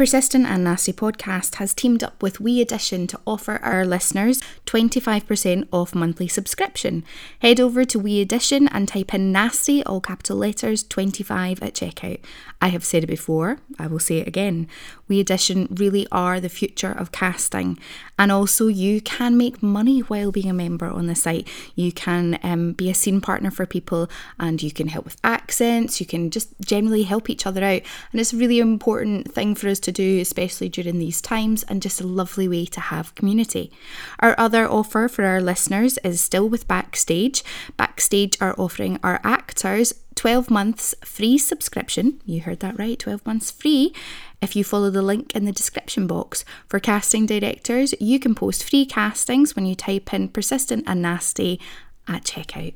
[0.00, 5.68] Persistent and Nasty podcast has teamed up with We Edition to offer our listeners 25%
[5.70, 7.04] off monthly subscription.
[7.40, 12.20] Head over to We Edition and type in Nasty, all capital letters, 25 at checkout.
[12.62, 14.68] I have said it before, I will say it again.
[15.06, 17.78] We Edition really are the future of casting.
[18.18, 21.48] And also, you can make money while being a member on the site.
[21.74, 24.08] You can um, be a scene partner for people
[24.38, 27.82] and you can help with accents, you can just generally help each other out.
[28.12, 31.82] And it's a really important thing for us to do, especially during these times, and
[31.82, 33.72] just a lovely way to have community.
[34.18, 37.42] Our other offer for our listeners is still with Backstage.
[37.76, 42.20] Backstage are offering our actors 12 months free subscription.
[42.26, 43.94] You heard that right, 12 months free.
[44.42, 48.68] If you follow the link in the description box for casting directors, you can post
[48.68, 51.60] free castings when you type in persistent and nasty
[52.08, 52.74] at checkout.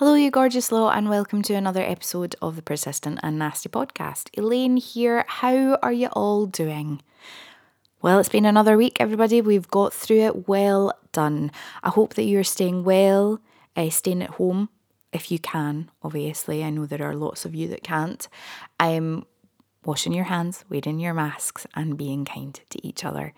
[0.00, 4.30] Hello, you gorgeous lot, and welcome to another episode of the Persistent and Nasty podcast.
[4.34, 5.26] Elaine here.
[5.28, 7.02] How are you all doing?
[8.00, 9.42] Well, it's been another week, everybody.
[9.42, 10.48] We've got through it.
[10.48, 11.52] Well done.
[11.82, 13.42] I hope that you're staying well,
[13.76, 14.70] uh, staying at home
[15.12, 16.64] if you can, obviously.
[16.64, 18.26] I know there are lots of you that can't.
[18.78, 19.26] I'm
[19.84, 23.34] washing your hands, wearing your masks, and being kind to each other.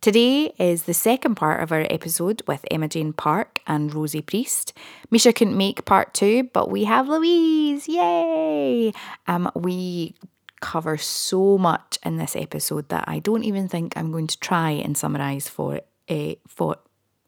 [0.00, 4.72] Today is the second part of our episode with Emma Jane Park and Rosie Priest.
[5.10, 7.86] Misha couldn't make part two, but we have Louise.
[7.86, 8.94] Yay!
[9.26, 10.14] Um, we
[10.62, 14.70] cover so much in this episode that I don't even think I'm going to try
[14.70, 16.76] and summarize for uh, for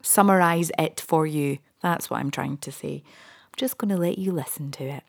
[0.01, 1.59] summarize it for you.
[1.83, 3.03] That's what I'm trying to say.
[3.05, 5.03] I'm just going to let you listen to it.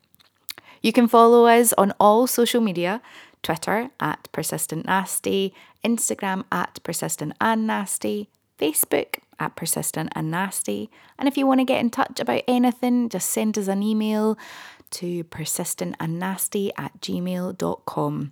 [0.83, 3.01] You can follow us on all social media
[3.45, 10.89] Twitter at Persistent Nasty, Instagram at Persistent and Nasty, Facebook at Persistent and Nasty.
[11.19, 14.35] And if you want to get in touch about anything, just send us an email
[14.91, 18.31] to persistentandnasty at gmail.com.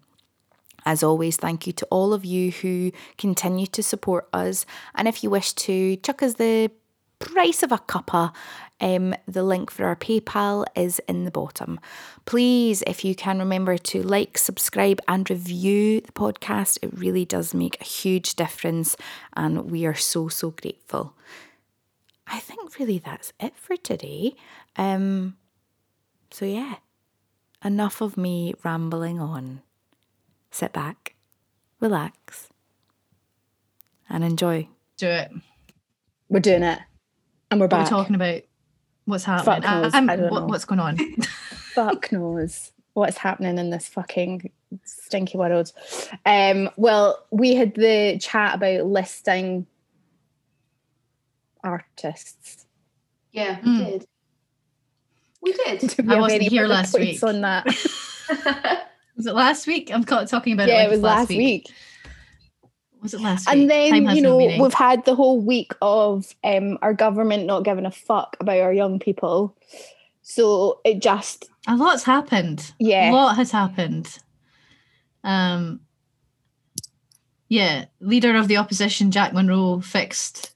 [0.83, 4.65] As always, thank you to all of you who continue to support us.
[4.95, 6.71] And if you wish to chuck us the
[7.25, 8.33] price of a cuppa,
[8.81, 11.79] um, the link for our PayPal is in the bottom.
[12.25, 17.53] Please, if you can remember to like, subscribe, and review the podcast, it really does
[17.53, 18.97] make a huge difference,
[19.35, 21.13] and we are so, so grateful.
[22.27, 24.35] I think really that's it for today.
[24.75, 25.37] Um,
[26.31, 26.75] so, yeah,
[27.63, 29.61] enough of me rambling on.
[30.51, 31.15] Sit back,
[31.79, 32.49] relax,
[34.09, 34.67] and enjoy.
[34.97, 35.31] do it.
[36.29, 36.79] We're doing it.
[37.53, 37.89] And we're What are we back.
[37.91, 38.41] talking about?
[39.05, 39.61] What's happening?
[39.61, 40.45] Fuck knows, I'm- don't what- know.
[40.47, 40.97] what's going on?
[41.75, 44.49] Fuck knows what's happening in this fucking
[44.83, 45.71] stinky world.
[46.25, 49.67] Um, well, we had the chat about listing
[51.63, 52.65] artists.
[53.31, 53.85] Yeah, we Mm.
[53.85, 54.07] did.
[55.41, 55.79] We did.
[55.95, 57.21] Do we I have wasn't any here last week.
[57.23, 57.65] on that?
[59.15, 59.91] was it last week?
[59.93, 60.71] I'm talking about it.
[60.71, 61.69] yeah, like it was it's last week.
[63.03, 63.57] Was it last week?
[63.57, 64.61] And then, you know, meaning.
[64.61, 68.73] we've had the whole week of um, our government not giving a fuck about our
[68.73, 69.55] young people.
[70.21, 72.73] So it just, a lot's happened.
[72.79, 73.11] Yeah.
[73.11, 74.17] a lot has happened.
[75.23, 75.81] Um,
[77.49, 80.55] yeah, leader of the opposition, Jack Monroe, fixed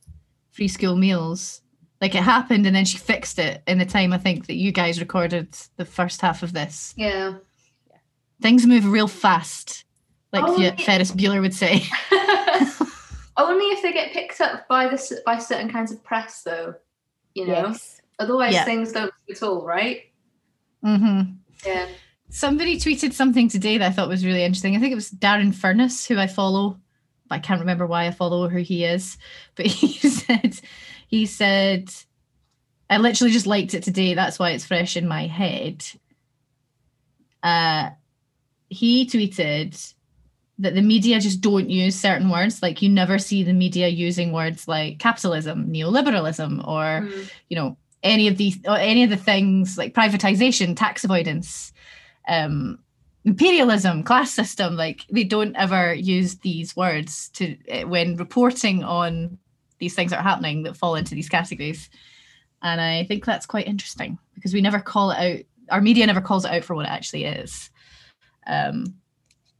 [0.52, 1.62] free school meals.
[2.00, 4.72] Like it happened, and then she fixed it in the time I think that you
[4.72, 6.94] guys recorded the first half of this.
[6.98, 7.36] yeah.
[8.40, 9.84] Things move real fast,
[10.42, 10.76] like yeah.
[10.86, 11.84] Ferris Bueller would say.
[13.38, 16.76] Only if they get picked up by this by certain kinds of press, though.
[17.36, 17.68] You know.
[17.68, 18.02] yes.
[18.20, 18.64] Otherwise, Yeah.
[18.66, 20.02] things don't at all, right?
[20.84, 21.34] mm-hmm.
[21.66, 21.88] Yeah.
[22.30, 24.76] Somebody tweeted something today that I thought was really interesting.
[24.76, 26.78] I think it was Darren Furness, who I follow,
[27.30, 29.18] I can't remember why I follow who he is.
[29.56, 30.60] But he said,
[31.08, 31.92] he said,
[32.90, 34.14] I literally just liked it today.
[34.14, 35.86] That's why it's fresh in my head.
[37.44, 37.92] Uh,
[38.70, 39.94] he tweeted
[40.60, 42.62] that the media just don't use certain words.
[42.64, 47.30] Like you never see the media using words like capitalism, neoliberalism, or Mm.
[47.50, 51.74] you know any of these or any of the things like privatization tax avoidance
[52.28, 52.78] um
[53.26, 59.38] imperialism class system like they don't ever use these words to eh, when reporting on
[59.80, 61.90] these things that are happening that fall into these categories.
[62.62, 65.46] And I think that's quite interesting because we never call it out.
[65.70, 67.70] Our media never calls it out for what it actually is.
[68.48, 68.96] Um,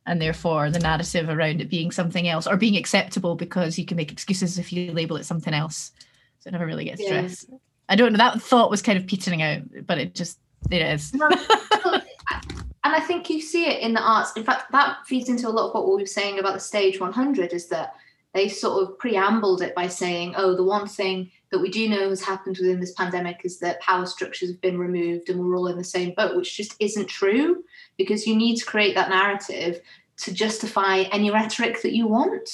[0.08, 3.98] and therefore, the narrative around it being something else or being acceptable because you can
[3.98, 5.92] make excuses if you label it something else.
[6.40, 7.20] So it never really gets Yeah.
[7.20, 7.50] addressed.
[7.90, 8.18] I don't know.
[8.18, 10.40] That thought was kind of petering out, but it just,
[10.70, 11.14] there it is.
[12.84, 14.32] And I think you see it in the arts.
[14.38, 17.02] In fact, that feeds into a lot of what we were saying about the stage
[17.02, 17.96] 100 is that
[18.34, 22.10] they sort of preambled it by saying, oh, the one thing that we do know
[22.10, 25.68] has happened within this pandemic is that power structures have been removed and we're all
[25.68, 27.64] in the same boat, which just isn't true
[27.98, 29.80] because you need to create that narrative
[30.18, 32.50] to justify any rhetoric that you want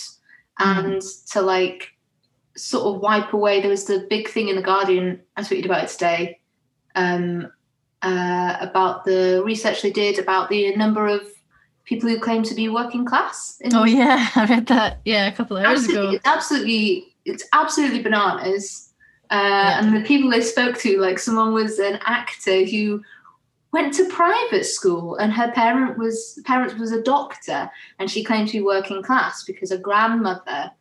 [0.59, 1.01] and
[1.31, 1.91] to like
[2.55, 3.61] sort of wipe away.
[3.61, 6.39] There was the big thing in The Guardian, I tweeted about it today.
[6.95, 7.51] Um,
[8.03, 11.21] uh, about the research they did about the number of
[11.85, 13.57] people who claim to be working class.
[13.61, 14.27] in- Oh, yeah.
[14.35, 16.15] I read that, yeah, a couple of hours absolutely, ago.
[16.17, 18.93] it's absolutely, it's absolutely bananas.
[19.31, 23.01] Uh, And the people they spoke to, like someone was an actor who
[23.71, 28.49] went to private school, and her parent was parents was a doctor, and she claimed
[28.49, 30.71] to be working class because her grandmother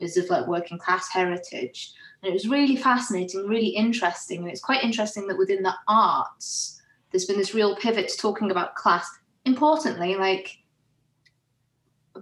[0.00, 1.92] is of like working class heritage.
[2.22, 4.40] And it was really fascinating, really interesting.
[4.40, 8.50] And it's quite interesting that within the arts, there's been this real pivot to talking
[8.50, 9.08] about class.
[9.44, 10.58] Importantly, like,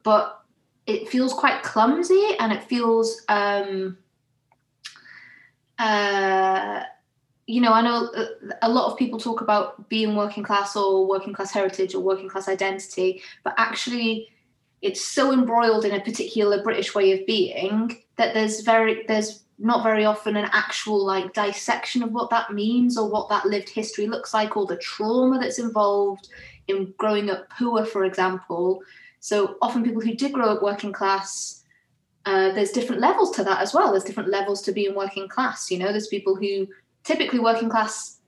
[0.03, 0.45] but
[0.88, 3.99] it feels quite clumsy and it feels, um,
[5.79, 6.82] uh,
[7.46, 8.26] you know, I know uh,
[8.62, 12.29] a lot of people talk about being working class or working class heritage or working
[12.29, 14.29] class identity, but actually,
[14.81, 19.82] it's so embroiled in a particular British way of being that there's very there's not
[19.82, 24.06] very often an actual like dissection of what that means or what that lived history
[24.06, 26.29] looks like or the trauma that's involved
[26.69, 28.81] in growing up poor, for example.
[29.20, 31.65] So often people who did grow up working class,
[32.25, 33.91] uh, there's different levels to that as well.
[33.91, 35.70] There's different levels to being working class.
[35.70, 36.69] You know, there's people who
[37.05, 38.20] typically working class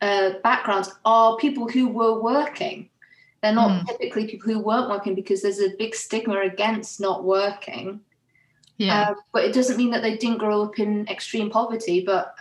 [0.00, 2.90] uh, backgrounds are people who were working.
[3.42, 8.00] They're not typically people who weren't working because there's a big stigma against not working.
[8.78, 9.10] Yeah.
[9.10, 12.02] Uh, but it doesn't mean that they didn't grow up in extreme poverty.
[12.04, 12.34] But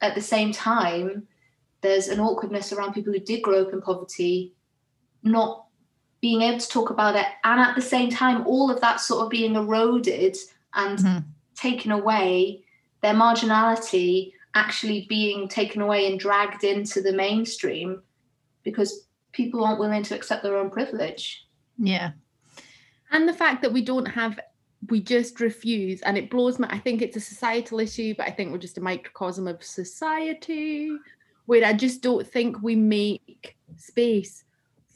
[0.00, 1.26] at the same time,
[1.80, 4.54] there's an awkwardness around people who did grow up in poverty
[5.22, 5.66] not
[6.20, 7.26] being able to talk about it.
[7.44, 10.36] And at the same time, all of that sort of being eroded
[10.74, 11.24] and Mhm.
[11.54, 12.64] taken away,
[13.02, 18.02] their marginality actually being taken away and dragged into the mainstream
[18.64, 21.46] because people aren't willing to accept their own privilege.
[21.78, 22.10] yeah.
[23.10, 24.38] and the fact that we don't have
[24.88, 28.30] we just refuse and it blows my i think it's a societal issue but i
[28.30, 30.90] think we're just a microcosm of society
[31.46, 34.44] where i just don't think we make space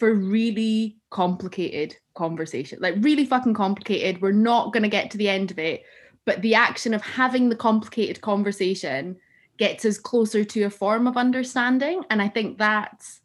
[0.03, 4.21] for really complicated conversation like really fucking complicated.
[4.21, 5.85] We're not going to get to the end of it
[6.25, 9.17] but the action of having the complicated conversation
[9.59, 12.03] gets us closer to a form of understanding.
[12.11, 13.21] And i think that's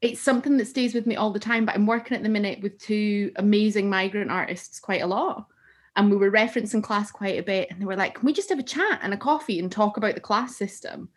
[0.00, 2.62] it's something that stays with me all the time but i'm working at the minute
[2.62, 5.48] with two amazing migrant artists quite a lot.
[5.96, 8.50] And we were referencing class quite a bit and they were like can we just
[8.50, 11.08] have a chat and a coffee and talk about the class system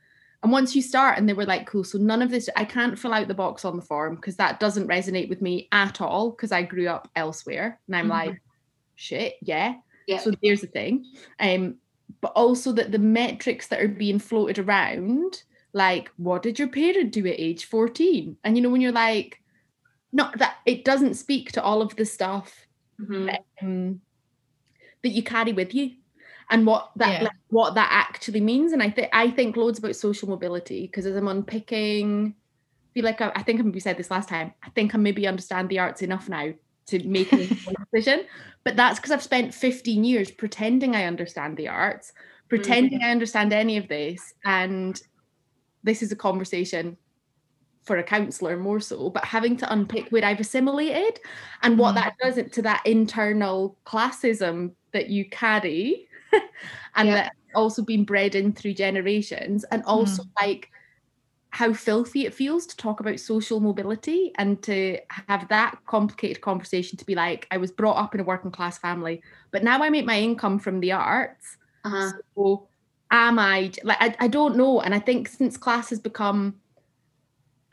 [0.44, 3.00] and once you start and they were like cool so none of this i can't
[3.00, 6.32] fill out the box on the form because that doesn't resonate with me at all
[6.32, 8.10] because i grew up elsewhere and i'm Mhm.
[8.10, 8.42] like
[8.96, 9.76] shit yeah
[10.08, 10.20] Yeah.
[10.20, 11.06] so there's the thing
[11.40, 11.76] um
[12.22, 17.12] but also that the metrics that are being floated around like what did your parent
[17.12, 19.40] do at age 14 and you know when you're like
[20.12, 22.68] not that it doesn't speak to all of the stuff
[23.02, 23.36] Mhm.
[23.62, 24.02] um,
[25.02, 25.96] that you carry with you
[26.50, 27.24] and what that Yeah.
[27.24, 31.06] like, what that actually means and i think i think loads about social mobility because
[31.06, 34.54] as i'm unpicking I feel like I, I think I maybe said this last time
[34.64, 36.52] i think i maybe understand the arts enough now
[36.88, 37.50] to make a
[37.94, 38.26] decision
[38.64, 42.14] but that's because i've spent 15 years pretending i understand the arts
[42.50, 45.02] pretending i understand any of this and
[45.84, 46.98] this is a conversation
[47.84, 51.20] for a counselor more so but having to unpick where i've assimilated
[51.64, 51.96] and what Mm.
[51.96, 56.08] that does it to that internal classism that you carry
[56.96, 57.16] and Yeah.
[57.16, 60.70] that also been bred in through generations and also like
[61.52, 66.98] how filthy it feels to talk about social mobility and to have that complicated conversation
[66.98, 69.22] to be like i was brought up in a working class family
[69.52, 72.12] but now i make my income from the arts Uh-huh.
[72.36, 72.68] so
[73.12, 74.82] am I like I, I don't know.
[74.82, 76.56] And I think since class has become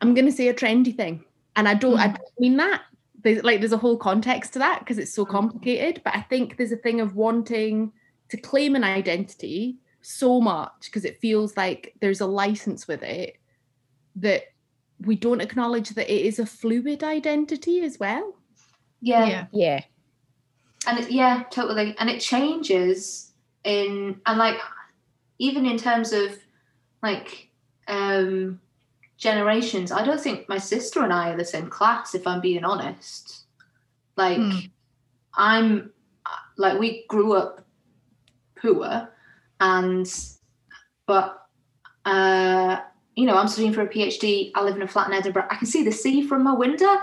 [0.00, 1.24] I'm gonna say a trendy thing.
[1.56, 2.12] And I don't I Mm.
[2.16, 2.82] don't mean that.
[3.22, 6.02] There's like there's a whole context to that because it's so complicated.
[6.04, 7.92] But I think there's a thing of wanting
[8.30, 13.36] to claim an identity so much because it feels like there's a license with it
[14.16, 14.44] that
[15.00, 18.36] we don't acknowledge that it is a fluid identity as well.
[19.00, 19.26] Yeah.
[19.26, 19.46] Yeah.
[19.52, 19.80] Yeah.
[20.86, 21.94] And it, yeah, totally.
[21.98, 23.32] And it changes
[23.64, 24.56] in and like
[25.38, 26.38] even in terms of
[27.02, 27.48] like
[27.88, 28.60] um
[29.18, 32.64] generations, I don't think my sister and I are the same class, if I'm being
[32.64, 33.44] honest.
[34.16, 34.58] Like, Hmm.
[35.34, 35.92] I'm
[36.56, 37.64] like, we grew up
[38.60, 39.08] poor,
[39.60, 40.06] and
[41.06, 41.46] but
[42.04, 42.80] uh,
[43.16, 44.52] you know, I'm studying for a PhD.
[44.54, 45.48] I live in a flat in Edinburgh.
[45.50, 46.96] I can see the sea from my window.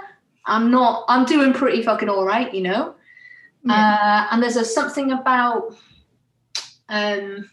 [0.46, 1.06] I'm not.
[1.08, 2.96] I'm doing pretty fucking all right, you know.
[3.70, 5.76] Uh, and there's a something about
[6.88, 7.50] um,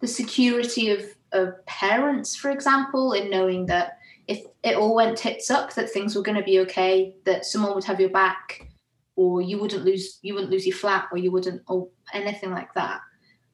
[0.00, 5.50] the security of, of parents, for example, in knowing that if it all went tits
[5.50, 8.68] up, that things were going to be okay, that someone would have your back,
[9.16, 12.72] or you wouldn't lose you wouldn't lose your flat, or you wouldn't or anything like
[12.74, 13.00] that.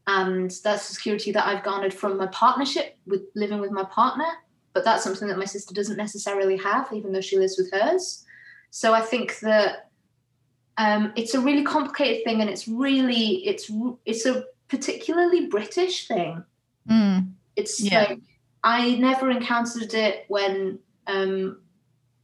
[0.07, 4.29] And that's the security that I've garnered from my partnership with living with my partner.
[4.73, 8.25] But that's something that my sister doesn't necessarily have, even though she lives with hers.
[8.71, 9.91] So I think that
[10.79, 13.71] um, it's a really complicated thing, and it's really it's
[14.05, 16.45] it's a particularly British thing.
[16.89, 17.33] Mm.
[17.57, 18.01] It's Yeah.
[18.01, 18.21] like
[18.63, 21.61] I never encountered it when um,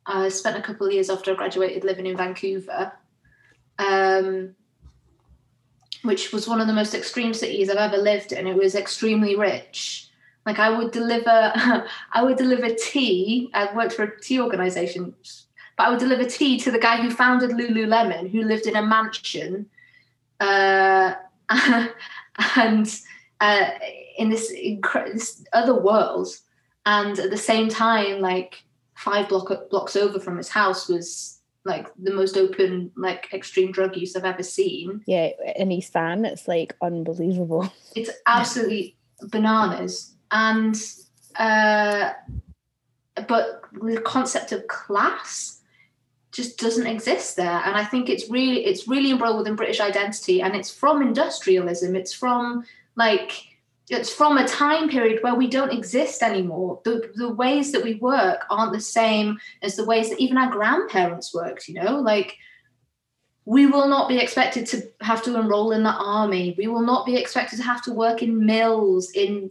[0.07, 2.93] I spent a couple of years after I graduated living in Vancouver,
[3.79, 4.55] um,
[6.03, 8.47] which was one of the most extreme cities I've ever lived in.
[8.47, 10.09] It was extremely rich.
[10.45, 11.53] Like I would deliver,
[12.13, 13.51] I would deliver tea.
[13.55, 15.15] I worked for a tea organization,
[15.77, 18.83] but I would deliver tea to the guy who founded Lululemon, who lived in a
[18.83, 19.67] mansion,
[20.41, 21.15] uh,
[22.57, 23.01] and
[23.41, 23.71] uh,
[24.19, 24.53] in this,
[25.13, 26.29] this other world.
[26.85, 31.88] And at the same time, like five block blocks over from his house was like
[31.97, 35.02] the most open, like extreme drug use I've ever seen.
[35.07, 37.73] Yeah, in East Van, it's like unbelievable.
[37.95, 38.97] It's absolutely
[39.31, 40.14] bananas.
[40.31, 40.76] And
[41.37, 42.12] uh,
[43.28, 45.61] but the concept of class
[46.33, 47.62] just doesn't exist there.
[47.64, 51.95] And I think it's really it's really embroiled within British identity and it's from industrialism.
[51.95, 52.64] It's from
[52.97, 53.33] like
[53.89, 56.81] it's from a time period where we don't exist anymore.
[56.85, 60.51] The the ways that we work aren't the same as the ways that even our
[60.51, 62.37] grandparents worked, you know, like
[63.45, 66.55] we will not be expected to have to enroll in the army.
[66.57, 69.51] We will not be expected to have to work in mills, in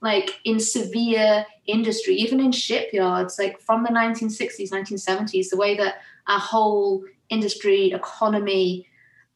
[0.00, 5.96] like in severe industry, even in shipyards, like from the 1960s, 1970s, the way that
[6.26, 8.86] our whole industry, economy,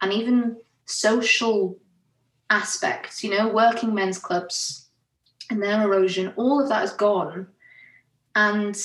[0.02, 1.78] and even social
[2.50, 4.88] aspects, you know, working men's clubs
[5.50, 7.46] and their erosion, all of that is gone.
[8.34, 8.76] And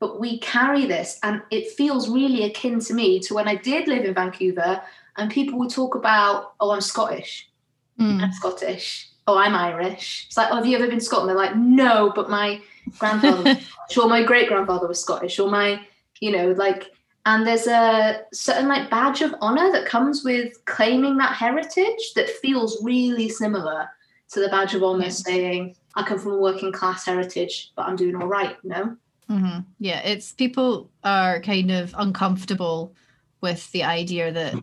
[0.00, 3.88] but we carry this, and it feels really akin to me to when I did
[3.88, 4.80] live in Vancouver,
[5.16, 7.50] and people would talk about, oh, I'm Scottish.
[7.98, 8.22] Mm.
[8.22, 9.10] I'm Scottish.
[9.26, 10.26] Oh, I'm Irish.
[10.28, 11.30] It's like, oh, have you ever been to Scotland?
[11.30, 12.60] They're like, no, but my
[12.98, 15.80] grandfather was Scottish, or my great grandfather was Scottish, or my,
[16.20, 16.92] you know, like,
[17.28, 22.30] and there's a certain like badge of honor that comes with claiming that heritage that
[22.30, 23.86] feels really similar
[24.30, 27.96] to the badge of honor saying, I come from a working class heritage, but I'm
[27.96, 28.96] doing all right, you know?
[29.26, 32.94] hmm Yeah, it's people are kind of uncomfortable
[33.42, 34.54] with the idea that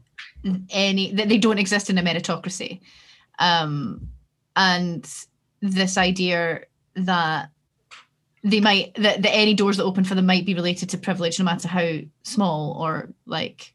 [0.72, 2.82] any that they don't exist in a meritocracy,
[3.38, 4.10] um,
[4.56, 5.08] and
[5.62, 6.62] this idea
[6.96, 7.52] that
[8.46, 11.40] they might that, that any doors that open for them might be related to privilege,
[11.40, 13.74] no matter how small or like,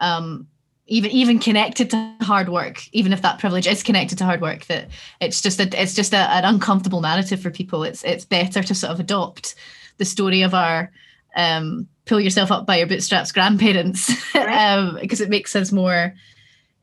[0.00, 0.48] um,
[0.86, 4.64] even even connected to hard work, even if that privilege is connected to hard work.
[4.66, 4.88] That
[5.20, 7.84] it's just a it's just a, an uncomfortable narrative for people.
[7.84, 9.54] It's it's better to sort of adopt
[9.98, 10.90] the story of our
[11.36, 14.72] um, pull yourself up by your bootstraps grandparents Right.
[14.72, 16.14] um, because it makes us more.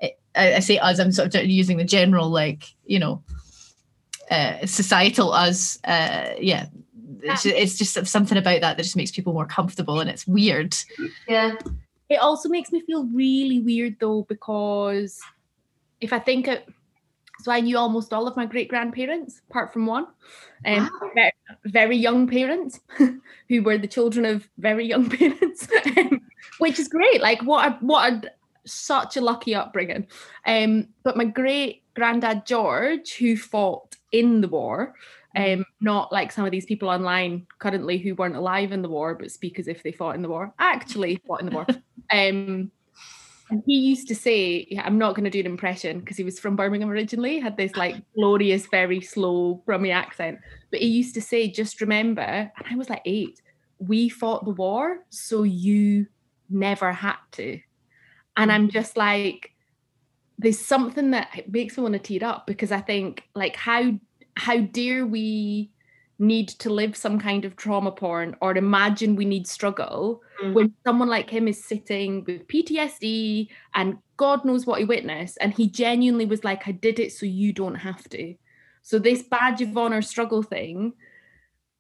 [0.02, 1.00] I, I say us.
[1.00, 3.24] I'm sort of using the general, like you know,
[4.30, 5.80] uh, societal us.
[5.84, 6.68] Uh, yeah,
[7.24, 10.28] it's, ju- it's just something about that that just makes people more comfortable, and it's
[10.28, 10.76] weird.
[11.28, 11.56] Yeah.
[12.10, 15.20] It also makes me feel really weird though, because
[16.00, 16.68] if I think it,
[17.40, 20.08] so I knew almost all of my great grandparents, apart from one,
[20.66, 21.12] um, Wow.
[21.14, 21.32] very,
[21.66, 22.80] very young parents
[23.50, 26.22] who were the children of very young parents, um,
[26.60, 27.22] which is great.
[27.22, 28.32] Like what a what a
[28.66, 30.08] such a lucky upbringing.
[30.46, 34.94] Um, but my great granddad George, who fought in the war,
[35.38, 39.14] um, not like some of these people online currently who weren't alive in the war
[39.14, 41.66] but speak as if they fought in the war, actually fought in the war.
[42.10, 42.72] Um,
[43.50, 46.24] and he used to say, yeah, I'm not going to do an impression because he
[46.24, 50.40] was from Birmingham originally, had this like glorious, very slow brummy accent.
[50.72, 53.42] But he used to say, just remember, and I was like eight,
[53.80, 56.08] we fought the war, so you
[56.50, 57.60] never had to.
[58.38, 59.52] And I'm just like,
[60.38, 63.94] there's something that makes me want to tear up because I think like how
[64.38, 65.72] how dare we
[66.20, 70.54] need to live some kind of trauma porn or imagine we need struggle Mm.
[70.54, 75.38] when someone like him is sitting with PTSD and God knows what he witnessed.
[75.42, 78.36] And he genuinely was like, I did it so you don't have to.
[78.84, 80.94] So this badge of honor struggle thing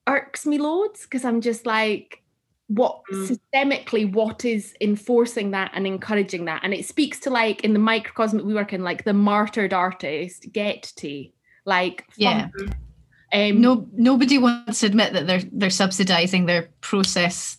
[0.07, 2.23] irks me loads because I'm just like,
[2.67, 3.29] what Mm.
[3.29, 7.79] systemically what is enforcing that and encouraging that and it speaks to like in the
[7.79, 11.29] microcosm we work in like the martyred artist get to
[11.67, 12.47] like Yeah.
[13.33, 17.57] um No, nobody wants to admit that they're they're subsidizing their process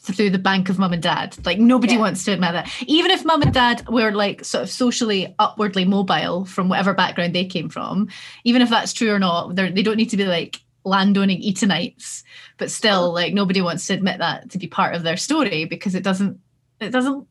[0.00, 1.36] through the bank of mum and dad.
[1.44, 2.00] Like nobody Yeah.
[2.00, 2.68] wants to admit that.
[2.86, 7.34] Even if mum and dad were like sort of socially upwardly mobile from whatever background
[7.34, 8.08] they came from,
[8.44, 12.22] even if that's true or not, they're, don't need to be like landowning Etonites.
[12.56, 15.94] But still, like nobody wants to admit that to be part of their story because
[15.94, 16.38] it doesn't
[16.80, 17.26] it doesn't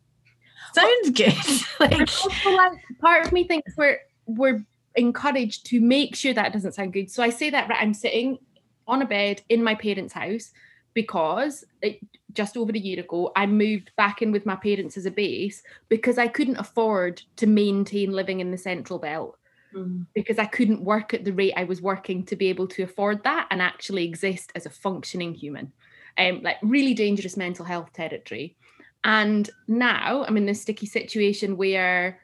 [0.73, 1.33] sound good.
[1.79, 6.73] like also like part of me thinks we're we're encouraged to make sure that doesn't
[6.73, 7.11] sound good.
[7.11, 8.39] So I say that right, I'm sitting
[8.87, 10.51] on a bed in my parents' house
[10.93, 11.99] because it,
[12.33, 15.63] just over a year ago I moved back in with my parents as a base
[15.89, 19.37] because I couldn't afford to maintain living in the central belt
[19.75, 20.05] Mm.
[20.13, 23.23] because I couldn't work at the rate I was working to be able to afford
[23.23, 25.73] that and actually exist as a functioning human.
[26.17, 28.55] Um, like really dangerous mental health territory.
[29.03, 32.21] And now I'm in this sticky situation where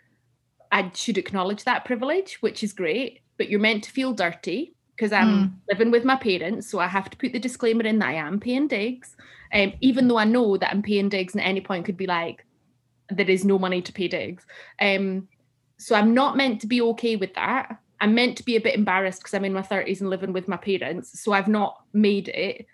[0.72, 5.12] I should acknowledge that privilege, which is great, but you're meant to feel dirty because
[5.12, 6.70] I'm living with my parents.
[6.70, 9.16] So I have to put the disclaimer in that I am paying digs.
[9.52, 12.06] Um, even though I know that I'm paying digs and at any point could be
[12.06, 12.46] like,
[13.10, 14.46] there is no money to pay digs.
[14.80, 15.28] Um,
[15.78, 17.80] so I'm not meant to be okay with that.
[18.00, 20.48] I'm meant to be a bit embarrassed because I'm in my 30s and living with
[20.48, 21.20] my parents.
[21.20, 22.66] So I've not made it.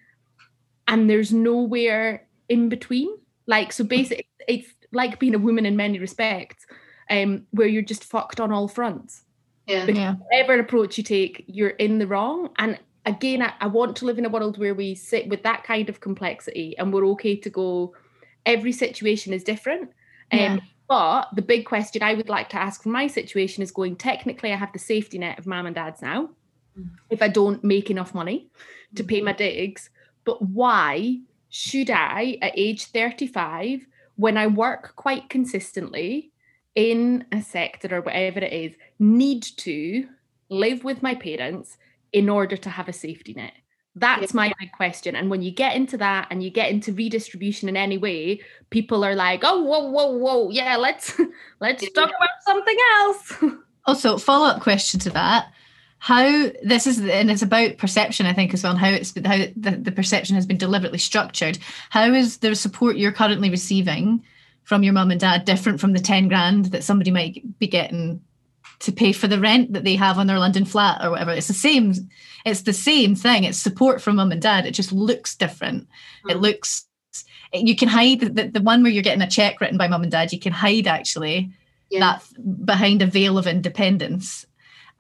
[0.87, 3.09] And there's nowhere in between.
[3.45, 6.65] Like, so basically, it's like being a woman in many respects,
[7.09, 9.23] um, where you're just fucked on all fronts.
[9.65, 9.85] Yeah.
[9.85, 10.15] yeah.
[10.15, 12.49] Whatever approach you take, you're in the wrong.
[12.57, 15.63] And again, I, I want to live in a world where we sit with that
[15.63, 17.93] kind of complexity and we're okay to go,
[18.45, 19.91] every situation is different.
[20.31, 20.57] Um, Yeah.
[20.87, 24.53] But the big question I would like to ask for my situation is going, technically,
[24.53, 26.29] I have the safety net of mum and dad's now.
[26.79, 26.91] Mm.
[27.09, 28.47] If I don't make enough money
[28.95, 29.89] to pay my digs,
[30.23, 36.31] but why should I, at age 35, when I work quite consistently
[36.77, 40.07] in a sector or whatever it is, need to
[40.47, 41.75] live with my parents
[42.13, 43.53] in order to have a safety net?
[43.95, 45.15] That's my big question.
[45.15, 49.03] And when you get into that and you get into redistribution in any way, people
[49.03, 51.19] are like, oh, whoa, whoa, whoa, yeah, let's
[51.59, 53.33] let's talk about something else.
[53.87, 55.45] Also, follow up question to that:
[55.99, 59.37] How this is, and it's about perception, I think, as well, and how it's how
[59.55, 61.57] the, the perception has been deliberately structured.
[61.89, 64.25] How is the support you're currently receiving
[64.67, 68.19] from your mum and dad different from the ten grand that somebody might be getting
[68.79, 71.31] to pay for the rent that they have on their London flat or whatever?
[71.31, 71.93] It's the same.
[72.45, 73.45] It's the same thing.
[73.45, 74.65] It's support from mum and dad.
[74.65, 75.87] It just looks different.
[76.29, 76.41] It Mm.
[76.41, 76.85] looks.
[77.53, 80.11] You can hide the, the one where you're getting a check written by mum and
[80.11, 80.33] dad.
[80.33, 81.49] You can hide actually
[81.89, 81.99] Yeah.
[82.01, 82.23] that
[82.65, 84.45] behind a veil of independence.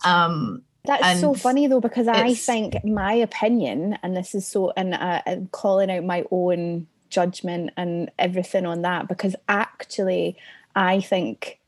[0.05, 4.93] Um, That's so funny though, because I think my opinion, and this is so, and
[4.93, 10.37] uh, I'm calling out my own judgment and everything on that, because actually,
[10.75, 11.59] I think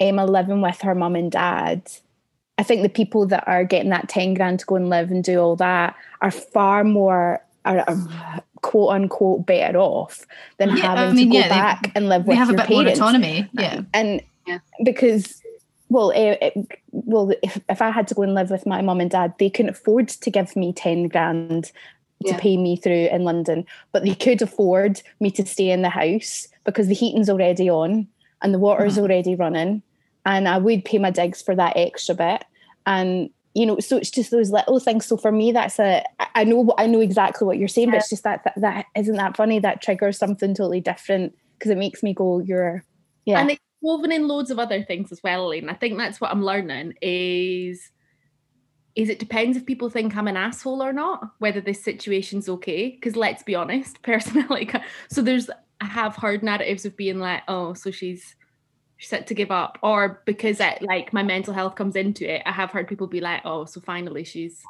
[0.00, 1.82] Emma living with her mum and dad,
[2.56, 5.22] I think the people that are getting that 10 grand to go and live and
[5.22, 10.26] do all that are far more, are, are quote unquote better off
[10.58, 12.48] than Yeah, I having mean, to go yeah, they- back and live they with have
[12.48, 13.48] a your bit more autonomy.
[13.52, 13.82] Yeah.
[13.94, 14.58] and Yeah.
[14.84, 15.40] because
[15.90, 16.50] well eh, eh,
[16.90, 19.48] well if, if i had to go and live with my mum and dad they
[19.48, 21.70] couldn't afford to give me 10 grand
[22.24, 22.38] to Yeah.
[22.38, 26.48] pay me through in london but they could afford me to stay in the house
[26.64, 28.08] because the heating's already on
[28.42, 29.02] and the water's mm-hmm.
[29.02, 29.82] already running
[30.26, 32.44] and i would pay my digs for that extra bit.
[32.86, 35.06] And you know so it's just those little things.
[35.06, 36.04] So for me that's a
[36.34, 39.16] I know i know exactly what you're saying but it's just that, that that isn't
[39.16, 39.58] that funny?
[39.58, 42.84] That triggers something totally different because it makes me go you're
[43.24, 43.40] yeah.
[43.40, 45.68] And it's woven in loads of other things as well, Elaine.
[45.68, 47.90] I think that's what I'm learning is
[48.98, 52.90] is it depends if people think I'm an asshole or not, whether this situation's okay.
[52.90, 54.68] Because let's be honest, personally,
[55.08, 55.48] so there's
[55.80, 58.34] I have heard narratives of being like, oh, so she's
[58.96, 62.42] she's set to give up, or because it, like my mental health comes into it,
[62.44, 64.60] I have heard people be like, oh, so finally she's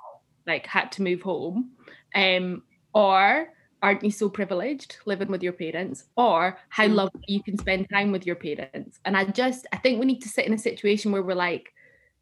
[0.46, 1.70] like had to move home,
[2.14, 2.62] um,
[2.92, 3.48] or
[3.80, 6.94] aren't you so privileged living with your parents or how Mm.
[6.96, 10.20] lovely you can spend time with your parents and i just i think we need
[10.20, 11.72] to sit in a situation where we're like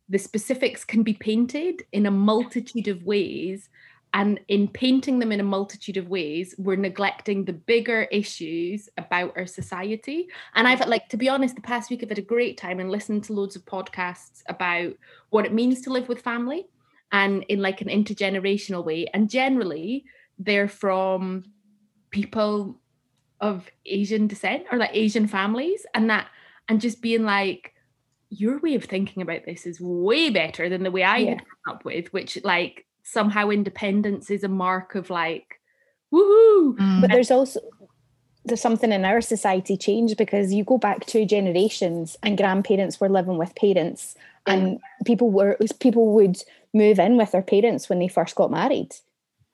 [0.08, 3.68] the specifics can be painted in a multitude of ways
[4.14, 9.32] and in painting them in a multitude of ways we're neglecting the bigger issues about
[9.36, 10.28] our society.
[10.54, 12.90] And i've like to be honest the past week i've had a great time and
[12.90, 14.94] listened to loads of podcasts about
[15.30, 16.66] what it means to live with family
[17.12, 19.06] and in like an intergenerational way.
[19.12, 20.04] And generally
[20.38, 21.44] they're from
[22.10, 22.80] people
[23.40, 26.28] of Asian descent or like Asian families, and that
[26.68, 27.74] and just being like,
[28.30, 31.30] your way of thinking about this is way better than the way I Yeah.
[31.30, 35.60] had come up with, which like somehow independence is a mark of like,
[36.12, 36.76] woohoo.
[36.76, 37.00] Mm.
[37.02, 37.60] But there's also
[38.46, 43.08] there's something in our society changed because you go back two generations and grandparents were
[43.08, 44.14] living with parents
[44.46, 46.38] and people were people would
[46.72, 48.94] move in with their parents when they first got married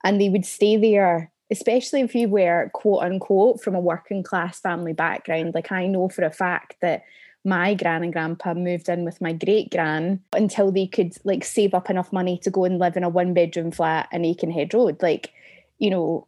[0.04, 4.60] and they would stay there especially if you were quote unquote from a working class
[4.60, 7.02] family background like i know for a fact that
[7.44, 11.74] my gran and grandpa moved in with my great gran until they could like save
[11.74, 15.02] up enough money to go and live in a one bedroom flat in Aikenhead Road.
[15.02, 15.32] Like,
[15.78, 16.26] you know,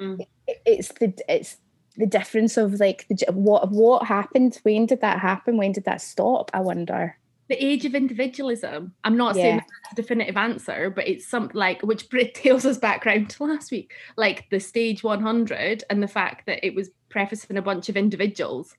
[0.00, 0.20] Mm.
[0.48, 1.56] it- it's the it's
[1.96, 4.58] the difference of like the, what what happened.
[4.64, 5.56] When did that happen?
[5.56, 6.50] When did that stop?
[6.52, 7.16] I wonder.
[7.48, 8.94] the age of individualism.
[9.04, 13.04] I'm not saying that's a definitive answer, but it's something like which tails us back
[13.04, 17.58] round to last week, like the stage 100 and the fact that it was prefacing
[17.58, 18.74] a bunch of individuals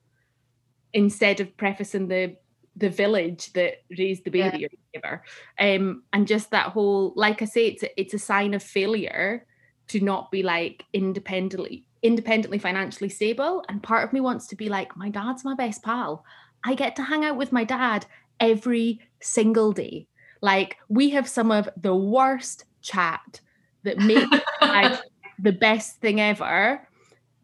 [0.96, 2.36] instead of prefacing the
[2.78, 4.52] the village that raised the Yeah.
[4.52, 5.24] baby or whatever.
[5.58, 9.46] Um, and just that whole, like I say, it's a, it's a sign of failure
[9.88, 13.64] to not be like independently independently financially stable.
[13.70, 16.24] And part of me wants to be like, my dad's my best pal.
[16.64, 18.06] I get to hang out with my dad
[18.40, 20.08] every single day.
[20.42, 23.42] Like we have some of the worst chat
[23.84, 25.00] that makes like
[25.40, 26.88] the best thing ever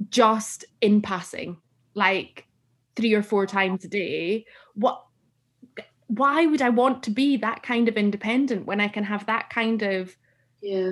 [0.09, 1.57] just in passing,
[1.95, 2.45] like
[3.01, 4.45] three or four times a day.
[4.75, 5.03] What
[6.07, 9.49] why would I want to be that kind of independent when I can have that
[9.49, 10.15] kind of
[10.61, 10.91] Yeah.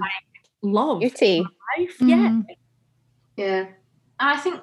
[0.62, 1.42] love in Beauty.
[1.42, 1.96] my life?
[2.02, 2.30] Yeah.
[2.30, 2.46] Mm.
[3.36, 3.60] Yeah.
[3.60, 3.70] And
[4.20, 4.62] I think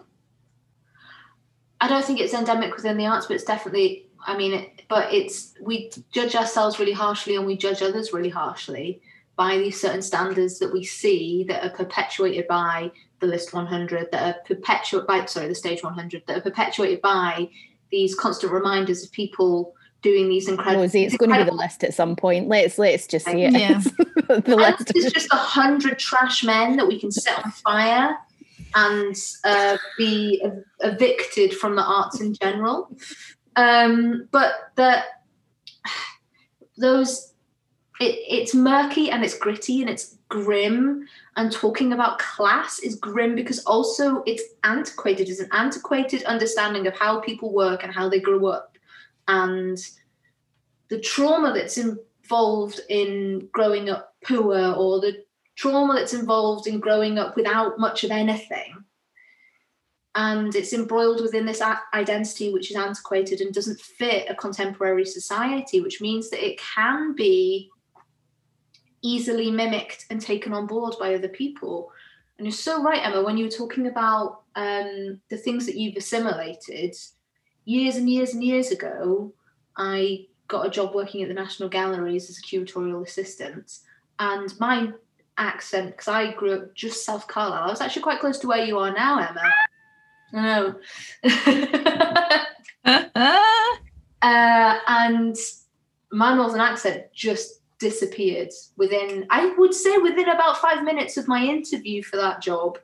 [1.80, 5.12] I don't think it's endemic within the arts, but it's definitely I mean it, but
[5.12, 9.02] it's we judge ourselves really harshly and we judge others really harshly
[9.36, 14.22] by these certain standards that we see that are perpetuated by the list 100 that
[14.22, 17.48] are perpetuated by sorry the stage 100 that are perpetuated by
[17.90, 21.82] these constant reminders of people doing these incredible Rosie, it's going to be the list
[21.82, 22.48] at some point.
[22.48, 23.52] Let's let's just see it.
[23.52, 23.80] Yeah.
[24.28, 24.92] the And list.
[24.94, 28.16] It's just a hundred trash men that we can set on fire
[28.74, 32.90] and uh, be ev- evicted from the arts in general.
[33.56, 35.02] Um, but the
[36.76, 37.32] those
[38.00, 41.06] it, it's murky and it's gritty and it's grim.
[41.36, 46.96] And talking about class is grim because also it's antiquated it's an antiquated understanding of
[46.96, 48.76] how people work and how they grew up.
[49.28, 49.78] And
[50.88, 55.24] the trauma that's involved in growing up poor or the
[55.56, 58.84] trauma that's involved in growing up without much of anything.
[60.14, 65.80] And it's embroiled within this identity which is antiquated and doesn't fit a contemporary society
[65.80, 67.70] which means that it can be
[69.02, 71.90] easily mimicked and taken on board by other people.
[72.38, 75.96] And you're so right emma when you were talking about um, the things that you've
[75.96, 76.94] assimilated
[77.64, 79.32] years and years and years ago
[79.76, 83.80] i got a job working at the national galleries as a curatorial assistant
[84.18, 84.90] and my
[85.36, 88.64] accent because i grew up just south carlisle i was actually quite close to where
[88.64, 89.42] you are now emma.
[90.32, 90.74] I know.
[94.22, 95.36] Uh, and
[96.10, 101.42] my northern accent just disappeared within i would say within about five minutes of my
[101.44, 102.78] interview for that job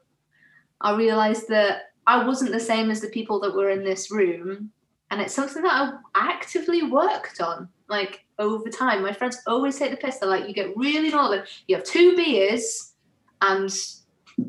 [0.80, 4.70] i realized that i wasn't the same as the people that were in this room
[5.10, 9.02] and it's something that i actively worked on like over time.
[9.02, 10.18] My friends always take the piss.
[10.18, 12.92] They're like you get really northern you have two beers
[13.40, 13.72] and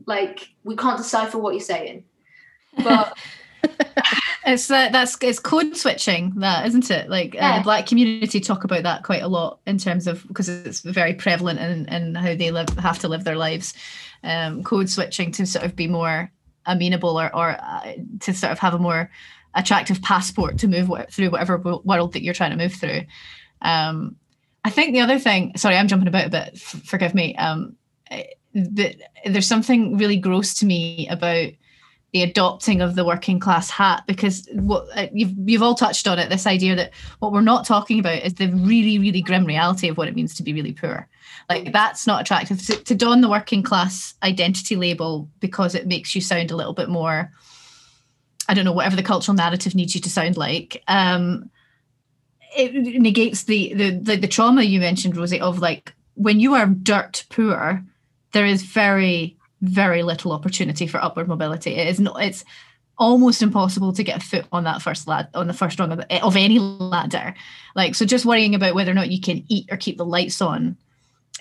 [0.08, 2.06] like we can't decipher what you're saying.
[2.84, 3.17] But
[4.45, 7.10] It's that that's it's code switching, that isn't it?
[7.10, 10.49] Like uh, the black community talk about that quite a lot in terms of because
[10.49, 13.73] it's very prevalent in, in how they live have to live their lives.
[14.23, 16.32] Um, code switching to sort of be more
[16.65, 19.10] amenable or or uh, to sort of have a more
[19.56, 23.01] attractive passport to move through whatever wo- world that you're trying to move through.
[23.62, 24.17] Um,
[24.65, 26.51] I think the other thing, sorry, I'm jumping about a bit.
[26.53, 27.36] F- forgive me.
[27.36, 27.75] Um,
[28.10, 31.49] eh, that there's something really gross to me about
[32.13, 36.19] the adopting of the working class hat because what uh, you've you've all touched on
[36.19, 39.89] it this idea that what we're not talking about is the really really grim reality
[39.89, 41.08] of what it means to be really poor.
[41.49, 42.65] Like that's not attractive.
[42.67, 46.73] To, to don the working class identity label because it makes you sound a little
[46.73, 47.32] bit more
[48.47, 51.49] i don't know whatever the cultural narrative needs you to sound like um
[52.56, 56.67] it negates the the the, the trauma you mentioned rosie of like when you are
[56.67, 57.84] dirt poor
[58.34, 61.76] there is very very little opportunity for upward mobility.
[61.76, 62.21] It is not.
[62.21, 62.43] It's
[62.97, 66.02] almost impossible to get a foot on that first lad on the first rung of,
[66.21, 67.34] of any ladder.
[67.76, 70.41] Like so, just worrying about whether or not you can eat or keep the lights
[70.41, 70.78] on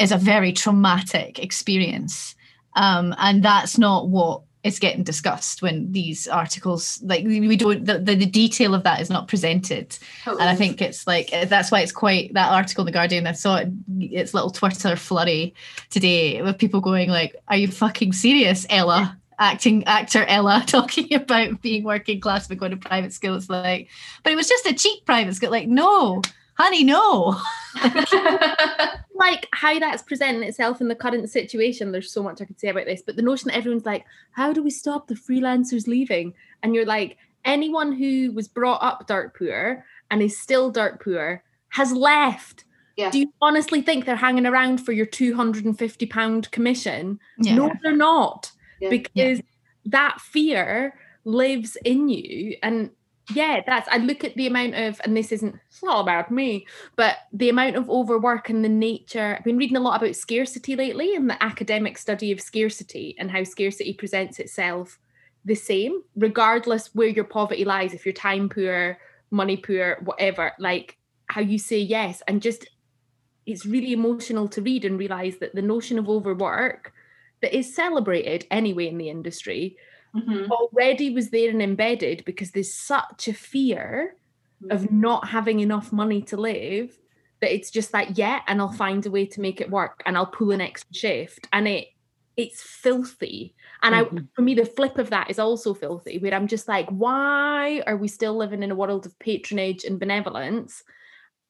[0.00, 2.34] is a very traumatic experience,
[2.76, 7.98] um, and that's not what is getting discussed when these articles like we don't the,
[7.98, 9.96] the, the detail of that is not presented.
[10.26, 13.26] Oh, and i think it's like that's why it's quite that article in the guardian
[13.26, 15.54] i saw it, its little twitter flurry
[15.90, 19.18] today with people going like are you fucking serious ella?
[19.38, 23.34] Acting actor ella talking about being working class but going to private school.
[23.34, 23.88] It's like
[24.22, 26.22] but it was just a cheap private school like no
[26.62, 27.40] honey no
[29.22, 31.92] like how that's presenting itself in the current situation.
[31.92, 34.52] There's so much I could say about this, but the notion that everyone's like, how
[34.52, 36.34] do we stop the freelancers leaving?
[36.62, 41.42] And you're like, anyone who was brought up dirt poor and is still dirt poor
[41.70, 42.64] has left.
[42.96, 43.10] Yeah.
[43.10, 47.18] Do you honestly think they're hanging around for your 250 pound commission?
[47.38, 48.50] yeah No, they're not.
[48.80, 48.90] Yeah.
[48.90, 49.40] Because
[49.86, 50.94] that fear
[51.24, 52.56] lives in you.
[52.62, 52.90] And
[53.30, 56.66] yeah, that's I look at the amount of, and this isn't it's not about me,
[56.96, 59.36] but the amount of overwork and the nature.
[59.38, 63.30] I've been reading a lot about scarcity lately and the academic study of scarcity and
[63.30, 64.98] how scarcity presents itself
[65.44, 68.98] the same, regardless where your poverty lies, if you're time poor,
[69.30, 72.22] money poor, whatever, like how you say yes.
[72.26, 72.68] And just
[73.46, 76.92] it's really emotional to read and realize that the notion of overwork
[77.40, 79.76] that is celebrated anyway in the industry
[80.14, 80.48] Mhm.
[80.50, 84.16] already was there and embedded because there's such a fear
[84.70, 86.98] of not having enough money to live
[87.40, 90.16] that it's just like yeah and i'll find a way to make it work and
[90.16, 91.48] i'll pull an extra shift.
[91.52, 91.88] And it
[92.36, 93.54] it's filthy.
[93.82, 94.28] And i Mhm.
[94.34, 97.96] for me the flip of that is also filthy where i'm just like why are
[97.98, 100.82] we still living in a world of patronage and benevolence?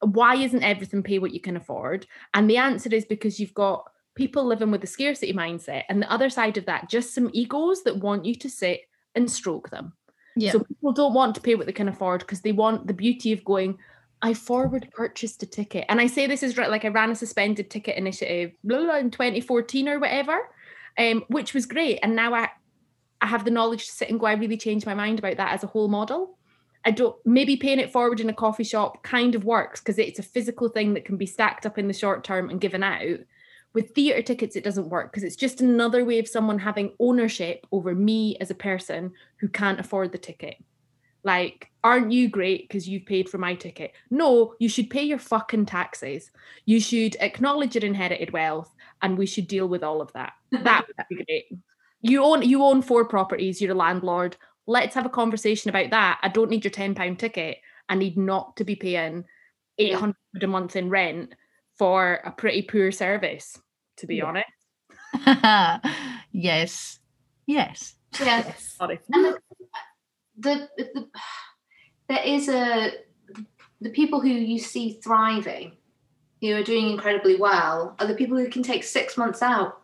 [0.00, 2.06] Why isn't everything pay what you can afford?
[2.34, 6.12] And the answer is because you've got people living with a scarcity mindset and the
[6.12, 8.82] other side of that just some egos that want you to sit
[9.14, 9.92] and stroke them
[10.36, 12.94] yeah so people don't want to pay what they can afford because they want the
[12.94, 13.78] beauty of going,
[14.22, 15.84] I forward purchased a ticket.
[15.88, 18.86] And I say this is right, like I ran a suspended ticket initiative blah, blah,
[18.86, 20.48] blah, in 2014 or whatever,
[20.96, 21.98] um, which was great.
[22.02, 22.48] And now I,
[23.20, 25.52] I have the knowledge to sit and go, I really changed my mind about that
[25.52, 26.38] as a whole model.
[26.84, 30.18] I don't maybe paying it forward in a coffee shop kind of works because it's
[30.18, 33.18] a physical thing that can be stacked up in the short term and given out.
[33.74, 37.66] With theatre tickets, it doesn't work because it's just another way of someone having ownership
[37.72, 40.56] over me as a person who can't afford the ticket.
[41.24, 43.92] Like, aren't you great because you've paid for my ticket?
[44.10, 46.30] No, you should pay your fucking taxes.
[46.66, 50.32] You should acknowledge your inherited wealth, and we should deal with all of that.
[50.50, 51.44] That would be great.
[52.02, 53.62] You own you own four properties.
[53.62, 54.36] You're a landlord.
[54.66, 56.18] Let's have a conversation about that.
[56.22, 57.58] I don't need your ten pound ticket.
[57.88, 59.24] I need not to be paying
[59.78, 61.34] eight hundred a month in rent
[61.82, 63.58] for a pretty poor service.
[63.96, 64.26] To be Yeah.
[64.26, 65.86] honest,
[66.32, 67.00] yes
[67.46, 68.74] yes Yes.
[68.78, 69.00] sorry.
[69.12, 69.38] And the,
[70.38, 71.08] the, the
[72.08, 72.92] there is a
[73.80, 75.72] the people who you see thriving,
[76.40, 79.82] who are doing incredibly well, are the people who can take six months out,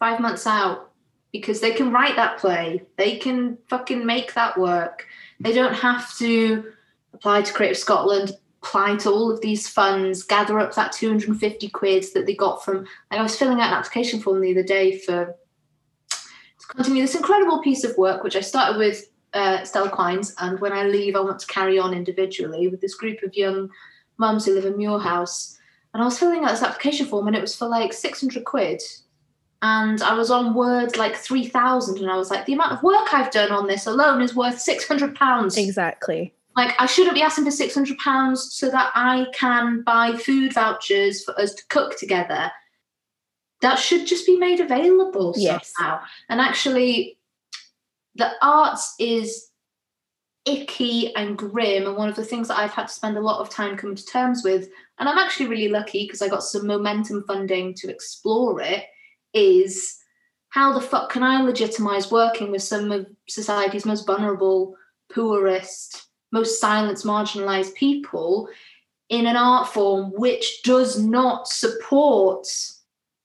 [0.00, 0.90] five months out,
[1.30, 5.06] because they can write that play, they can fucking make that work.
[5.38, 6.72] They don't have to
[7.14, 8.32] apply to Creative Scotland,
[8.66, 12.86] apply to all of these funds, gather up that 250 quid that they got from.
[13.10, 15.34] I was filling out an application form the other day for
[16.10, 20.60] to continue this incredible piece of work, which I started with uh, Stellar Quines, and
[20.60, 23.70] when I leave, I want to carry on individually with this group of young
[24.18, 25.58] mums who live in Muir House.
[25.92, 28.82] And I was filling out this application form, and it was for like 600 quid.
[29.62, 33.12] And I was on Word like 3,000, and I was like, the amount of work
[33.12, 35.56] I've done on this alone is worth 600 pounds.
[35.56, 36.34] Exactly.
[36.56, 41.22] Like, I shouldn't be asking for 600 pounds so that I can buy food vouchers
[41.22, 42.50] for us to cook together.
[43.60, 45.72] That should just be made available Yes.
[45.76, 46.00] somehow.
[46.30, 47.18] And actually,
[48.14, 49.50] the arts is
[50.46, 51.86] icky and grim.
[51.86, 53.96] And one of the things that I've had to spend a lot of time coming
[53.96, 57.90] to terms with, and I'm actually really lucky because I got some momentum funding to
[57.90, 58.84] explore it,
[59.34, 59.98] is
[60.48, 64.74] how the fuck can I legitimize working with some of society's most vulnerable,
[65.12, 66.05] poorest,
[66.36, 68.48] most silenced, marginalized people
[69.08, 72.46] in an art form which does not support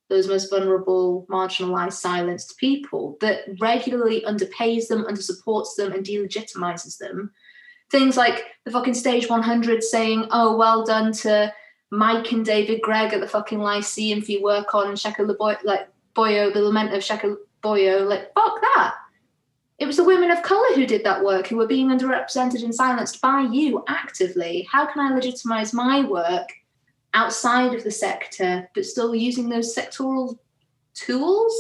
[0.10, 7.32] those most vulnerable, marginalized, silenced people, that regularly underpays them, undersupports them, and delegitimizes them.
[7.90, 11.54] Things like the fucking stage 100 saying, oh, well done to
[11.92, 15.88] Mike and David Greig at the fucking Lyceum for your work on Sheku Boy, like
[16.14, 18.08] Bayoh, the lament of Sheku Bayoh.
[18.08, 18.96] Like, fuck that.
[19.82, 22.74] It was the women of colour who did that work, who were being underrepresented and
[22.74, 24.68] silenced by you actively.
[24.72, 26.50] How can I legitimize my work
[27.16, 30.38] outside of the sector, but still using those sectoral
[30.94, 31.52] tools?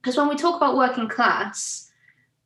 [0.00, 1.92] Because when we talk about working class,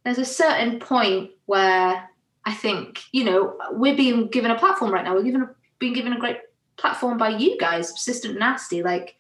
[0.03, 2.11] there's a certain point where
[2.45, 5.15] I think, you know, we're being given a platform right now.
[5.15, 6.39] We're given a, being given a great
[6.77, 8.83] platform by you guys, persistent nasty.
[8.83, 9.15] Like,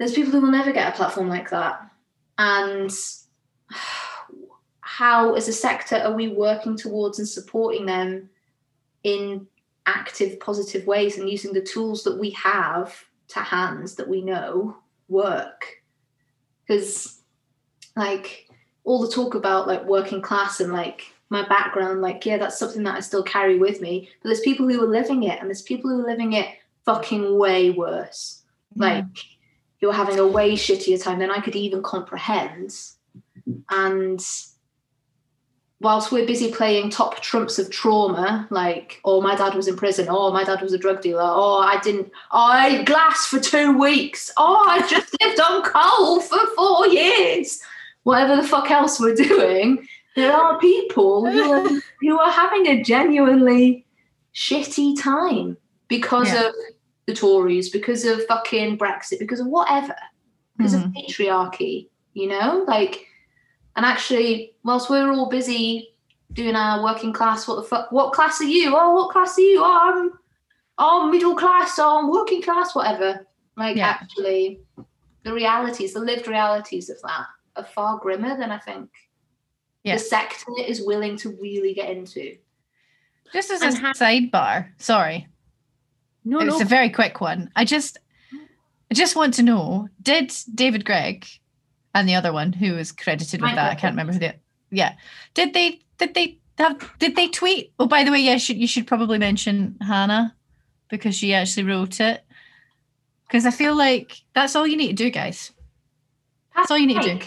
[0.00, 1.88] there's people who will never get a platform like that.
[2.38, 2.90] And
[4.80, 8.28] how as a sector are we working towards and supporting them
[9.02, 9.46] in
[9.86, 14.76] active positive ways and using the tools that we have to hands that we know
[15.08, 15.82] work?
[16.66, 17.20] Because
[17.96, 18.48] like
[18.84, 22.82] all the talk about like working class and like my background like yeah that's something
[22.82, 25.62] that i still carry with me but there's people who are living it and there's
[25.62, 26.48] people who are living it
[26.84, 28.42] fucking way worse.
[28.72, 28.82] Mm-hmm.
[28.82, 29.04] Like
[29.80, 32.74] you're having a way shittier time than i could even comprehend
[33.70, 34.20] and
[35.80, 40.06] whilst we're busy playing top trumps of trauma, like, oh, my dad was in prison,
[40.10, 43.40] oh, my dad was a drug dealer, oh, I didn't, oh, I ate glass for
[43.40, 47.60] two weeks, oh, I just lived on coal for four years,
[48.02, 49.86] whatever the fuck else we're doing,
[50.16, 51.68] there are people who are,
[52.00, 53.86] who are having a genuinely
[54.34, 55.56] shitty time
[55.88, 56.48] because Yeah.
[56.48, 56.54] of
[57.06, 59.96] the Tories, because of fucking Brexit, because of whatever,
[60.56, 60.98] because of mm-hmm.
[60.98, 63.06] patriarchy, you know, like,
[63.76, 65.94] and actually, whilst we're all busy
[66.32, 67.90] doing our working class, what the fuck?
[67.92, 68.74] What class are you?
[68.76, 69.60] Oh, what class are you?
[69.62, 70.10] Oh, I'm,
[70.78, 71.78] oh, middle class.
[71.78, 72.74] Oh, I'm working class.
[72.74, 73.26] Whatever.
[73.56, 73.88] Like, Yeah.
[74.00, 74.60] actually,
[75.24, 78.88] the realities, the lived realities of that, are far grimmer than I think
[79.82, 79.94] Yeah.
[79.94, 82.36] the sector is willing to really get into.
[83.32, 85.28] Just as a ha- sidebar, sorry,
[86.24, 86.62] No, it's no.
[86.62, 87.50] a very quick one.
[87.56, 87.98] I just,
[88.90, 91.26] I just want to know: Did David Greig
[91.94, 93.70] and the other one who was credited with Mike that?
[93.70, 94.34] I can't remember who the.
[94.70, 94.94] Yeah,
[95.34, 95.80] did they?
[95.98, 96.78] Did they have?
[96.98, 97.72] Did they tweet?
[97.78, 100.34] Oh, by the way, yeah, should you should probably mention Hannah
[100.88, 102.24] because she actually wrote it.
[103.26, 105.52] Because I feel like that's all you need to do, guys.
[106.52, 107.26] Pass That's all you need to do.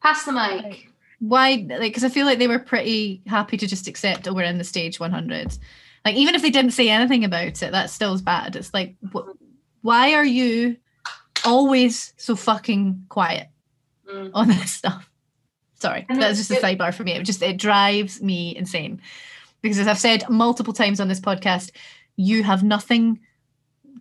[0.00, 0.88] Pass the mic.
[1.18, 4.44] why like because i feel like they were pretty happy to just accept oh we're
[4.44, 5.58] in the stage 100
[6.04, 8.94] like even if they didn't say anything about it that still is bad it's like
[9.12, 9.26] wh-
[9.82, 10.76] why are you
[11.44, 13.48] always so fucking quiet
[14.08, 14.30] Mm.
[14.34, 15.10] on this stuff.
[15.80, 17.12] Sorry And that's just a sidebar for me.
[17.12, 19.00] It just it drives me insane.
[19.62, 21.70] Because as i've said multiple times on this podcast
[22.16, 23.20] you have nothing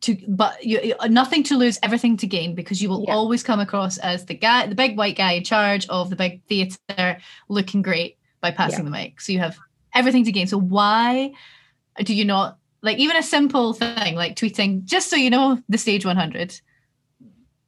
[0.02, 3.15] to but you nothing to lose everything to gain because you will Yeah.
[3.15, 6.43] always come across as the guy the big white guy in charge of the big
[6.46, 7.17] theater
[7.50, 9.20] looking great by passing the mic.
[9.22, 9.58] So you have
[9.96, 10.46] everything to gain.
[10.48, 11.34] So why
[12.04, 15.80] do you not like even a simple thing like tweeting just so you know the
[15.80, 16.62] stage 100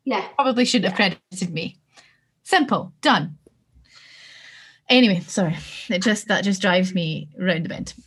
[0.05, 0.27] Yeah.
[0.35, 1.77] probably should have credited me
[2.49, 2.91] simple.
[3.01, 3.37] Done.
[4.89, 5.55] Anyway sorry.
[5.89, 7.93] It just that just drives me round the bend.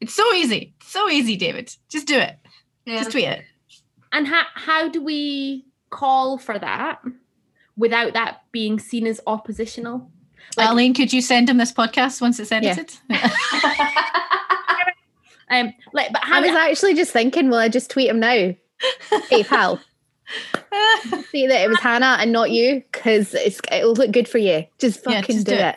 [0.00, 0.74] It's so easy.
[0.84, 1.74] So easy david.
[1.88, 2.36] Just do it.
[2.84, 2.98] Yeah.
[2.98, 3.44] just tweet it
[4.12, 7.00] And how how do we call for that
[7.76, 10.10] without that being seen as oppositional?
[10.56, 12.92] Like- Aline, could you send him this podcast once it's edited?
[15.50, 18.54] Um, like, but I was actually just thinking, will I just tweet him now?
[19.28, 19.78] Hey, pal,
[21.30, 24.64] see that it was Hannah and not you because it'll look good for you.
[24.78, 25.76] Just Yeah, fucking just do do it.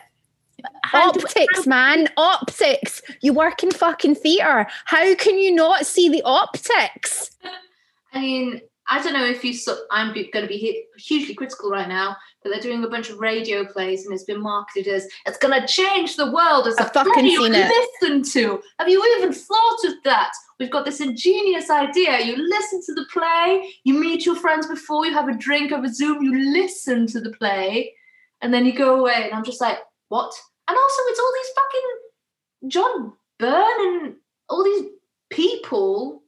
[0.58, 3.02] do- Optics, man, optics.
[3.20, 4.66] You work in fucking theatre.
[4.86, 7.30] How can you not see the optics?
[8.12, 9.52] I mean, I don't know if you.
[9.52, 12.16] Saw, I'm going to be hu- hugely critical right now,
[12.46, 15.60] but they're doing a bunch of radio plays, and it's been marketed as it's going
[15.60, 17.68] to change the world as I've a fucking seen it.
[18.00, 18.62] listen to.
[18.78, 20.32] Have you even thought of that?
[20.60, 22.20] We've got this ingenious idea.
[22.20, 25.92] You listen to the play, you meet your friends before you have a drink over
[25.92, 27.92] Zoom, you listen to the play,
[28.40, 29.24] and then you go away.
[29.24, 29.78] And I'm just like,
[30.08, 30.32] what?
[30.68, 34.14] And also, it's all these fucking John Byrne and
[34.48, 34.90] all these
[35.30, 36.22] people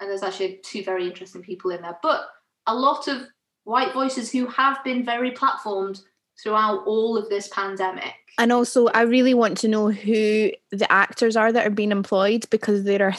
[0.00, 2.28] and there's actually two very interesting people in there, but
[2.66, 3.26] a lot of
[3.64, 6.02] white voices who have been very platformed
[6.42, 8.14] throughout all of this pandemic.
[8.38, 12.46] And also, I really want to know who the actors are that are being employed
[12.50, 13.14] because there are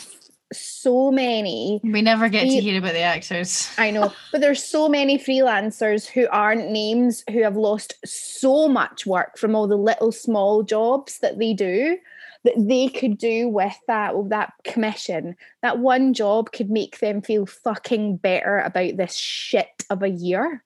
[0.53, 1.79] so many.
[1.83, 6.05] we never get to hear about the actors I know, but there's so many freelancers
[6.07, 11.19] who aren't names who have lost so much work from all the little small jobs
[11.19, 11.97] that they do
[12.45, 15.35] that they could do with that with that commission.
[15.61, 20.63] That one job could make them feel fucking better about this shit of a year.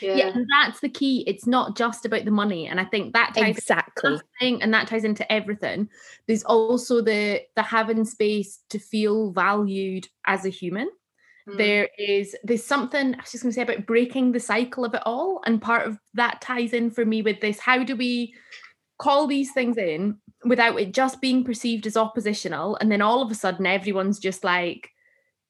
[0.00, 1.24] yeah, and that's the key.
[1.26, 4.18] It's not just about the money, and I think that ties Exactly.
[4.40, 5.88] thing and that ties into everything
[6.26, 10.88] there's also the the having space to feel valued as a human
[11.48, 11.56] Mm.
[11.56, 14.92] there is there's something i was just going to say about breaking the cycle of
[14.94, 18.34] it all and part of that ties in for me with this how do we
[19.00, 23.30] call these things in without it just being perceived as oppositional and then all of
[23.30, 24.90] a sudden everyone's just like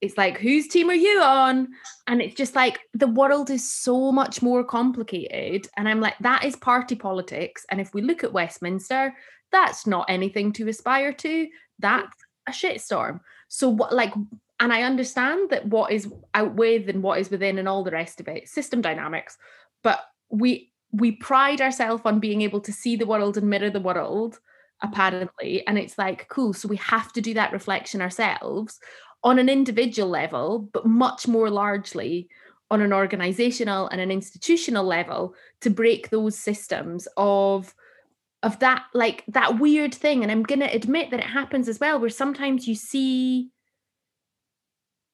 [0.00, 1.68] it's like whose team are you on?
[2.06, 6.44] And it's just like the world is so much more complicated and i'm like that
[6.44, 9.12] is party politics and if we look at westminster
[9.52, 11.48] that's not anything to aspire to.
[11.78, 13.20] That's a shitstorm.
[13.48, 14.14] So what like
[14.60, 17.90] and i understand that what is out with and what is within and all the
[17.90, 19.38] rest of it system dynamics
[19.82, 23.80] but we we pride ourselves on being able to see the world and mirror the
[23.80, 24.92] world mm-hmm.
[24.92, 28.80] apparently and it's like cool so we have to do that reflection ourselves
[29.22, 32.28] on an individual level but much more largely
[32.70, 37.74] on an organizational and an institutional level to break those systems of
[38.42, 40.22] of that like that weird thing.
[40.22, 43.50] And i'm going to admit that it happens as well where sometimes you see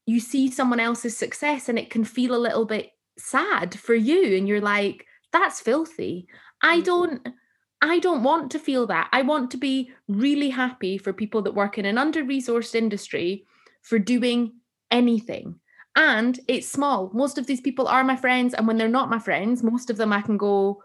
[0.07, 4.37] you see someone else's success and it can feel a little bit sad for you
[4.37, 6.27] and you're like that's filthy
[6.63, 6.85] i mm-hmm.
[6.85, 7.29] don't
[7.83, 11.55] i don't want to feel that i want to be really happy for people that
[11.55, 13.45] work in an under resourced industry
[13.83, 14.53] for doing
[14.91, 15.59] anything
[15.97, 19.19] and it's small most of these people are my friends and when they're not my
[19.19, 20.83] friends most of them i can go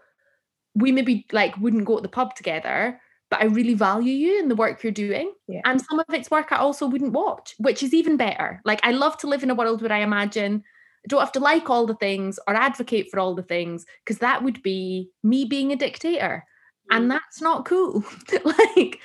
[0.74, 3.00] we maybe like wouldn't go to the pub together
[3.32, 5.32] but I really value you and the work you're doing.
[5.48, 5.62] Yeah.
[5.64, 8.60] And some of it's work I also wouldn't watch, which is even better.
[8.66, 10.62] Like I love to live in a world where I imagine
[11.04, 14.18] I don't have to like all the things or advocate for all the things, because
[14.18, 16.44] that would be me being a dictator.
[16.90, 17.08] And mm.
[17.10, 18.04] that's not cool.
[18.44, 19.00] like,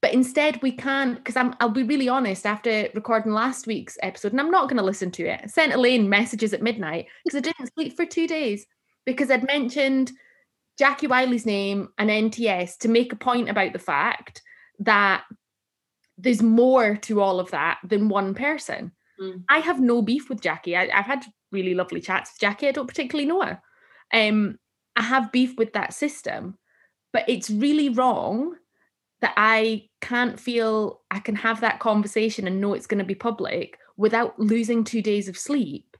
[0.00, 4.32] but instead we can, because I'm I'll be really honest, after recording last week's episode,
[4.32, 5.40] and I'm not gonna listen to it.
[5.44, 8.66] I sent Elaine messages at midnight because I didn't sleep for two days
[9.04, 10.12] because I'd mentioned
[10.78, 14.42] Jackie Wylie's name and NTS to make a point about the fact
[14.78, 15.24] that
[16.16, 18.92] there's more to all of that than one person.
[19.20, 19.44] Mm.
[19.48, 20.76] I have no beef with Jackie.
[20.76, 22.68] I, have had really lovely chats with Jackie.
[22.68, 23.60] I don't particularly know her.
[24.12, 24.58] Um,
[24.96, 26.58] I have beef with that system,
[27.12, 28.54] but it's really wrong
[29.20, 33.14] that I can't feel I can have that conversation and know it's going to be
[33.14, 35.96] public without losing two days of sleep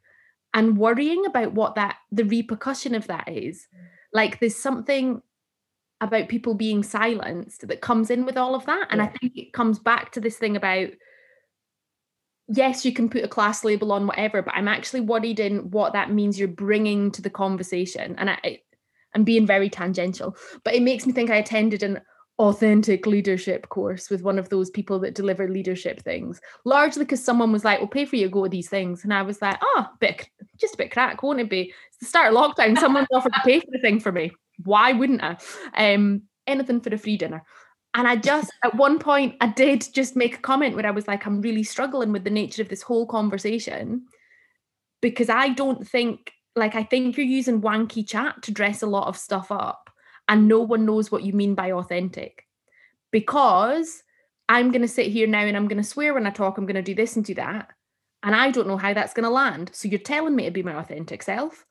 [0.54, 3.68] and worrying about what that the repercussion of that is.
[4.12, 5.22] Like there's something
[6.00, 8.88] about people being silenced that comes in with all of that.
[8.90, 10.88] And I think it comes back to this thing about
[12.52, 15.92] yes, you can put a class label on whatever, but I'm actually worried in what
[15.92, 18.14] that means you're bringing to the conversation.
[18.18, 18.60] And I,
[19.14, 22.00] I'm being very tangential, but it makes me think I attended an
[22.38, 27.52] authentic leadership course with one of those people that deliver leadership things, largely because someone
[27.52, 29.58] was like, "We'll pay for you to go to these things," and I was like,
[29.62, 32.78] "Oh, bit just a bit crack, won't it be?" It's the start of lockdown.
[32.78, 34.32] Someone's offered to pay for the thing for me.
[34.64, 35.36] Why wouldn't I?
[35.76, 37.42] Um, anything for a free dinner.
[37.94, 41.08] And I just, at one point, I did just make a comment where I was
[41.08, 44.06] like, I'm really struggling with the nature of this whole conversation
[45.00, 49.08] because I don't think, like, I think you're using wanky chat to dress a lot
[49.08, 49.90] of stuff up,
[50.28, 52.46] and no one knows what you mean by authentic.
[53.10, 54.02] Because
[54.48, 56.66] I'm going to sit here now and I'm going to swear when I talk, I'm
[56.66, 57.70] going to do this and do that.
[58.22, 59.70] And I don't know how that's going to land.
[59.72, 61.64] So you're telling me to be my authentic self.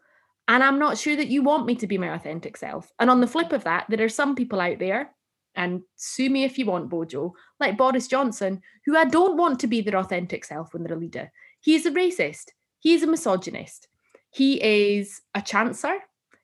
[0.47, 2.91] And I'm not sure that you want me to be my authentic self.
[2.99, 5.11] And on the flip of that, there are some people out there,
[5.55, 9.67] and sue me if you want, Bojo, like Boris Johnson, who I don't want to
[9.67, 11.31] be their authentic self when they're a leader.
[11.61, 12.49] He is a racist.
[12.79, 13.87] He is a misogynist.
[14.31, 15.97] He is a chancer.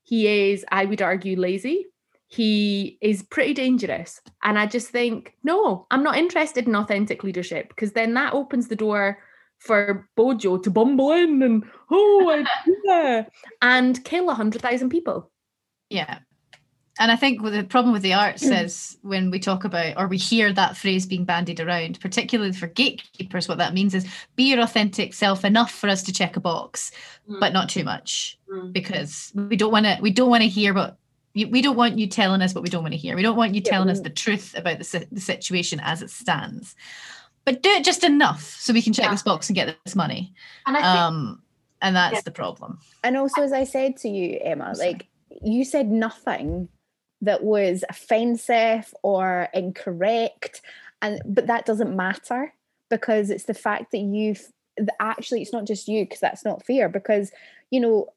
[0.04, 1.88] He is, I would argue, lazy.
[2.28, 4.20] He is pretty dangerous.
[4.44, 8.68] And I just think, no, I'm not interested in authentic leadership because then that opens
[8.68, 9.20] the door
[9.60, 12.46] for Bojo to bumble in and, oh,
[12.84, 13.26] yeah,
[13.62, 15.32] and kill 100,000 people.
[15.90, 16.20] Yeah.
[16.98, 20.18] And I think the problem with the arts is when we talk about or we
[20.18, 24.62] hear that phrase being bandied around, particularly for gatekeepers, what that means is be your
[24.62, 26.92] authentic self enough for us to check a box,
[27.30, 27.40] Mm.
[27.40, 28.72] but not too much Mm.
[28.72, 30.98] because we don't want to we don't want to hear what
[31.34, 33.16] you- we don't want you telling us what we don't want to hear.
[33.16, 36.10] We don't want you Yeah, telling us the truth about the, the situation as it
[36.10, 36.76] stands.
[37.44, 39.12] But do it just enough so we can check Yeah.
[39.12, 40.34] this box and get this money.
[40.66, 41.42] And I think Um,
[41.82, 42.22] and that's Yeah.
[42.24, 42.80] the problem.
[43.04, 45.08] And also, as I said to you, Emma, like
[45.44, 46.70] you said nothing
[47.26, 50.62] that was offensive or incorrect,
[51.02, 52.54] and but that doesn't matter
[52.90, 54.48] because it's the fact that you've
[55.00, 57.32] actually it's not just you because that's not fair because
[57.70, 58.08] you know.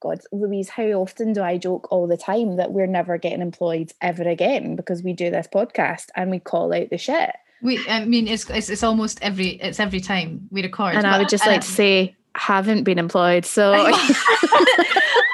[0.00, 3.90] God, Louise, how often do I joke all the time that we're never getting employed
[4.02, 7.30] ever again because we do this podcast and we call out the shit?
[7.62, 10.96] We, I mean, it's, it's it's almost every it's every time we record.
[10.96, 13.46] And I would just like to um, say, haven't been employed.
[13.46, 13.92] So I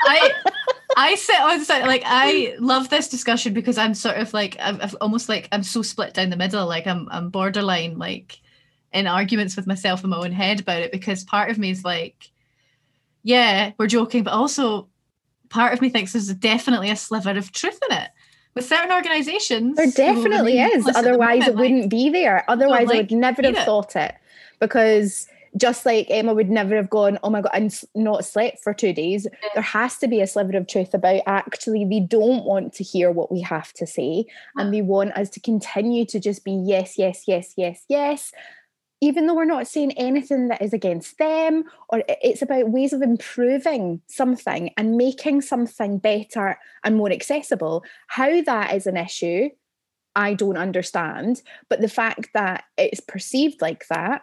[0.07, 0.30] I
[1.16, 4.91] sit on side like I love this discussion because I'm sort of like I'm, I'm
[5.01, 6.66] almost like I'm so split down the middle.
[6.66, 8.41] Like I'm I'm borderline like
[8.93, 11.84] in arguments with myself in my own head about it because part of me is
[11.84, 12.30] like,
[13.22, 14.88] yeah, we're joking, but also
[15.49, 18.09] part of me thinks there's definitely a sliver of truth in it.
[18.55, 20.86] With certain organisations, There definitely is.
[20.88, 22.45] at the Otherwise, it like- wouldn't be there.
[22.49, 23.64] Otherwise, I like, would never have it.
[23.64, 24.14] thought it
[24.59, 28.72] because just like Emma would never have gone, oh my God, I'm not slept for
[28.72, 29.26] two days.
[29.55, 33.11] There has to be a sliver of truth about actually, they don't want to hear
[33.11, 34.26] what we have to say.
[34.57, 38.32] And they want us to continue to just be yes, yes, yes, yes, yes.
[39.01, 43.03] even though we're not saying anything that is against them or it's about ways of
[43.03, 49.48] improving something and making something better and more accessible how that is an issue
[50.14, 54.22] i don't understand but the fact that it's perceived like that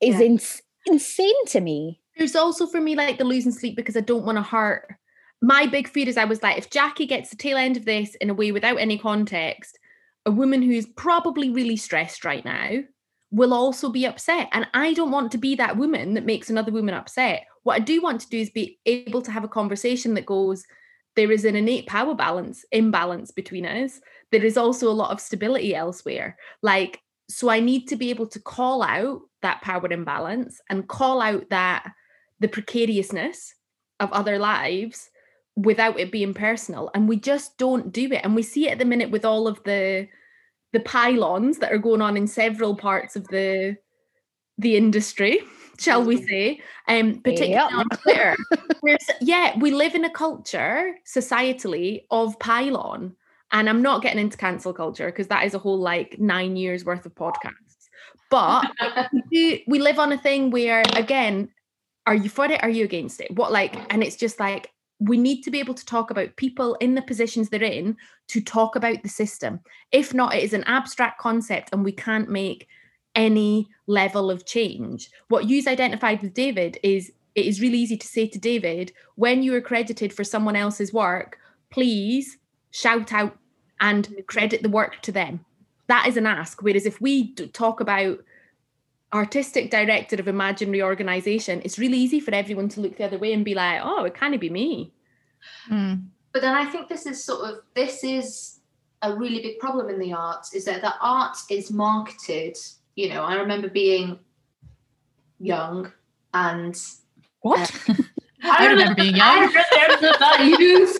[0.00, 0.26] is Yeah.
[0.26, 4.24] ins- insane to me There's also for me like the losing sleep because I don't
[4.24, 4.92] want to hurt.
[5.40, 8.16] My big fear is I was like, if Jackie gets the tail end of this
[8.16, 9.78] in a way without any context,
[10.26, 12.80] a woman who's probably really stressed right now
[13.30, 14.48] will also be upset.
[14.52, 17.44] And I don't want to be that woman that makes another woman upset.
[17.62, 20.64] What I do want to do is be able to have a conversation that goes,
[21.14, 24.00] there is an innate power balance, imbalance between us.
[24.32, 26.36] There is also a lot of stability elsewhere.
[26.62, 31.20] Like, so I need to be able to call out that power imbalance and call
[31.20, 31.92] out that
[32.40, 33.54] the precariousness
[34.00, 35.10] of other lives
[35.56, 36.90] without it being personal.
[36.94, 38.20] And we just don't do it.
[38.24, 40.08] And we see it at the minute with all of the
[40.72, 43.76] the pile-ons that are going on in several parts of the
[44.58, 45.40] the industry
[45.78, 47.72] shall we say um particularly Yep.
[47.72, 48.36] on twitter.
[49.20, 53.14] Yeah we live in a culture societally of pile-on.
[53.52, 56.84] And i'm not getting into cancel culture because that is a whole like nine years
[56.84, 57.67] worth of podcasts
[58.30, 58.66] but
[59.12, 61.48] we do we live on a thing where again
[62.06, 62.62] are you for it?
[62.62, 63.30] Are you against it?
[63.34, 66.74] What like and it's just like we need to be able to talk about people
[66.76, 67.96] in the positions they're in
[68.28, 69.60] to talk about the system.
[69.92, 72.66] If not it is an abstract concept and we can't make
[73.14, 75.10] any level of change.
[75.28, 79.42] What you've identified with david is it is really easy to say to david when
[79.42, 81.38] you're credited for someone else's work
[81.70, 82.38] please
[82.70, 83.36] shout out
[83.80, 85.44] and credit the work to them
[85.88, 88.18] that is an ask whereas if we talk about
[89.12, 93.32] artistic director of imaginary organization, it's really easy for everyone to look the other way
[93.32, 94.92] and be like, oh, it can't be me.
[95.70, 96.02] Mm.
[96.32, 98.58] but then I think this is sort of this is
[99.02, 102.56] a really big problem in the arts is that the art is marketed.
[102.96, 104.18] You know, I remember being
[105.38, 105.92] young
[106.34, 106.76] and
[107.42, 107.70] What?
[108.42, 109.38] I remember being young.
[109.38, 110.98] I remember that youth.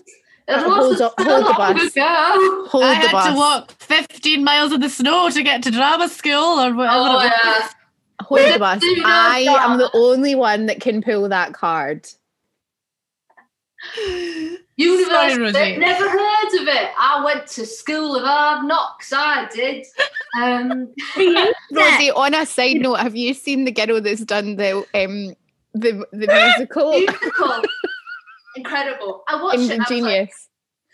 [0.49, 1.95] It Hold was up- hold the bus.
[1.95, 2.65] ago.
[2.67, 5.71] hold I the had bus to walk 15 miles in the snow to get to
[5.71, 6.87] drama school or whatever.
[6.91, 7.69] Oh yeah.
[8.21, 12.07] hold the bus Do not i am the only one that can pull that card
[14.77, 15.41] University.
[15.41, 15.77] Rosie.
[15.77, 16.89] Never heard of it.
[16.97, 19.11] I went to school of hard knocks.
[19.13, 19.85] I did.
[20.41, 20.93] Um,
[21.71, 25.35] Rosie, on a side note, have you seen the girl that's done the um
[25.73, 26.27] the the
[26.57, 27.61] musical musical.
[28.55, 29.23] Incredible.
[29.27, 29.71] I watched it.
[29.71, 30.31] and I was like,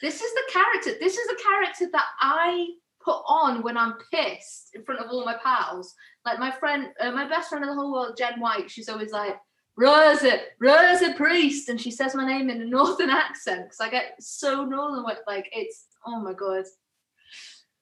[0.01, 0.91] this is the character.
[0.99, 2.67] This is the character that I
[3.03, 5.93] put on when I'm pissed in front of all my pals.
[6.25, 8.69] Like my friend, uh, my best friend in the whole world, Jen White.
[8.69, 9.37] She's always like.
[9.77, 14.15] Rosa, Rosa Priest, and she says my name in a northern accent because I get
[14.21, 16.65] so northern with like it's oh my god.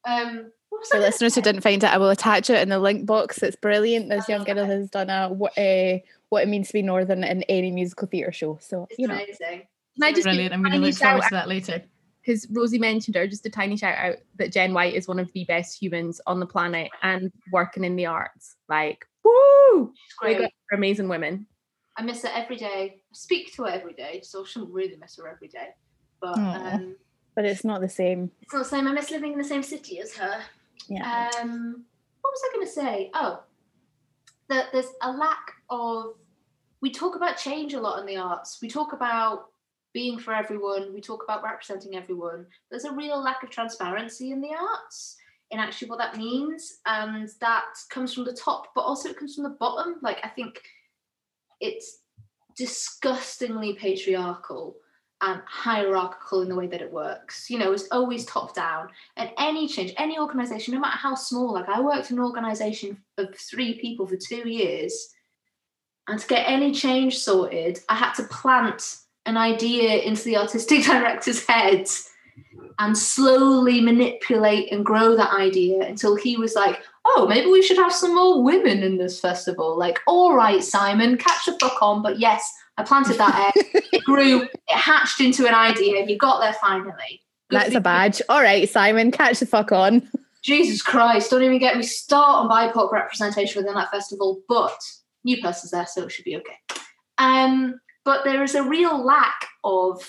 [0.05, 0.51] Um,
[0.91, 3.41] For listeners who didn't find it, I will attach it in the link box.
[3.43, 4.09] It's brilliant.
[4.09, 5.99] This young girl has done a uh,
[6.33, 8.57] what it means to be northern in any musical theatre show.
[8.61, 9.67] So It's you know, amazing.
[9.95, 10.53] Can I just Brilliant.
[10.53, 11.83] I'm going to tiny look forward shout to that later.
[12.21, 15.31] because Rosie mentioned her, just a tiny shout out that Jen White is one of
[15.33, 18.55] the best humans on the planet and working in the arts.
[18.67, 19.93] Like, woo!
[19.93, 20.45] It's Big great.
[20.47, 21.45] up for amazing women.
[21.95, 22.95] I miss her every day.
[22.97, 25.69] I speak to her every day, so I shouldn't really miss her every day.
[26.19, 26.73] But Aw.
[26.73, 26.95] um,
[27.35, 28.31] but it's not the same.
[28.41, 28.87] it's not the same.
[28.87, 30.41] I miss living in the same city as her.
[30.89, 31.29] Yeah.
[31.39, 31.85] Um,
[32.21, 33.11] what was I going to say?
[33.13, 33.43] Oh,
[34.49, 36.15] that there's a lack of.
[36.83, 38.59] We talk about change a lot in the arts.
[38.61, 39.45] We talk about
[39.93, 40.93] being for everyone.
[40.93, 42.45] We talk about representing everyone.
[42.69, 45.15] There's a real lack of transparency in the arts
[45.51, 49.33] in actually what that means, and that comes from the top, but also it comes
[49.33, 49.95] from the bottom.
[50.01, 50.59] Like I think
[51.61, 51.99] it's
[52.57, 54.75] disgustingly patriarchal
[55.21, 57.49] and hierarchical in the way that it works.
[57.49, 58.89] You know, it's always top down.
[59.15, 63.01] And any change, any organization, no matter how small, like I worked in an organization
[63.17, 65.13] of three people for two years,
[66.07, 70.83] and to get any change sorted, I had to plant an idea into the artistic
[70.85, 71.87] director's head
[72.79, 77.77] and slowly manipulate and grow that idea until he was like, oh, maybe we should
[77.77, 79.77] have some more women in this festival.
[79.77, 82.01] Like, all right, Simon, catch the fuck on.
[82.01, 83.83] But yes, I planted that egg.
[83.93, 87.21] it grew, it hatched into an idea, and you got there finally.
[87.49, 88.21] Good That's a badge.
[88.29, 90.09] All right, Simon, catch the fuck on.
[90.41, 94.77] Jesus Christ, don't even get me start on BIPOC representation within that festival, but
[95.23, 96.57] new person's there, so it should be okay.
[97.17, 100.07] Um, but there is a real lack of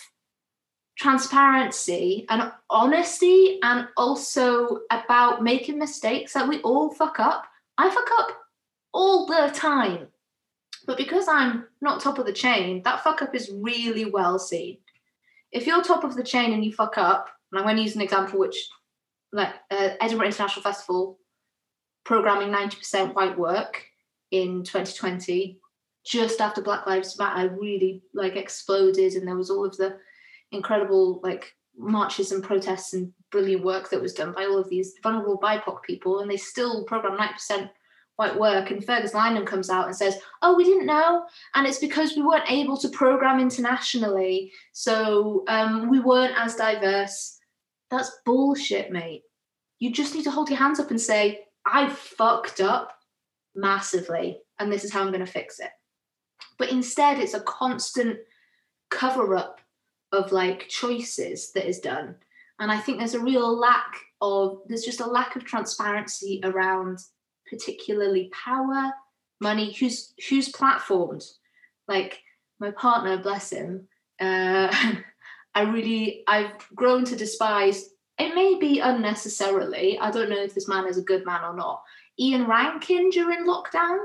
[0.97, 7.47] transparency and honesty, and also about making mistakes that we all fuck up.
[7.79, 8.29] I fuck up
[8.93, 10.09] all the time.
[10.87, 14.79] But because I'm not top of the chain, that fuck up is really well seen.
[15.51, 17.95] If you're top of the chain and you fuck up, and I'm going to use
[17.95, 18.57] an example which
[19.33, 21.19] like uh, Edinburgh International Festival
[22.05, 23.85] programming 90% white work
[24.35, 25.59] in 2020,
[26.05, 29.97] just after Black Lives Matter really like exploded, and there was all of the
[30.51, 34.95] incredible like marches and protests and brilliant work that was done by all of these
[35.03, 37.71] vulnerable BIPOC people, and they still program 90%
[38.17, 38.71] white work.
[38.71, 41.25] And Fergus Linehan comes out and says, Oh, we didn't know.
[41.55, 44.53] And it's because we weren't able to program internationally.
[44.73, 47.39] So um, we weren't as diverse.
[47.91, 49.23] That's bullshit, mate.
[49.79, 52.93] You just need to hold your hands up and say, I fucked up
[53.55, 55.71] massively, and this is how I'm going to fix it.
[56.59, 58.19] But instead, it's a constant
[58.91, 59.61] cover up
[60.13, 62.17] of like choices that is done.
[62.61, 66.99] And I think there's a real lack of, there's just a lack of transparency around
[67.49, 68.93] particularly power,
[69.41, 71.25] money, who's who's platformed.
[71.89, 72.23] Like
[72.61, 73.89] my partner, bless him,
[74.21, 74.75] uh,
[75.55, 77.91] I really I've grown to despise.
[78.19, 79.99] It may be unnecessarily.
[79.99, 81.83] I don't know if this man is a good man or not.
[82.19, 83.99] Ian Rankin during lockdown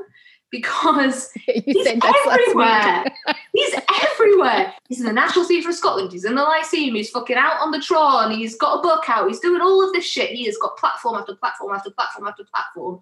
[0.51, 3.05] because he's everywhere.
[3.53, 4.73] he's everywhere.
[4.87, 6.11] He's in the National Theatre of Scotland.
[6.11, 6.95] He's in the Lyceum.
[6.95, 8.31] He's fucking out on the Tron.
[8.31, 9.27] He's got a book out.
[9.27, 10.31] He's doing all of this shit.
[10.31, 13.01] He has got platform after platform after platform after platform.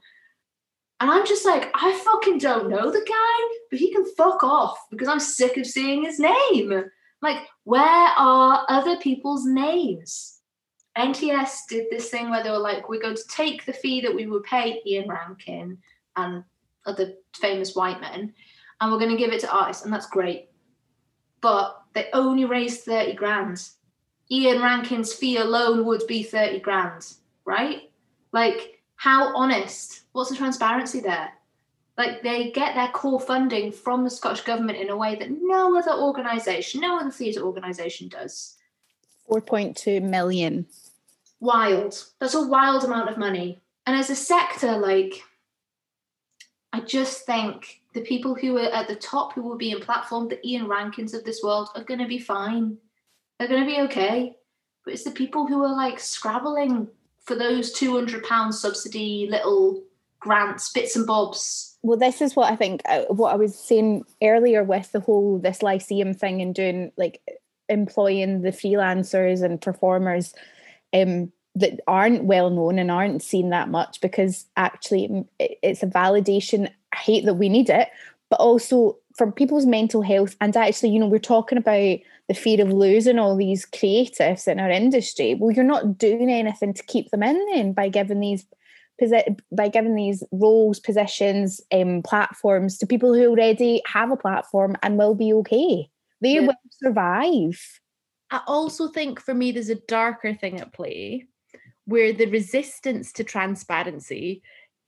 [1.00, 4.78] And I'm just like, I fucking don't know the guy, but he can fuck off
[4.90, 6.86] because I'm sick of seeing his name.
[7.22, 10.37] Like, where are other people's names?
[10.98, 14.14] NTS did this thing where they were like, we're going to take the fee that
[14.14, 15.78] we would pay Ian Rankin
[16.16, 16.44] and
[16.86, 18.34] other famous white men,
[18.80, 20.50] and we're going to give it to artists, and that's great.
[21.42, 23.70] But they only raised 30 grand.
[24.32, 27.14] Ian Rankin's fee alone would be 30 grand,
[27.46, 27.92] right?
[28.32, 30.02] Like, how honest?
[30.12, 31.32] What's the transparency there?
[31.98, 35.76] Like they get their core funding from the Scottish government in a way that no
[35.78, 38.56] other organisation, no other theatre organisation does.
[39.30, 40.68] 4.2 million.
[41.40, 42.04] Wild.
[42.20, 43.60] That's a wild amount of money.
[43.86, 45.24] And as a sector, like,
[46.74, 50.28] I just think the people who are at the top who will be in platform,
[50.28, 52.78] the Ian Rankins of this world, are going to be fine.
[53.40, 54.36] They're going to be okay.
[54.84, 56.88] But it's the people who are like scrabbling
[57.24, 59.84] for those £200 subsidy little
[60.20, 61.78] grants, bits and bobs.
[61.82, 65.40] Well, this is what I think, uh, what I was saying earlier with the whole
[65.40, 67.22] this Lyceum thing and doing like
[67.70, 70.34] employing the freelancers and performers
[70.94, 76.70] um, that aren't well known and aren't seen that much because actually it's a validation.
[76.94, 77.90] I hate that we need it,
[78.30, 80.36] but also for people's mental health.
[80.40, 84.60] And actually, you know, we're talking about the fear of losing all these creatives in
[84.60, 85.36] our industry.
[85.36, 88.46] Well, you're not doing anything to keep them in then by giving these
[89.52, 94.98] by giving these roles, positions, um, platforms to people who already have a platform and
[94.98, 95.88] will be okay.
[96.22, 96.40] They yeah.
[96.42, 97.80] will survive.
[98.32, 101.28] I also think for me, there's a darker thing at play
[101.86, 104.42] where the resistance to transparency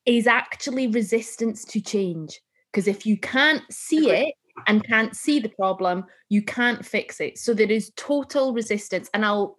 [0.06, 2.42] is actually resistance to change.
[2.72, 4.34] Because if you can't see it
[4.68, 7.38] and can't see the problem, you can't fix it.
[7.38, 9.10] So there is total resistance.
[9.14, 9.58] And I'll,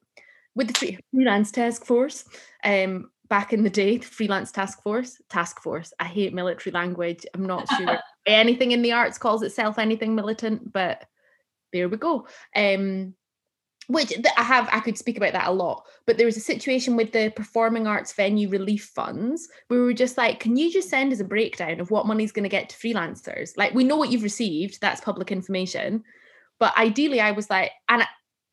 [0.55, 2.25] with the freelance task force,
[2.65, 5.93] um, back in the day, the freelance task force, task force.
[5.99, 7.25] I hate military language.
[7.33, 11.05] I'm not sure anything in the arts calls itself anything militant, but
[11.73, 12.27] there we go.
[12.55, 13.15] Um,
[13.91, 15.85] which I have, I could speak about that a lot.
[16.07, 19.93] But there was a situation with the performing arts venue relief funds where we were
[19.93, 22.69] just like, can you just send us a breakdown of what money's going to get
[22.69, 23.57] to freelancers?
[23.57, 26.05] Like, we know what you've received, that's public information.
[26.61, 28.05] But ideally, I was like, and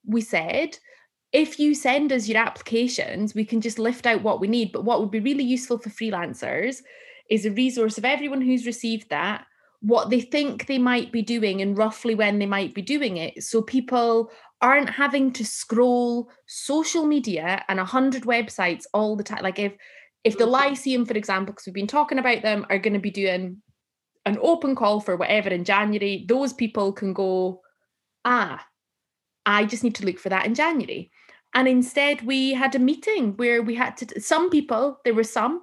[0.05, 0.79] we said,
[1.31, 4.71] if you send us your applications, we can just lift out what we need.
[4.71, 6.81] But what would be really useful for freelancers
[7.29, 9.45] is a resource of everyone who's received that
[9.81, 13.43] what they think they might be doing and roughly when they might be doing it.
[13.43, 14.31] So people
[14.62, 19.43] aren't having to scroll social media and a hundred websites all the time.
[19.43, 19.74] Like if
[20.24, 20.53] if the mm-hmm.
[20.53, 23.62] Lyceum, for example, because we've been talking about them, are going to be doing
[24.26, 27.62] an open call for whatever in January, those people can go,
[28.26, 28.66] ah,
[29.45, 31.12] I just need to look for that in January.
[31.53, 35.62] And instead, we had a meeting where we had to, some people, there were some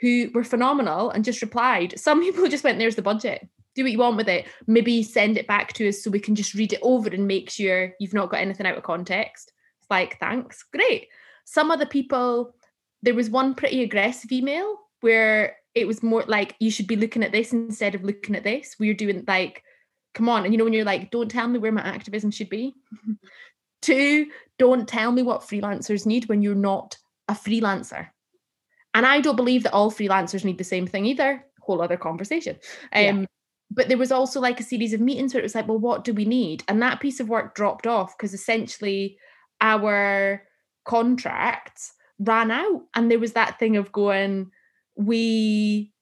[0.00, 1.98] who were phenomenal and just replied.
[1.98, 4.46] Some people just went, there's the budget do what you want with it.
[4.66, 7.50] Maybe send it back to us so we can just read it over and make
[7.50, 9.52] sure you've not got anything out of context.
[9.80, 11.08] It's like, thanks, great.
[11.44, 12.56] Some other people,
[13.02, 17.22] there was one pretty aggressive email where it was more like, you should be looking
[17.22, 18.76] at this instead of looking at this.
[18.80, 19.62] We're doing like,
[20.14, 20.44] come on.
[20.44, 22.74] And you know, when you're like, don't tell me where my activism should be.
[23.82, 24.26] Two,
[24.58, 26.96] don't tell me what freelancers need when you're not
[27.28, 28.08] a freelancer.
[28.94, 31.44] And I don't believe that all freelancers need the same thing either.
[31.60, 32.56] Whole other conversation.
[32.92, 33.26] Um, yeah
[33.70, 36.04] but there was also like a series of meetings where it was like, well, what
[36.04, 36.62] do we need?
[36.68, 39.18] And that piece of work dropped off because essentially
[39.60, 40.42] our
[40.84, 42.82] contracts ran out.
[42.94, 44.50] And there was that thing of going,
[44.96, 45.92] we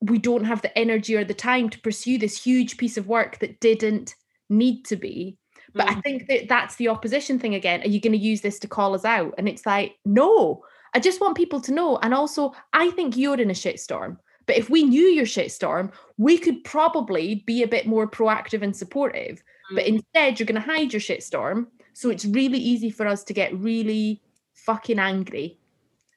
[0.00, 3.38] we don't have the energy or the time to pursue this huge piece of work
[3.38, 4.14] that didn't
[4.50, 5.38] need to be.
[5.72, 6.02] But I Mm.
[6.02, 7.80] think that that's the opposition thing again.
[7.82, 9.34] Are you going to use this to call us out?
[9.38, 10.62] And it's like, no,
[10.94, 11.96] I just want people to know.
[12.02, 14.18] And also, I think you're in a shitstorm.
[14.46, 18.76] But if we knew your shitstorm, we could probably be a bit more proactive and
[18.76, 19.42] supportive.
[19.74, 19.88] But mm.
[19.88, 21.66] instead, you're going to hide your shitstorm.
[21.92, 24.20] So it's really easy for us to get really
[24.54, 25.58] fucking angry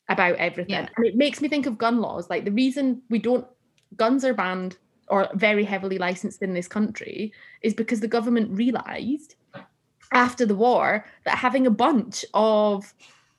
[0.10, 0.74] about everything.
[0.74, 0.90] Yeah.
[0.96, 2.30] And it makes me think of gun laws.
[2.30, 3.46] Like the reason we don't,
[3.96, 4.78] guns are banned
[5.10, 9.36] or very heavily licensed in this country is because the government realized
[10.12, 12.94] after the war that having a bunch of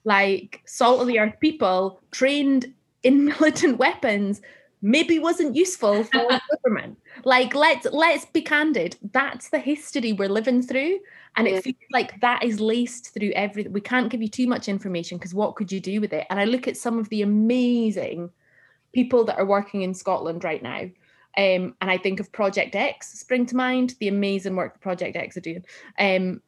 [0.04, 2.72] like salt of the earth people trained
[3.02, 4.40] in militant weapons
[4.80, 6.28] maybe wasn't useful for
[6.62, 10.98] government like let's let's be candid that's the history we're living through
[11.36, 11.54] and Yeah.
[11.56, 15.18] it feels like that is laced through everything we can't give you too much information
[15.18, 18.30] because what could you do with it and i look at some of the amazing
[18.92, 20.88] people that are working in scotland right now
[21.36, 25.14] um, and I think of Project X spring to mind, the amazing work that Project
[25.14, 25.64] X are doing,
[25.96, 26.42] um,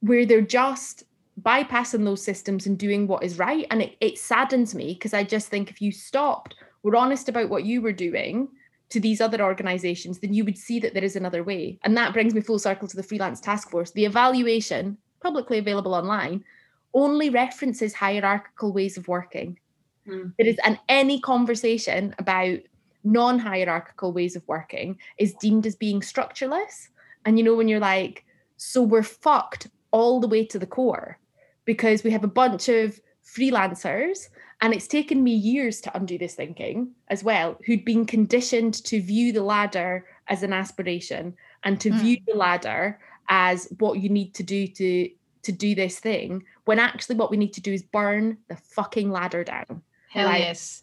[0.00, 1.02] where they're just
[1.42, 3.66] bypassing those systems and doing what is right.
[3.70, 6.54] And it, it saddens me because I just think if you stopped,
[6.84, 8.48] were honest about what you were doing
[8.90, 11.78] to these other organizations, then you would see that there is another way.
[11.82, 13.90] And that brings me full circle to the freelance task force.
[13.90, 16.44] The evaluation, publicly available online,
[16.92, 19.58] only references hierarchical ways of working.
[20.06, 20.28] Hmm.
[20.38, 22.58] There is and any conversation about
[23.02, 26.88] non-hierarchical ways of working is deemed as being structureless.
[27.24, 28.24] And you know, when you're like,
[28.58, 31.18] so we're fucked all the way to the core
[31.64, 34.28] because we have a bunch of freelancers
[34.60, 39.00] and it's taken me years to undo this thinking as well who'd been conditioned to
[39.02, 41.34] view the ladder as an aspiration
[41.64, 42.00] and to Mm.
[42.00, 42.98] view the ladder
[43.28, 45.10] as what you need to do to
[45.42, 49.10] to do this thing when actually what we need to do is burn the fucking
[49.10, 50.40] ladder down Hell Right.
[50.40, 50.82] yes.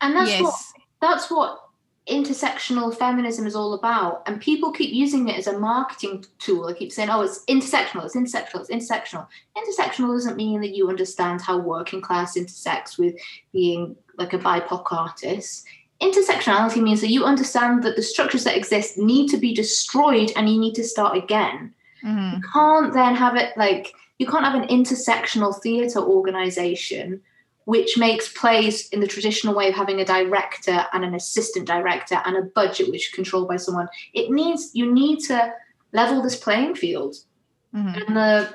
[0.00, 0.42] And that's yes.
[0.42, 0.54] what
[1.00, 1.60] that's what
[2.08, 4.22] intersectional feminism is all about.
[4.26, 6.66] And people keep using it as a marketing tool.
[6.66, 9.26] They keep saying, oh, it's intersectional, it's intersectional, it's intersectional.
[9.56, 13.14] Intersectional doesn't mean that you understand how working class intersects with
[13.52, 15.66] being like a BIPOC artist.
[16.00, 20.48] Intersectionality means that you understand that the structures that exist need to be destroyed and
[20.48, 21.74] you need to start again.
[22.02, 22.36] Mhm.
[22.36, 27.20] You can't then have it like you can't have an intersectional theatre organization
[27.64, 32.20] which makes plays in the traditional way of having a director and an assistant director
[32.24, 33.88] and a budget which is controlled by someone.
[34.14, 35.52] It needs you need to
[35.92, 37.16] level this playing field.
[37.74, 38.06] Mhm.
[38.06, 38.54] And the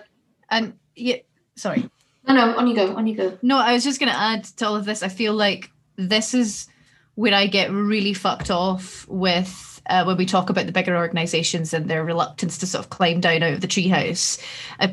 [0.50, 1.18] And yeah,
[1.56, 1.90] sorry.
[2.28, 3.38] no no on you go on you go.
[3.42, 5.04] No, I was just going to add to all of this.
[5.04, 6.68] I feel like this is
[7.16, 11.74] where I get really fucked off with uh, when we talk about the bigger organizations
[11.74, 14.42] and their reluctance to sort of climb down out of the treehouse,
[14.80, 14.88] uh,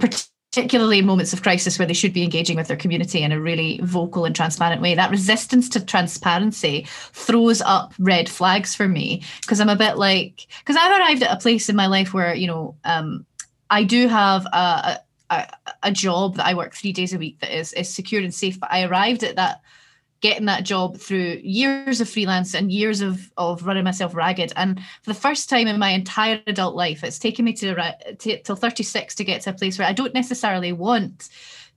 [0.52, 3.40] particularly in moments of crisis where they should be engaging with their community in a
[3.40, 4.94] really vocal and transparent way.
[4.94, 10.46] That resistance to transparency throws up red flags for me because I'm a bit like,
[10.58, 13.24] because I've arrived at a place in my life where, you know, um,
[13.70, 14.98] I do have a,
[15.30, 15.48] a,
[15.84, 18.60] a job that I work three days a week that is, is secure and safe,
[18.60, 19.62] but I arrived at that
[20.22, 24.52] getting that job through years of freelance and years of of running myself ragged.
[24.56, 27.74] And for the first time in my entire adult life it's taken me to,
[28.18, 31.28] to till 36 to get to a place where i don't necessarily want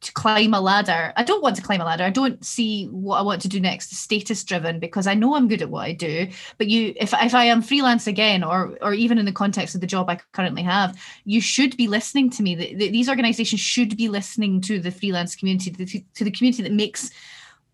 [0.02, 1.14] to climb a ladder.
[1.16, 2.04] I don't want to climb a ladder.
[2.04, 5.48] I don't see what i want to do next status driven because i know i'm
[5.48, 6.28] good at what i do.
[6.58, 9.82] But you if, if i am freelance again or or even in the context of
[9.82, 12.56] the job i currently have you should be listening to me.
[12.56, 16.62] The, the, these organizations should be listening to the freelance community to, to the community
[16.64, 17.10] that makes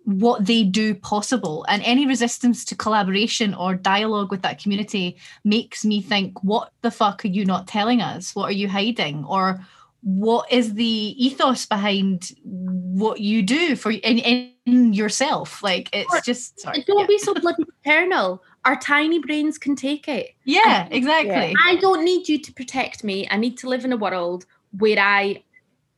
[0.06, 1.66] what they do possible.
[1.70, 6.92] And any resistance to collaboration or dialogue with that community makes me think what the
[6.92, 8.36] fuck are you not telling us?
[8.36, 9.24] What are you hiding?
[9.26, 9.66] Or
[10.04, 10.84] what is the
[11.24, 15.62] ethos behind what you do for in, in yourself?
[15.62, 17.06] Like it's Or- just sorry don't yeah.
[17.08, 18.44] be so bloody paternal.
[18.66, 20.32] Our tiny brains can take it.
[20.44, 21.56] Yeah exactly.
[21.64, 23.28] I don't need you to protect me.
[23.30, 24.46] I need to live in a world
[24.78, 25.44] where I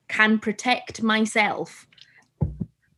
[0.10, 1.88] can protect myself.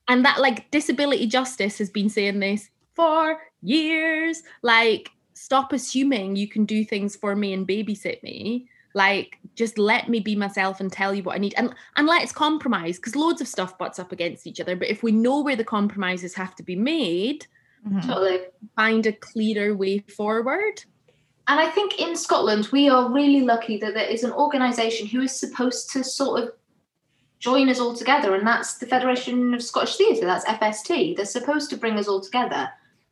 [0.08, 4.44] And that, like, disability justice has been saying this for years.
[4.62, 8.70] Like, stop assuming you can do things for me and babysit me.
[8.94, 11.54] Like, just let me be myself and tell you what I need.
[11.58, 14.76] And and let's compromise because loads of stuff butts up against each other.
[14.76, 17.46] But if we know where the compromises have to be made,
[17.86, 18.06] Mhm.
[18.08, 18.40] Totally.
[18.76, 20.84] find a clearer way forward.
[21.48, 25.22] And I think in Scotland, we are really lucky that there is an organisation who
[25.22, 26.52] is supposed to sort of
[27.46, 31.16] join us all together, and that's the Federation of Scottish Theatre, that's FST.
[31.16, 32.64] They're supposed to bring us all together.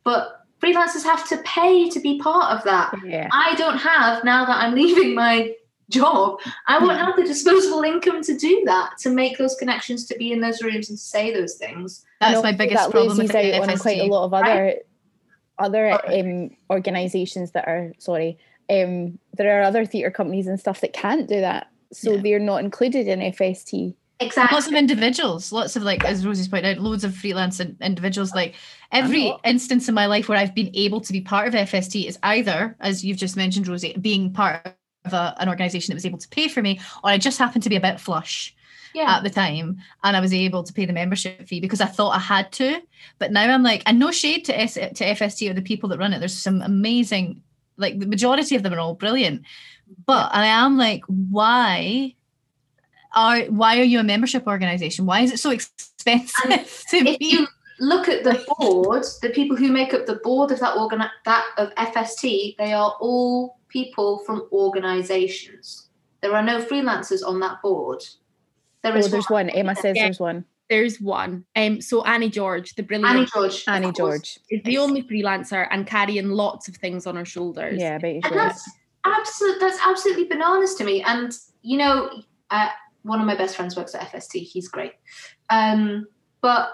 [0.02, 0.22] But
[0.62, 2.92] freelancers have to pay to be part of that.
[3.04, 3.28] Yeah.
[3.32, 5.54] I don't have, now that I'm leaving my
[5.88, 10.16] job, I won't have the disposable income to do that, to make those connections, to
[10.18, 12.04] be in those rooms and to say those things.
[12.20, 14.34] that's And my biggest that problem with loses the out on quite a lot of
[14.34, 14.74] other
[15.56, 18.36] other um, organizations that are sorry
[18.70, 22.20] um, there are other theatre companies and stuff that can't do that so Yeah.
[22.22, 24.54] they're not included in fst Exactly.
[24.54, 28.32] lots of individuals lots of like as rosie's pointed out loads of freelance in- individuals
[28.32, 28.54] like
[28.92, 32.16] every instance in my life where i've been able to be part of fst is
[32.22, 34.64] either as you've just mentioned rosie being part
[35.04, 37.64] of a, an organization that was able to pay for me or i just happened
[37.64, 38.54] to be a bit flush
[38.94, 39.16] yeah.
[39.16, 42.16] at the time and I was able to pay the membership fee because I thought
[42.16, 42.80] I had to.
[43.18, 45.98] But now I'm like, and no shade to S- to FST or the people that
[45.98, 46.20] run it.
[46.20, 47.42] There's some amazing,
[47.76, 49.42] like the majority of them are all brilliant.
[50.06, 52.14] But I am like, why
[53.14, 55.06] are why are you a membership organization?
[55.06, 57.26] Why is it so expensive to if be?
[57.26, 57.46] you
[57.80, 61.44] look at the board, the people who make up the board of that organ that
[61.58, 65.88] of FST, they are all people from organizations.
[66.20, 68.02] There are no freelancers on that board.
[68.82, 70.04] There oh is there's one emma says Yeah.
[70.04, 71.44] there's one There's one.
[71.56, 73.64] Um, so Annie George, the brilliant Annie George.
[73.66, 73.96] annie course.
[73.96, 77.78] george is the only freelancer and carrying lots of things on her shoulders.
[77.80, 78.36] yeah I bet you And she is.
[78.36, 78.70] that's
[79.04, 81.02] absolutely that's absolutely bananas to me.
[81.02, 82.10] And you know,
[82.50, 82.68] uh,
[83.04, 84.42] one of my best friends works at FST.
[84.42, 84.94] He's great.
[85.50, 86.06] Um,
[86.40, 86.70] but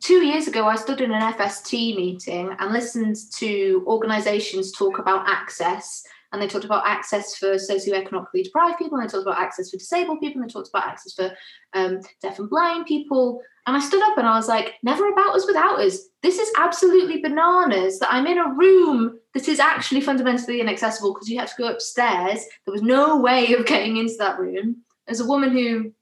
[0.00, 5.28] two years ago, I stood in an FST meeting and listened to organisations talk about
[5.28, 6.04] access.
[6.32, 9.78] And they talked about access for socioeconomically deprived people, and they talked about access for
[9.78, 11.32] disabled people, and they talked about access for
[11.72, 13.42] um, deaf and blind people.
[13.66, 15.98] And I stood up and I was like, never about us without us.
[16.22, 21.28] This is absolutely bananas that I'm in a room that is actually fundamentally inaccessible because
[21.28, 22.44] you have to go upstairs.
[22.64, 24.82] There was no way of getting into that room.
[25.10, 25.92] As a woman who,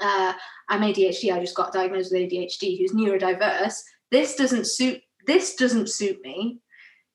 [0.00, 0.34] uh,
[0.68, 3.80] I'm ADHD, I just got diagnosed with ADHD, who's neurodiverse,
[4.10, 6.60] this doesn't suit, this doesn't suit me.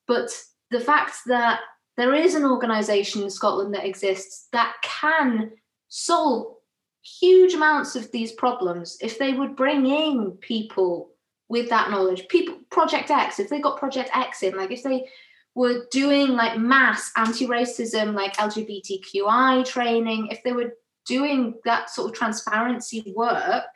[0.06, 0.30] But
[0.70, 1.60] the fact that
[1.96, 5.52] there is an organization in Scotland that exists that can
[5.88, 6.54] solve
[7.02, 11.10] huge amounts of these problems if they would bring in people
[11.48, 15.06] with that knowledge people project x if they got project x in like if they
[15.54, 20.72] were doing like mass anti-racism like lgbtqi training if they were
[21.16, 23.74] doing that sort of transparency work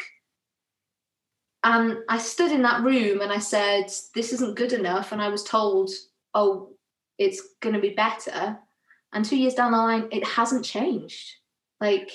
[1.62, 5.12] and i stood in that room and i said this isn't good enough.
[5.12, 5.91] And i was told
[6.35, 6.74] oh
[7.18, 8.59] it's going to be better.
[9.12, 11.37] And two years down the line it hasn't changed.
[11.80, 12.11] Like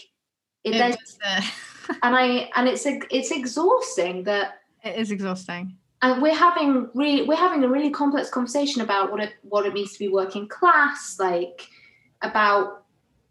[0.64, 1.42] it, It uh,
[2.04, 5.78] and I and it's it's exhausting that it is exhausting.
[6.02, 9.74] and we're having really we're having a really complex conversation about what it what it
[9.74, 11.68] means to be working class, like
[12.22, 12.79] about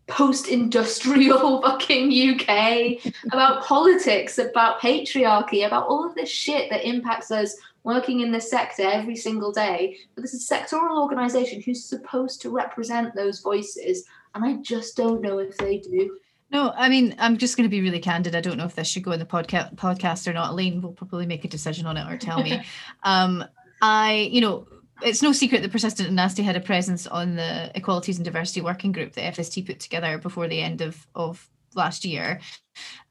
[0.08, 7.56] post-industrial fucking UK, about politics, about patriarchy, about all of this shit that impacts us
[7.84, 9.98] working in this sector every single day.
[10.14, 14.04] But this is a sectoral organization who's supposed to represent those voices,
[14.34, 16.18] and I just don't know if they do.
[16.50, 18.34] No, I mean, I'm just going to be really candid.
[18.34, 20.52] I don't know if this should go in the podcast podcast or not.
[20.52, 22.62] Elaine will probably make a decision on it or tell me.
[23.02, 23.44] um,
[23.82, 24.66] I, you know,
[25.02, 28.60] it's no secret that Persistent and Nasty had a presence on the Equalities and Diversity
[28.60, 32.40] Working Group that FST put together before the end of of last year.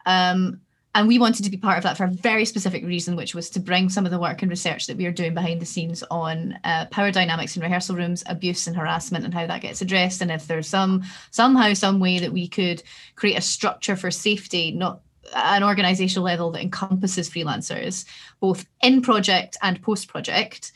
[0.05, 0.61] Um,
[0.95, 3.51] and we wanted to be part of that for a very specific reason, which was
[3.51, 6.03] to bring some of the work and research that we are doing behind the scenes
[6.09, 10.21] on uh, power dynamics in rehearsal rooms, abuse and harassment, and how that gets addressed.
[10.23, 12.81] And if there's some somehow some way that we could
[13.15, 15.01] create a structure for safety, not
[15.35, 18.05] an organizational level that encompasses freelancers,
[18.39, 20.71] both in project and post project.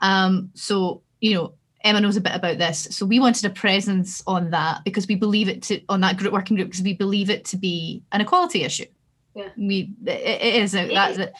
[0.00, 2.88] Um, so you know, Emma knows a bit about this.
[2.90, 6.32] So we wanted a presence on that because we believe it to on that group
[6.32, 8.86] working group because we believe it to be an equality issue.
[9.34, 9.50] Yeah.
[9.56, 11.16] We it, it is It that, is.
[11.18, 11.34] that-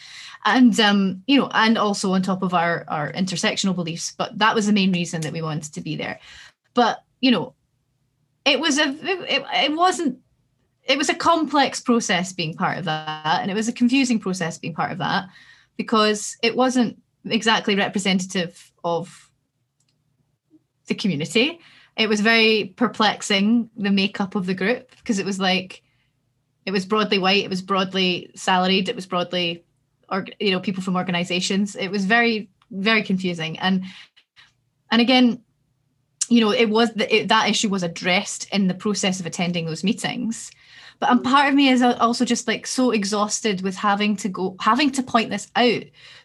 [0.44, 4.54] and um you know and also on top of our our intersectional beliefs but that
[4.54, 6.20] was the main reason that we wanted to be there
[6.74, 7.54] but you know
[8.44, 10.18] it was a it, it wasn't
[10.84, 14.58] it was a complex process being part of that and it was a confusing process
[14.58, 15.26] being part of that
[15.76, 16.96] because it wasn't
[17.26, 19.30] exactly representative of
[20.86, 21.60] the community.
[21.96, 25.82] It was very perplexing the makeup of the group because it was like
[26.64, 29.64] it was broadly white it was broadly salaried it was broadly
[30.08, 31.74] or you know people from organizations.
[31.74, 33.58] It was very very confusing.
[33.58, 33.84] And
[34.90, 35.42] and again
[36.28, 39.66] you know it was the, it, that issue was addressed in the process of attending
[39.66, 40.50] those meetings.
[40.98, 44.56] But and part of me is also just like so exhausted with having to go
[44.60, 45.82] having to point this out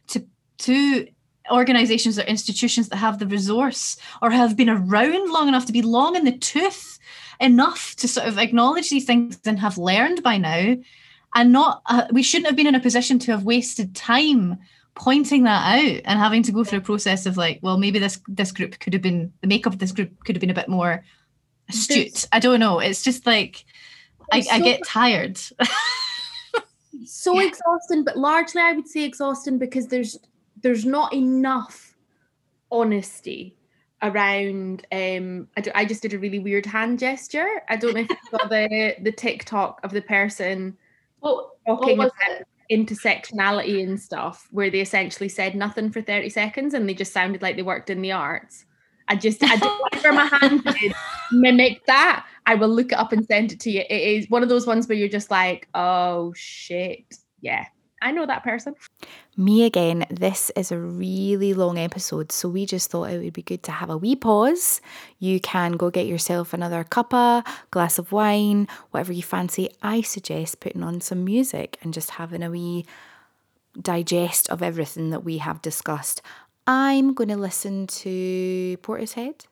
[0.08, 0.26] to
[0.62, 1.07] to
[1.51, 5.82] organizations or institutions that have the resource or have been around long enough to be
[5.82, 6.99] long in the tooth
[7.39, 10.76] enough to sort of acknowledge these things and have learned by now
[11.36, 14.57] and not uh, we shouldn't have been in a position to have wasted time
[14.93, 18.20] pointing that out and having to go through a process of like well maybe this
[18.28, 20.70] this group could have been the makeup of this group could have been a bit
[20.70, 21.03] more
[21.70, 21.95] astute.
[21.97, 22.80] There's- i don't know.
[22.80, 23.66] It's just like
[24.32, 25.39] I, There's I get tired.
[27.03, 30.20] So exhausting but largely i would say exhausting because there's
[30.62, 31.95] there's not enough
[32.72, 33.55] honesty
[34.03, 37.62] around um I, do, I just did a really weird hand gesture.
[37.70, 40.78] I don't know if you saw the the tiktok of the person
[41.20, 42.47] What, talking what about it?
[42.72, 47.41] intersectionality and stuff where they essentially said nothing for 30 seconds and they just sounded
[47.41, 48.66] like they worked in the arts.
[49.07, 50.93] I just i don't whatever my hand did
[51.32, 52.26] mimic that.
[52.45, 53.82] I will look it up and send it to you.
[53.82, 57.03] It is one of those ones where you're just like oh shit.
[57.41, 57.66] Yeah.
[58.01, 58.74] I know that person
[59.38, 63.42] Me again, this is a really long episode, so we just thought it would be
[63.42, 64.82] good to have a wee pause.
[65.20, 69.70] You can go get yourself another cuppa, glass of wine, whatever you fancy.
[69.82, 72.86] I suggest putting on some music and just having a wee
[73.82, 76.22] digest of everything that we have discussed.
[76.68, 79.46] I'm going to listen to Portishead,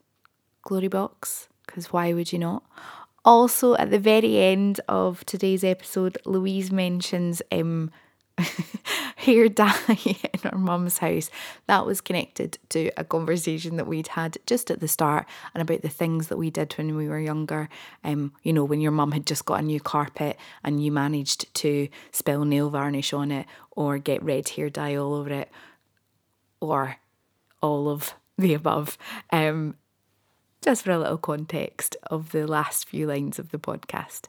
[0.64, 2.64] Glory Box, because why would you not?
[3.24, 7.92] Also, at the very end of today's episode, Louise mentions um,
[9.18, 11.30] hair dye in our mum's house.
[11.68, 15.82] That was connected to a conversation that we'd had just at the start and about
[15.82, 17.70] the things that we did when we were younger.
[18.04, 21.54] Um, you know, when your mum had just got a new carpet and you managed
[21.56, 25.52] to spill nail varnish on it or get red hair dye all over it
[26.60, 26.98] or
[27.62, 28.98] all of the above.
[29.32, 29.76] Um,
[30.62, 34.26] just for a little context of the last few lines of the podcast.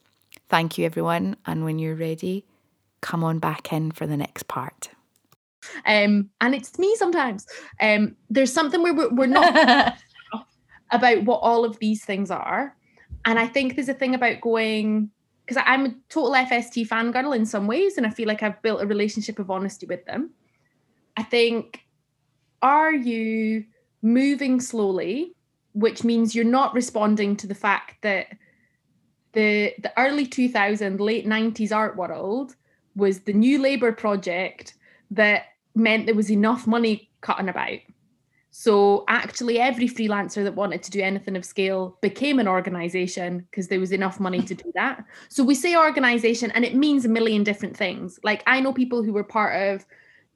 [0.49, 1.37] Thank you, everyone.
[1.47, 2.45] And when you're ready,
[3.01, 4.91] come on back in for the next part.
[5.87, 7.47] um and it's me sometimes
[7.83, 9.95] um there's something where we're, we're not
[10.91, 12.77] about what all of these things are.
[13.25, 15.11] And I think there's a thing about going
[15.45, 18.83] because I'm a total FST fangirl in some ways, and I feel like I've built
[18.83, 20.31] a relationship of honesty with them.
[21.17, 21.81] I think,
[22.63, 23.65] are you
[24.01, 25.35] moving slowly,
[25.73, 28.29] which means you're not responding to the fact that
[29.33, 32.57] the the early 2000s, late 90s art world
[32.97, 34.75] was the new labor project
[35.11, 37.79] that meant there was enough money cutting about.
[38.53, 43.69] So actually, every freelancer that wanted to do anything of scale became an organization because
[43.69, 45.05] there was enough money to do that.
[45.29, 48.19] So we say organization, and it means a million different things.
[48.25, 49.87] Like I know people who were part of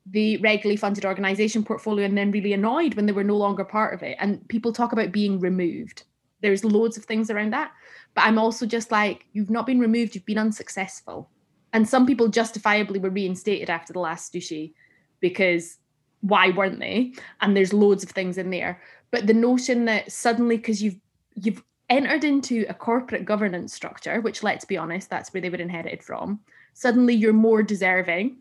[0.07, 3.95] the regularly funded organization portfolio and then really annoyed when they were no longer part
[3.95, 4.17] of it.
[4.21, 6.05] And people talk about being removed.
[6.41, 7.73] There's loads of things around that.
[8.15, 11.31] But I'm also just like, you've not been removed, you've been unsuccessful.
[11.75, 14.73] And some people justifiably were reinstated after the last sushi
[15.21, 15.79] because
[16.21, 17.13] why weren't they?
[17.43, 18.81] And there's loads of things in there.
[19.11, 20.99] But the notion that suddenly, because you've
[21.35, 25.57] you've entered into a corporate governance structure, which let's be honest, that's where they were
[25.57, 26.41] inherited from,
[26.73, 28.37] suddenly you're more deserving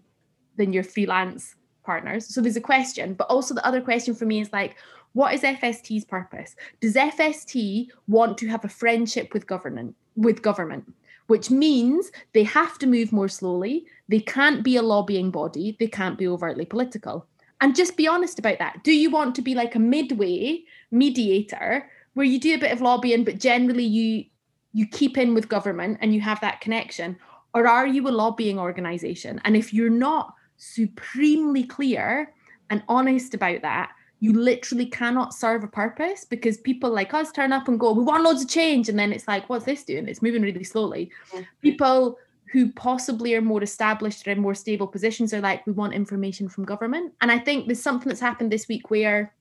[0.55, 2.33] than your freelance partners.
[2.33, 4.75] So there's a question, but also the other question for me is like,
[5.13, 6.55] what is FST's purpose?
[6.79, 10.93] Does FST want to have a friendship with government with government?
[11.27, 13.85] Which means they have to move more slowly.
[14.09, 15.77] They can't be a lobbying body.
[15.79, 17.27] They can't be overtly political.
[17.61, 18.83] And just be honest about that.
[18.83, 22.81] Do you want to be like a midway mediator where you do a bit of
[22.81, 24.25] lobbying, but generally you
[24.73, 27.17] you keep in with government and you have that connection?
[27.53, 29.39] Or are you a lobbying organization?
[29.45, 32.33] And if you're not supremely clear
[32.69, 33.91] and honest about that,
[34.23, 38.05] you literally cannot serve a purpose because people like us turn up and go, we
[38.05, 38.87] want loads of change.
[38.87, 40.07] And then it's like, what's this doing?
[40.07, 41.11] It's moving really slowly.
[41.33, 41.41] Yeah.
[41.61, 42.17] People
[42.53, 46.47] who possibly are more established or in more stable positions are like, we want information
[46.47, 47.13] from government.
[47.19, 49.33] And I think there's something that's happened this week where,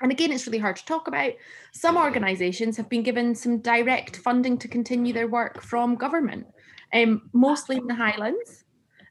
[0.00, 1.34] and again, it's really hard to talk about,
[1.70, 6.44] some organizations have been given some direct funding to continue their work from government,
[6.92, 8.64] um, mostly in the Highlands,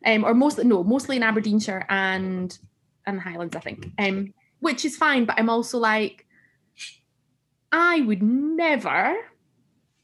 [0.05, 2.59] um, or mostly, no, mostly in Aberdeenshire and,
[3.05, 3.89] and the Highlands, I think.
[3.97, 5.25] Um, which is fine.
[5.25, 6.25] But I'm also like,
[7.71, 9.15] I would never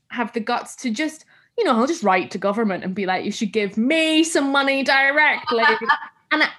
[0.09, 1.25] have the guts to just,
[1.57, 4.51] you know, I'll just write to government and be like, you should give me some
[4.51, 5.63] money directly.
[6.31, 6.49] and I,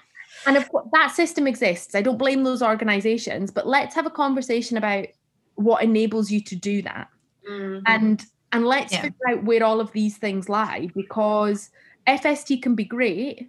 [0.47, 1.95] and of course, that system exists.
[1.95, 5.07] I don't blame those organizations, but let's have a conversation about
[5.57, 7.09] what enables you to do that.
[7.49, 7.83] Mhm.
[7.87, 9.03] And and let's Yeah.
[9.03, 11.71] figure out where all of these things lie because
[12.07, 13.49] FST can be great,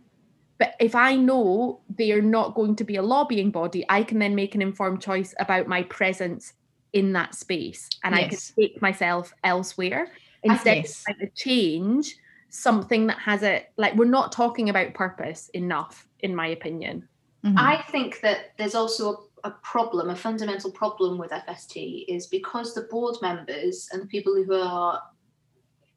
[0.62, 4.20] but if I know they are not going to be a lobbying body, I can
[4.20, 6.54] then make an informed choice about my presence
[6.94, 8.54] in that space and I can Yes.
[8.60, 10.12] take myself elsewhere
[10.44, 11.00] instead Yes.
[11.00, 12.16] of trying to change
[12.52, 17.10] something that has a like we're not talking about purpose enough, in my opinion.
[17.44, 17.58] Mhm.
[17.58, 22.76] I think that there's also a, a problem, a fundamental problem with FST is because
[22.76, 25.02] the board members and the people who are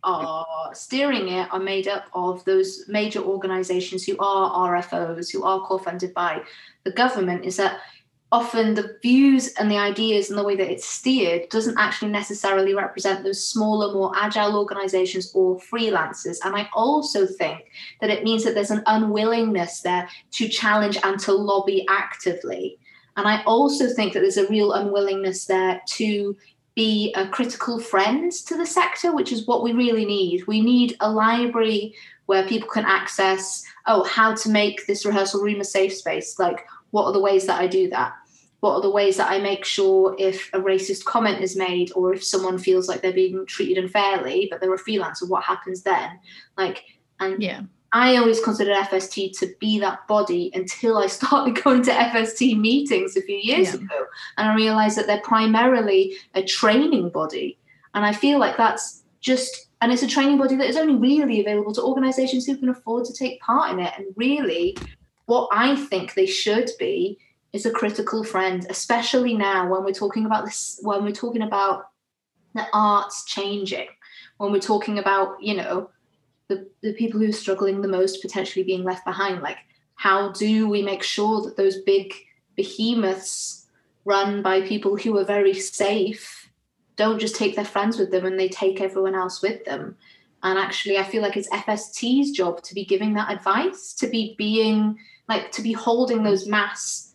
[0.04, 5.60] are steering it are made up of those major organizations who are RFOs, who are
[5.66, 6.42] co-funded by
[6.84, 7.80] the government, is that
[8.34, 12.74] often the views and the ideas and the way that it's steered doesn't actually necessarily
[12.74, 16.38] represent those smaller, more agile organizations or freelancers.
[16.44, 21.18] And I also think that it means that there's an unwillingness there to challenge and
[21.20, 22.78] to lobby actively.
[23.16, 26.36] And I also think that there's a real unwillingness there to
[26.74, 30.46] be a critical friend to the sector, which is what we really need.
[30.46, 31.94] We need a library
[32.26, 36.38] where people can access, oh, how to make this rehearsal room a safe space.
[36.38, 38.14] Like, what are the ways that I do that?
[38.60, 42.14] What are the ways that I make sure if a racist comment is made or
[42.14, 46.18] if someone feels like they're being treated unfairly, but they're a freelancer, what happens then?
[46.56, 46.82] Like,
[47.20, 47.62] and Yeah.
[47.94, 53.16] I always considered FST to be that body until I started going to FST meetings
[53.16, 53.76] a few years Yeah.
[53.76, 54.06] ago.
[54.36, 57.56] And I realized that they're primarily a training body.
[57.94, 61.40] And I feel like that's just, and it's a training body that is only really
[61.40, 63.92] available to organizations who can afford to take part in it.
[63.96, 64.76] And really,
[65.26, 67.16] what I think they should be
[67.52, 71.90] is a critical friend, especially now when we're talking about this, when we're talking about
[72.54, 73.86] the arts changing,
[74.38, 75.90] when we're talking about, you know,
[76.54, 79.42] the, the people who are struggling the most potentially being left behind?
[79.42, 79.58] Like
[79.96, 82.14] how do we make sure that those big
[82.56, 83.66] behemoths
[84.04, 86.50] run by people who are very safe
[86.96, 89.96] don't just take their friends with them and they take everyone else with them?
[90.42, 94.34] And actually i feel like it's fst's job to be giving that advice to be
[94.36, 97.14] being like to be holding those mass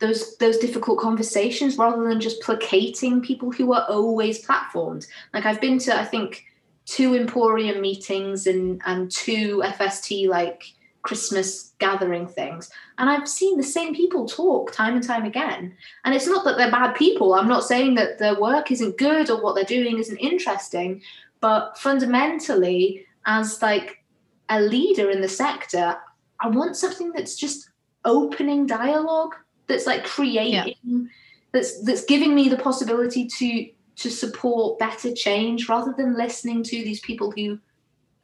[0.00, 5.06] those those difficult conversations rather than just placating people who are always platformed.
[5.32, 6.46] Like i've been to i think
[6.90, 10.64] two Emporium meetings and and two FST like
[11.02, 12.68] Christmas gathering things.
[12.98, 15.74] And I've seen the same people talk time and time again.
[16.04, 17.34] And it's not that they're bad people.
[17.34, 21.00] I'm not saying that their work isn't good or what they're doing isn't interesting,
[21.40, 24.04] but fundamentally, as like
[24.48, 25.96] a leader in the sector,
[26.40, 27.70] I want something that's just
[28.04, 29.36] opening dialogue,
[29.68, 31.08] that's like creating,
[31.52, 33.68] that's that's giving me the possibility to
[34.00, 37.58] to support better change rather than listening to these people who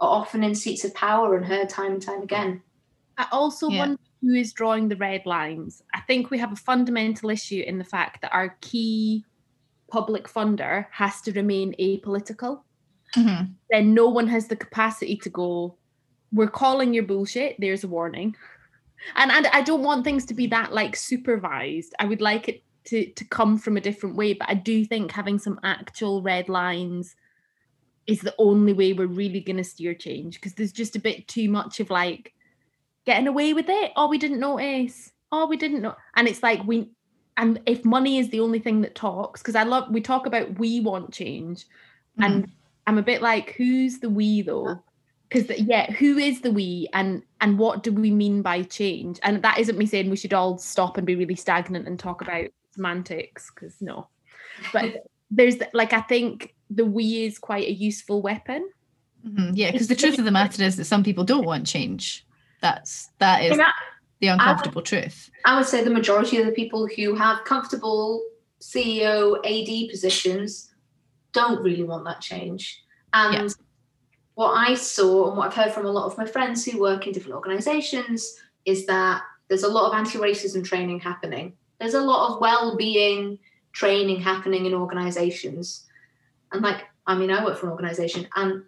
[0.01, 2.63] are often in seats of power and heard time and time again.
[3.19, 3.79] I also Yeah.
[3.81, 5.83] wonder who is drawing the red lines.
[5.95, 9.25] I think we have a fundamental issue in the fact that our key
[9.91, 12.63] public funder has to remain apolitical.
[13.15, 13.55] Mhm.
[13.71, 15.79] Then no one has the capacity to go,
[16.33, 18.35] we're calling your bullshit, there's a warning.
[19.15, 21.95] And and I don't want things to be that like supervised.
[21.99, 25.13] I would like it to to come from a different way, but I do think
[25.13, 27.15] having some actual red lines
[28.07, 31.27] is the only way we're really going to steer change because there's just a bit
[31.27, 32.33] too much of like
[33.05, 33.93] getting away with it.
[33.97, 35.13] Oh, we didn't notice.
[35.33, 35.95] Oh, we didn't know.
[36.15, 36.91] And it's like we,
[37.37, 40.59] and if money is the only thing that talks, because I love we talk about
[40.59, 42.23] we want change, mm-hmm.
[42.23, 42.53] and
[42.87, 44.83] I'm a bit like, who's the we though?
[45.29, 49.19] Because yeah, who is the we, and and what do we mean by change?
[49.23, 52.23] And that isn't me saying we should all stop and be really stagnant and talk
[52.23, 54.09] about semantics, because no,
[54.73, 58.69] but there's like I think the we is quite a useful weapon.
[59.27, 59.53] Mhm.
[59.55, 62.25] Yeah, because the truth of the matter is that some people don't want change.
[62.61, 63.73] That's that is And I-
[64.21, 65.31] the uncomfortable truth.
[65.45, 68.23] I would say the majority of the people who have comfortable
[68.61, 70.73] CEO, AD positions
[71.33, 72.83] don't really want that change.
[73.13, 73.49] And Yeah.
[74.35, 77.07] what I saw and what I've heard from a lot of my friends who work
[77.07, 81.57] in different organizations is that there's a lot of anti racism training happening.
[81.79, 83.39] There's a lot of well being
[83.73, 85.85] training happening in organizations.
[86.53, 88.63] And like, I mean, I work for an organization and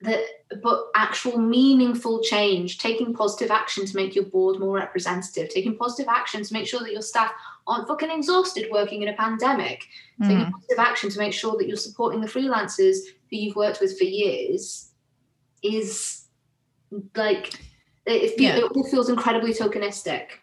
[0.00, 0.24] the
[0.62, 6.08] but actual meaningful change, taking positive action to make your board more representative, taking positive
[6.08, 7.30] action to make sure that your staff
[7.66, 9.84] aren't fucking exhausted working in a pandemic,
[10.20, 10.52] taking Mm.
[10.52, 12.96] positive action to make sure that you're supporting the freelancers
[13.30, 14.90] who you've worked with for years
[15.62, 16.24] is
[17.14, 17.54] like
[18.04, 18.56] it, Yeah.
[18.56, 20.41] it all feels incredibly tokenistic.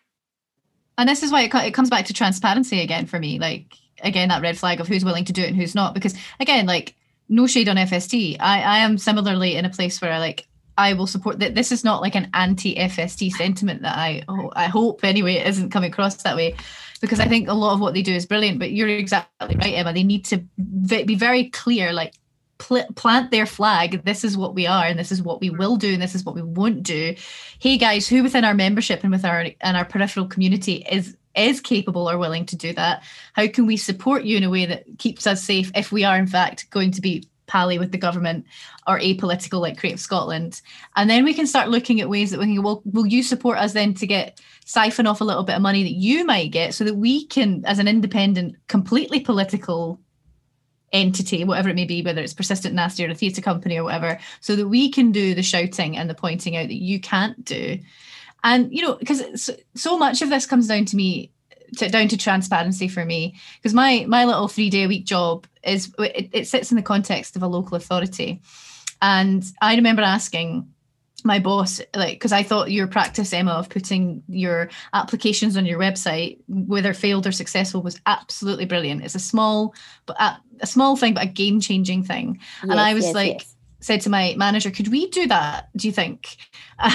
[1.00, 3.40] And this is why it, it comes back to transparency again for me.
[3.40, 3.74] Like
[4.04, 5.94] again, that red flag of who's willing to do it and who's not.
[5.94, 6.94] Because again, like
[7.30, 8.36] no shade on FST.
[8.40, 10.46] I, I am similarly in a place where I like
[10.78, 11.56] I will support that.
[11.56, 15.72] This is not like an anti-FST sentiment that I oh, I hope anyway it isn't
[15.72, 16.56] coming across that way.
[17.00, 19.76] Because I think a lot of what they do is brilliant, but you're exactly right,
[19.76, 19.94] Emma.
[19.94, 22.14] They need to be very clear, like
[22.60, 24.06] pl- plant their flag.
[24.06, 26.24] This is what we are, and this is what we will do, and this is
[26.24, 27.16] what we won't do.
[27.58, 31.62] Hey guys, who within our membership and with our and our peripheral community is is
[31.62, 33.04] capable or willing to do that?
[33.34, 36.18] How can we support you in a way that keeps us safe if we are
[36.18, 38.46] in fact going to be pally with the government
[38.86, 40.62] or apolitical like Creative Scotland?
[40.96, 43.24] And then we can start looking at ways that we can go, well, will you
[43.24, 46.52] support us then to get siphon off a little bit of money that you might
[46.52, 50.00] get so that we can, as an independent, completely political
[50.92, 54.20] entity, whatever it may be, whether it's persistent nasty or a theatre company or whatever,
[54.42, 57.80] so that we can do the shouting and the pointing out that you can't do.
[58.44, 61.32] And you know, because so, much of this comes down to me,
[61.78, 65.46] to, down to transparency for me, because my my little three day a week job
[65.64, 68.42] is it, it sits in the context of a local authority,
[69.02, 70.68] and I remember asking
[71.24, 75.80] my boss like because i thought your practice emma of putting your applications on your
[75.80, 79.04] website whether failed or successful was absolutely brilliant.
[79.04, 79.74] It's a small
[80.06, 82.40] but a, a small thing but a game changing thing.
[82.62, 83.56] And i was yes, like yes.
[83.80, 86.38] said to my manager could we do that do you think?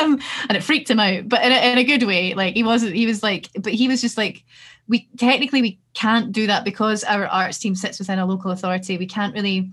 [0.00, 2.34] Um, and it freaked him out but in a, in a good way.
[2.34, 4.44] Like he wasn't he was like but he was just like
[4.88, 8.96] we technically we can't do that because our arts team sits within a local authority.
[8.96, 9.70] We can't really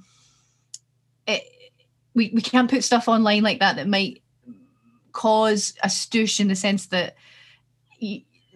[1.28, 1.44] it,
[2.18, 4.24] we, we can't put stuff online like that that might
[5.12, 7.16] cause a stoosh in the sense that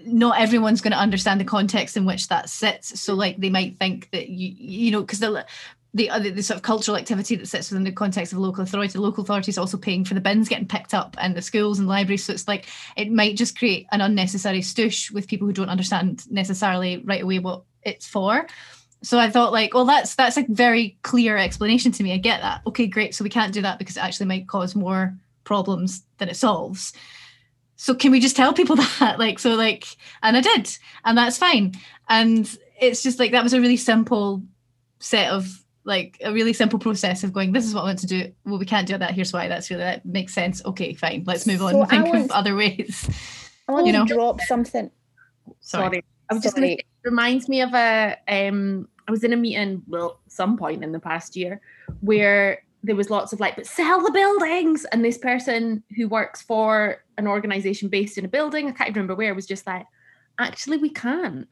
[0.03, 2.99] not everyone's going to understand the context in which that sits.
[2.99, 5.45] So like they might think that you you know because the
[5.93, 8.97] the other the sort of cultural activity that sits within the context of local authority
[8.97, 11.87] local authority is also paying for the bins getting picked up and the schools and
[11.87, 12.25] libraries.
[12.25, 12.65] So it's like
[12.97, 17.37] it might just create an unnecessary stoosh with people who don't understand necessarily right away
[17.37, 18.47] what it's for
[19.03, 22.13] so I thought like, well, that's that's a very clear explanation to me.
[22.13, 22.61] I get that.
[22.67, 23.15] Okay, great.
[23.15, 26.93] So we can't do that because it actually might cause more problems than it solves.
[27.77, 29.17] So can we just tell people that?
[29.17, 29.85] Like, so like,
[30.21, 31.73] and I did, and that's fine.
[32.09, 32.47] And
[32.79, 34.43] it's just like that was a really simple
[34.99, 38.07] set of like a really simple process of going, this is what I want to
[38.07, 38.31] do.
[38.45, 39.15] Well, we can't do that.
[39.15, 39.47] Here's why.
[39.47, 40.63] That's really that makes sense.
[40.63, 41.23] Okay, fine.
[41.25, 43.09] Let's move on So think I want- of other ways.
[43.67, 44.91] I want you to drop something.
[45.61, 45.85] Sorry.
[45.85, 46.05] Sorry.
[46.29, 49.33] I was just going to say, it reminds me of a, um, I was in
[49.33, 51.61] a meeting, well, some point in the past year,
[52.01, 54.85] where there was lots of like, but sell the buildings.
[54.85, 59.01] And this person who works for an organization based in a building, I can't even
[59.01, 59.85] remember where, was just like,
[60.39, 61.47] actually, we can't.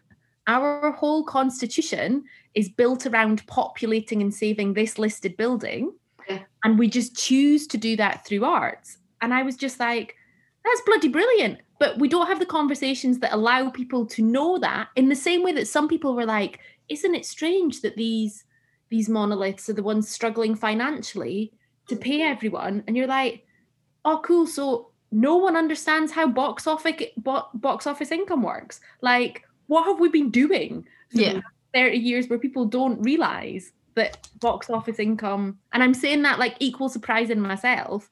[0.47, 2.23] Our whole constitution
[2.55, 5.93] is built around populating and saving this listed building.
[6.27, 6.39] Yeah.
[6.63, 8.97] And we just choose to do that through arts.
[9.21, 10.15] And I was just like,
[10.65, 11.59] that's bloody brilliant.
[11.80, 15.43] But we don't have the conversations that allow people to know that in the same
[15.43, 16.59] way that some people were like,
[16.90, 18.44] isn't it strange that these
[18.90, 21.53] these monoliths are the ones struggling financially
[21.88, 22.84] to pay everyone?
[22.88, 23.45] And you're like,
[24.06, 24.48] oh, cool.
[24.48, 28.80] So no one understands how box office bo- box office income works.
[29.02, 31.41] Like, what have we been doing for Yeah.
[31.74, 36.56] 30 years where people don't realize that box office income, and I'm saying that like
[36.60, 38.10] equal surprise in myself,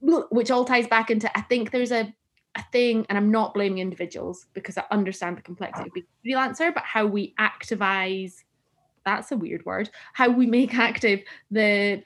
[0.00, 2.14] which all ties back into I think there's a
[2.56, 6.28] a thing, and I'm not blaming individuals because I understand the complexity of being a
[6.28, 8.42] freelancer, but how we activize
[9.04, 11.20] that's a weird word, how we make active
[11.50, 12.02] the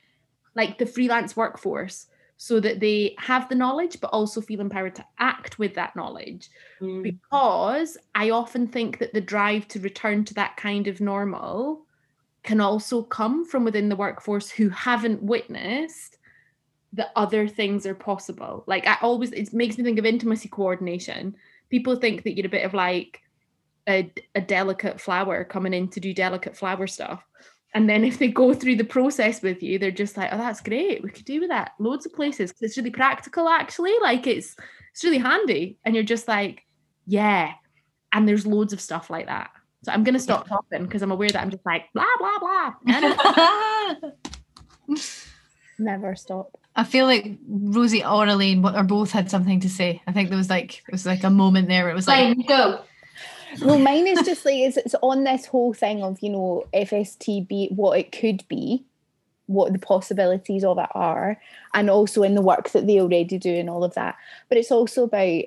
[0.54, 2.06] like the freelance workforce
[2.36, 6.48] so that they have the knowledge but also feel empowered to act with that knowledge
[6.80, 7.02] Mm.
[7.02, 11.82] because I often think that the drive to return to that kind of normal
[12.42, 16.16] can also come from within the workforce who haven't witnessed
[16.92, 18.64] that other things are possible.
[18.66, 21.36] Like I always, it makes me think of intimacy coordination.
[21.68, 23.20] People think that you're a bit of like
[23.88, 27.24] a, a delicate flower coming in to do delicate flower stuff.
[27.72, 30.60] And then if they go through the process with you, they're just like, oh, that's
[30.60, 31.04] great.
[31.04, 32.52] We could do with that loads of places.
[32.60, 33.94] It's really practical, actually.
[34.02, 34.56] Like it's
[34.92, 35.78] it's really handy.
[35.84, 36.64] And you're just like,
[37.06, 37.52] yeah.
[38.12, 39.50] And there's loads of stuff like that.
[39.84, 42.74] So I'm gonna stop talking because I'm aware that I'm just like blah blah blah.
[45.78, 46.59] Never stop.
[46.76, 50.02] I feel like Rosie or Elaine or both had something to say.
[50.06, 52.36] I think there was like it was like a moment there where it was like
[52.36, 52.80] Fine, go.
[53.62, 57.72] Well, mine is just like it's, it's on this whole thing of you know FSTB,
[57.72, 58.84] what it could be,
[59.46, 61.36] what the possibilities of it are,
[61.74, 64.16] and also in the work that they already do and all of that.
[64.48, 65.42] But it's also about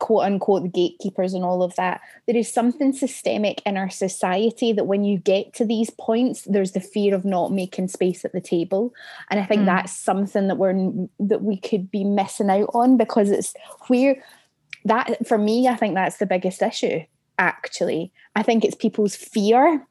[0.00, 2.00] quote unquote the gatekeepers and all of that.
[2.26, 6.72] There is something systemic in our society that when you get to these points, there's
[6.72, 8.92] the fear of not making space at the table,
[9.30, 9.66] and I think Mm.
[9.66, 10.74] that's something that we're
[11.20, 13.54] that we could be missing out on because it's
[13.86, 14.16] where
[14.84, 17.00] that for me, I think that's the biggest issue
[17.40, 18.12] actually.
[18.36, 19.86] I think it's people's fear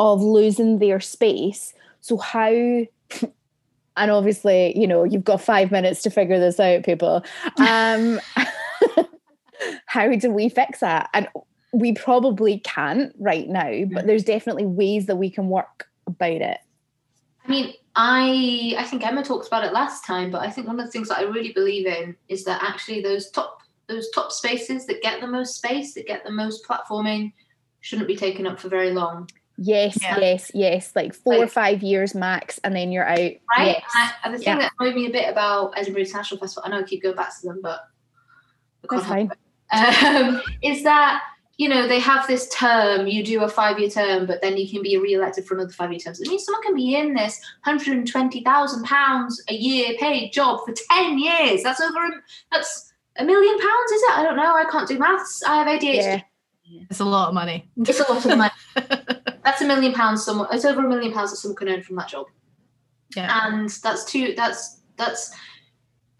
[0.00, 1.74] of losing their space.
[2.00, 2.48] So, how,
[3.96, 7.24] and obviously, you know, you've got five minutes to figure this out, people.
[7.58, 8.20] Um,
[9.86, 11.10] how do we fix that?
[11.12, 11.28] And
[11.72, 14.06] we probably can't right now, but mm.
[14.06, 16.58] there's definitely ways that we can work about it.
[17.44, 20.78] I mean, I I think Emma talked about it last time, but I think one
[20.80, 24.32] of the things that I really believe in is that actually those top those top
[24.32, 27.32] spaces that get the most space, that get the most platforming,
[27.80, 30.18] shouldn't be taken up for very long, Yes, Yeah.
[30.18, 30.92] yes, yes.
[30.96, 33.18] Like four or five years max, and then you're out.
[33.18, 33.40] right?
[33.58, 33.82] Yes.
[33.94, 34.58] And, I, and the thing Yeah.
[34.58, 37.38] that annoyed me a bit about Edinburgh International Festival, I know I keep going back
[37.40, 37.80] to them, but
[38.90, 39.30] That's fine.
[39.72, 41.22] um, is that
[41.56, 44.68] you know they have this term you do a five year term but then you
[44.68, 47.40] can be re-elected for another five year terms it means someone can be in this
[47.64, 51.62] 120,000 pounds a year paid job for 10 years.
[51.62, 52.10] That's over a,
[52.52, 54.18] that's a million pounds is it?
[54.18, 54.54] I don't know.
[54.54, 55.42] I can't do maths.
[55.44, 56.22] I have ADHD
[56.64, 56.80] Yeah.
[56.90, 57.68] it's a lot of money.
[57.76, 58.52] it's a lot of money.
[59.44, 61.96] That's a million pounds someone it's over a million pounds that someone can earn from
[61.96, 62.26] that job.
[63.14, 63.46] Yeah.
[63.46, 65.30] and that's two that's that's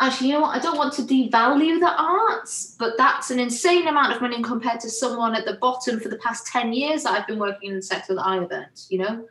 [0.00, 0.56] actually, you know what?
[0.56, 4.80] I don't want to devalue the arts, but that's an insane amount of money compared
[4.80, 7.76] to someone at the bottom for the past 10 years that I've been working in
[7.76, 9.26] the sector that I have earned, you know?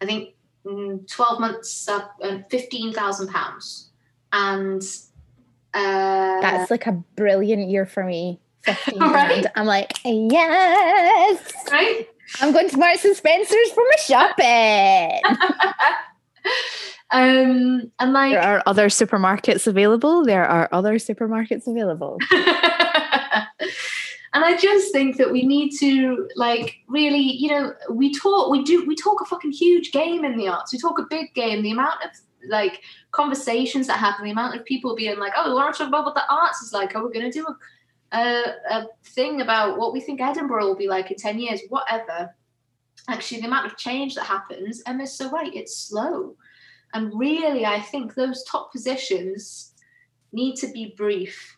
[0.00, 0.34] I think
[0.66, 3.86] mm, 12 months, uh, £15,000.
[4.32, 4.82] And
[5.74, 8.40] uh, That's like a brilliant year for me.
[8.64, 9.46] 15 Right.
[9.56, 11.52] I'm like, yes.
[11.70, 12.06] right?
[12.40, 15.20] I'm going to Marks and Spencer's for my shopping.
[17.12, 20.24] um, and like, There are other supermarkets available.
[20.24, 22.18] There are other supermarkets available.
[22.32, 22.42] and
[24.32, 28.84] I just think that we need to like really, you know, we talk, we do,
[28.86, 30.72] we talk a fucking huge game in the arts.
[30.72, 31.62] We talk a big game.
[31.62, 32.10] The amount of
[32.48, 32.80] like
[33.10, 36.04] conversations that happen, the amount of people being like, "Oh, we want to talk about
[36.04, 36.94] what the arts is like.
[36.94, 40.76] Oh, we're going to do a, a a thing about what we think Edinburgh will
[40.76, 42.34] be like in ten years, whatever."
[43.08, 45.52] Actually, the amount of change that happens, Emma's so right.
[45.54, 46.36] It's slow,
[46.94, 49.72] and really, I think those top positions
[50.32, 51.56] need to be brief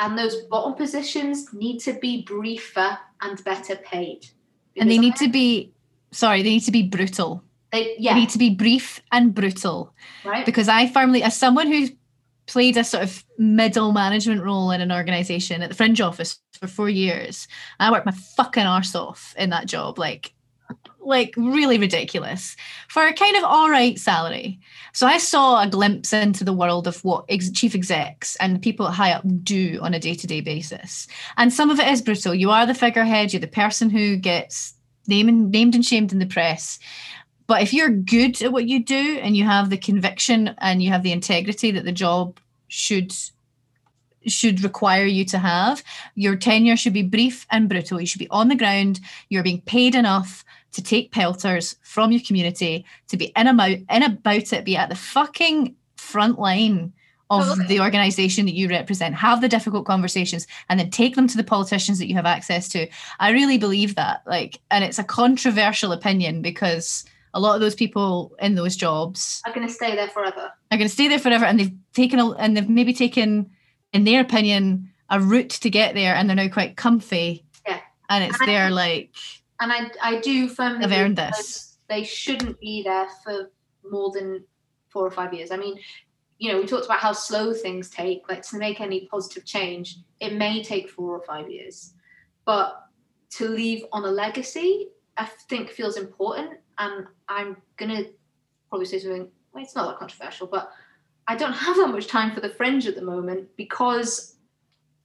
[0.00, 4.26] and those bottom positions need to be briefer and better paid.
[4.76, 5.72] and they need to be
[6.10, 7.44] sorry, they need to be brutal.
[7.72, 8.14] they, yeah.
[8.14, 9.94] They need to be brief and brutal.
[10.24, 10.44] right.
[10.44, 11.88] because I firmly, as someone who
[12.46, 16.66] played a sort of middle management role in an organization at the Fringe office for
[16.66, 17.46] four years,
[17.78, 20.32] I worked my fucking arse off in that job, like,
[21.10, 22.56] like really ridiculous
[22.88, 24.58] for a kind of all right salary.
[24.94, 28.88] So I saw a glimpse into the world of what ex- chief execs and people
[28.88, 31.06] at high up do on a day to day basis,
[31.36, 32.34] and some of it is brutal.
[32.34, 33.32] You are the figurehead.
[33.32, 34.74] You're the person who gets
[35.06, 36.78] named named and shamed in the press.
[37.46, 40.90] But if you're good at what you do and you have the conviction and you
[40.90, 42.38] have the integrity that the job
[42.68, 43.12] should
[44.26, 45.82] should require you to have,
[46.14, 48.00] your tenure should be brief and brutal.
[48.00, 49.00] You should be on the ground.
[49.28, 54.02] You're being paid enough to take pelters from your community, to be in about in
[54.02, 56.92] about it, be at the fucking front line
[57.30, 57.66] of Totally.
[57.68, 59.14] the organization that you represent.
[59.14, 62.68] Have the difficult conversations and then take them to the politicians that you have access
[62.70, 62.88] to.
[63.20, 64.22] I really believe that.
[64.26, 69.40] Like, and it's a controversial opinion because a lot of those people in those jobs
[69.46, 70.50] I'm going to stay there forever.
[70.72, 73.48] are going to stay there forever and they've taken a, and they've maybe taken
[73.92, 77.78] in their opinion a route to get there and they're now quite comfy Yeah.
[78.08, 79.14] and it's And their like
[79.60, 81.76] And I, I do firmly believe earned this.
[81.88, 83.50] They shouldn't be there for
[83.88, 84.44] more than
[84.88, 85.50] four or five years.
[85.50, 85.78] I mean,
[86.38, 88.22] you know, we talked about how slow things take.
[88.28, 91.92] Like to make any positive change, it may take four or five years,
[92.44, 92.86] but
[93.30, 96.58] to leave on a legacy, I think feels important.
[96.78, 98.04] And I'm gonna
[98.70, 99.28] probably say something.
[99.52, 100.72] Well, it's not that controversial, but
[101.28, 104.36] I don't have that much time for the fringe at the moment because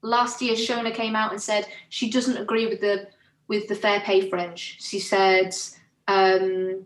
[0.01, 3.07] last year Shona came out and said she doesn't agree with the
[3.47, 4.77] with the fair pay fringe.
[4.79, 5.55] She said
[6.07, 6.85] um,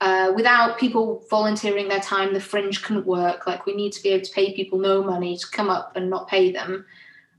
[0.00, 3.46] uh, without people volunteering their time, the fringe couldn't work.
[3.46, 6.10] Like we need to be able to pay people no money to come up and
[6.10, 6.84] not pay them.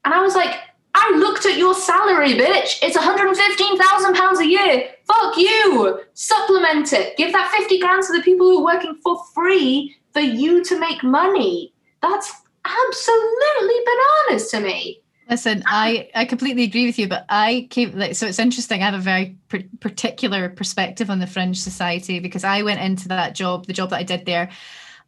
[0.04, 0.56] And I was like,
[0.96, 2.80] I looked at your salary, bitch.
[2.82, 4.90] It's £115,000 a year.
[5.06, 6.02] Fuck you.
[6.14, 7.18] Supplement it.
[7.18, 10.80] Give that 50 grand to the people who are working for free for you to
[10.80, 11.74] make money.
[12.02, 12.32] That's
[12.64, 15.02] absolutely bananas to me.
[15.30, 18.82] Listen, I I completely agree with you, but I came like so it's interesting.
[18.82, 23.08] I have a very par- particular perspective on the Fringe Society because I went into
[23.08, 24.52] that job, the job that I did there,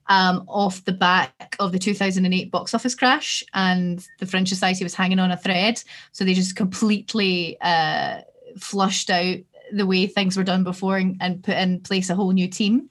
[0.07, 4.95] um, off the back of the 2008 box office crash, and the Fringe Society was
[4.95, 5.83] hanging on a thread.
[6.13, 8.21] So they just completely uh,
[8.57, 9.37] flushed out
[9.71, 12.89] the way things were done before and, and put in place a whole new team.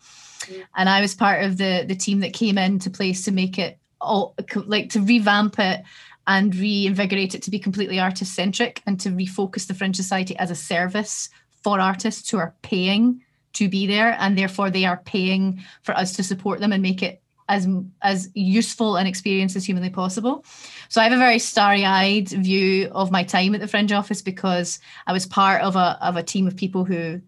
[0.48, 0.62] Yeah.
[0.76, 3.78] And I was part of the the team that came into place to make it
[4.00, 4.34] all
[4.66, 5.82] like to revamp it
[6.26, 10.50] and reinvigorate it to be completely artist centric and to refocus the Fringe Society as
[10.50, 11.28] a service
[11.62, 13.22] for artists who are paying
[13.52, 17.02] to be there and therefore they are paying for us to support them and make
[17.02, 17.68] it as
[18.02, 20.44] as useful an experience as humanly possible.
[20.88, 24.80] So I have a very starry-eyed view of my time at the Fringe office because
[25.06, 27.20] I was part of a of a team of people who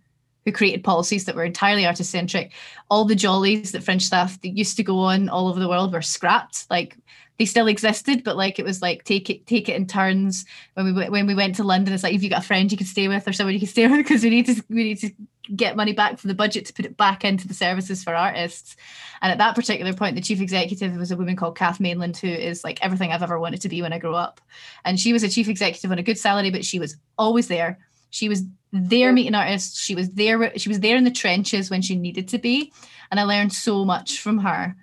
[0.45, 2.53] who created policies that were entirely artist centric.
[2.91, 5.93] All the jollies that Fringe staff that used to go on all over the world
[5.93, 6.67] were scrapped.
[6.71, 6.97] Like
[7.39, 10.45] they still existed, but like it was like take it take it in turns.
[10.75, 12.77] When we when we went to London, it's like if you got a friend you
[12.77, 14.99] can stay with or someone you can stay with because we need to we need
[15.01, 15.11] to
[15.55, 18.77] get money back from the budget to put it back into the services for artists.
[19.23, 22.29] And at that particular point, the chief executive was a woman called Kath Mainland, who
[22.29, 24.41] is like everything I've ever wanted to be when I grow up.
[24.85, 27.79] And she was a chief executive on a good salary, but she was always there.
[28.11, 29.81] She was there meeting artists.
[29.81, 30.57] She was there.
[30.59, 32.73] She was there in the trenches when she needed to be,
[33.11, 34.77] and I learned so much from her.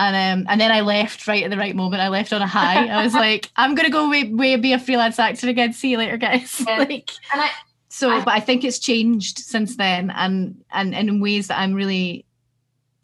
[0.00, 2.00] And um, and then I left right at the right moment.
[2.02, 2.86] I left on a high.
[2.86, 4.22] I was like, I'm gonna go away
[4.54, 5.74] and be a freelance actor again.
[5.74, 6.64] See you later, guys.
[6.66, 6.78] Yeah.
[6.78, 7.50] like And I,
[7.90, 11.58] so, I- but I think it's changed since then, and and, and in ways that
[11.58, 12.24] I'm really,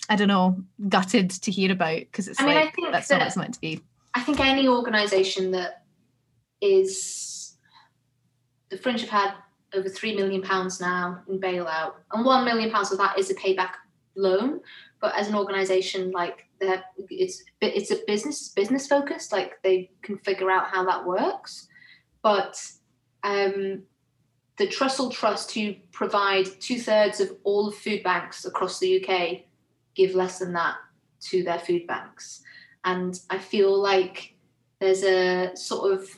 [0.09, 0.57] I don't know,
[0.89, 3.55] gutted to hear about because it's I mean, like think that's not what it's meant
[3.55, 3.83] to be.
[4.15, 5.83] I think any organisation that
[6.63, 7.57] is
[8.71, 9.35] the Fringe have had
[9.75, 13.35] over three million pounds now in bailout, and one million pounds of that is a
[13.35, 13.73] payback
[14.17, 14.61] loan.
[15.01, 19.33] But as an organisation, like they're, it's it's a business business focused.
[19.33, 21.69] Like they can figure out how that works.
[22.23, 22.61] But
[23.23, 23.83] um,
[24.57, 29.43] the Trussell Trust, who provide two thirds of all food banks across the UK,
[29.95, 30.77] give less than that
[31.21, 32.43] to their food banks.
[32.85, 34.35] And I feel like
[34.81, 36.09] there's a sort of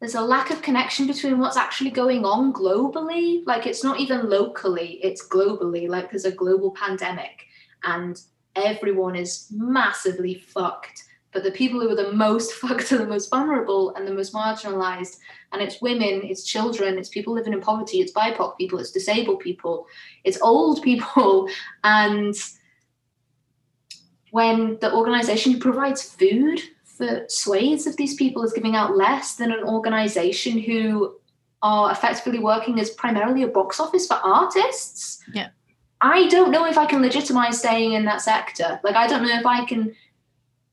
[0.00, 3.46] there's a lack of connection between what's actually going on globally.
[3.46, 5.88] Like it's not even locally, it's globally.
[5.88, 7.44] Like there's a global pandemic
[7.84, 8.20] and
[8.56, 11.04] everyone is massively fucked.
[11.32, 14.32] But the people who are the most fucked are the most vulnerable and the most
[14.32, 15.18] marginalized.
[15.52, 19.40] And it's women, it's children, it's people living in poverty, it's BIPOC people, it's disabled
[19.40, 19.86] people,
[20.24, 21.46] it's old people.
[21.84, 22.34] And
[24.30, 26.62] when the organization provides food
[27.00, 31.16] for swathes of these people is giving out less than an organization who
[31.62, 35.22] are effectively working as primarily a box office for artists.
[35.32, 35.48] Yeah.
[36.00, 38.80] I don't know if I can legitimize staying in that sector.
[38.84, 39.94] Like I don't know if I can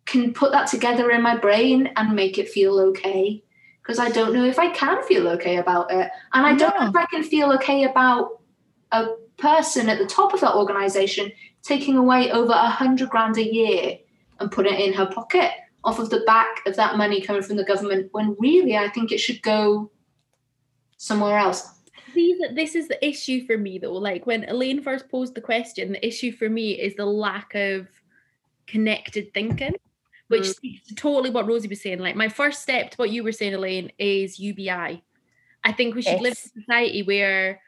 [0.06, 3.44] can put that together in my brain and make it feel okay.
[3.82, 6.10] Because I don't know if I can feel okay about it.
[6.34, 8.42] And I don't know if I can feel okay about
[8.92, 11.32] a person at the top of that organization
[11.62, 13.98] taking away over a hundred grand a year
[14.40, 15.52] and put it in her pocket
[15.88, 19.14] off of the back of that money coming from the government when really I think
[19.14, 19.90] it should go
[20.98, 21.76] somewhere else.
[22.14, 23.94] See that this is the issue for me though.
[23.94, 27.88] Like when Elaine first posed the question, the issue for me is the lack of
[28.68, 29.76] connected thinking,
[30.28, 30.56] which Mm.
[30.56, 32.00] speaks to totally what Rosie was saying.
[32.00, 35.02] Like my first step to what you were saying, Elaine, is UBI.
[35.64, 37.62] I think we should live in a society where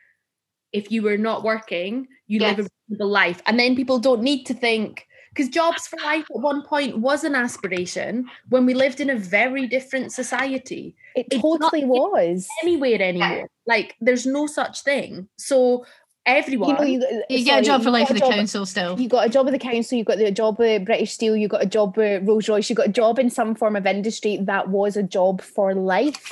[0.73, 3.41] if you were not working, you live a reasonable life.
[3.45, 5.07] And then people don't need to think
[5.39, 9.15] because jobs for life at one point was an aspiration when we lived in a
[9.15, 12.47] very different society It It's totally was.
[12.63, 13.47] anywhere anymore.
[13.65, 15.29] Like there's no such thing.
[15.37, 15.85] So
[16.25, 18.29] everyone You know, you, You sorry, get a job for life got with a the
[18.29, 18.99] job- council still.
[18.99, 21.47] You got a job with the council, you got the job with British Steel, you
[21.47, 24.37] got a job with Rolls Royce, you got a job in some form of industry
[24.43, 26.29] that was a job for life.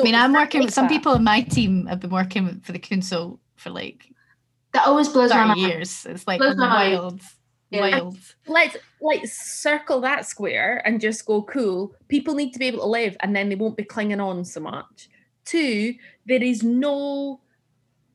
[0.00, 0.92] I mean, I'm working with some that.
[0.96, 4.08] people in my team have been working for the council for like
[4.72, 5.60] That always blows my mind.
[5.60, 6.06] years.
[6.08, 6.92] It's like Blows my mind.
[6.94, 7.28] wild, Yeah.
[7.72, 8.18] Wild.
[8.46, 11.94] let's like circle that square and just go cool.
[12.08, 14.60] People need to be able to live and then they won't be clinging on so
[14.60, 15.08] much.
[15.44, 15.94] Two,
[16.26, 17.40] there is no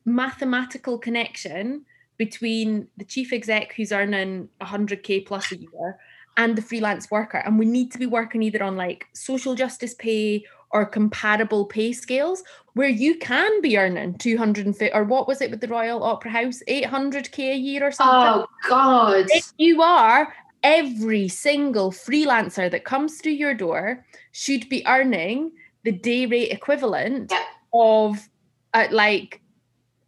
[0.04, 1.84] mathematical connection
[2.16, 5.98] between the chief exec who's earning 100k plus a year
[6.36, 9.94] and the freelance worker and we need to be working either on like social justice
[9.94, 12.42] pay or comparable pay scales
[12.74, 16.60] where you can be earning 250 or what was it with the royal opera house
[16.68, 19.26] 800k a year or something Oh God.
[19.30, 20.32] if you are
[20.62, 25.52] every single freelancer that comes through your door should be earning
[25.84, 27.44] the day rate equivalent Yeah.
[27.74, 28.28] of
[28.72, 29.41] uh, like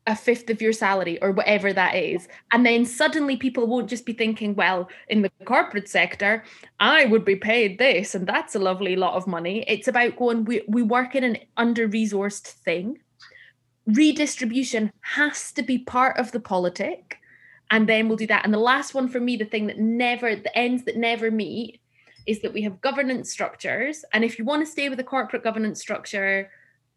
[0.06, 4.04] a fifth of your salary or whatever that is and then suddenly people won't just
[4.04, 6.44] be thinking well in the corporate sector
[6.78, 10.44] i would be paid this and that's a lovely lot of money it's about going
[10.44, 12.98] we, we work in an under resourced thing
[13.86, 17.18] redistribution has to be part of the politic
[17.70, 18.44] and then we'll do that.
[18.44, 21.80] And the last one for me, the thing that never, the ends that never meet,
[22.26, 24.04] is that we have governance structures.
[24.12, 26.50] And if you want to stay with a corporate governance structure,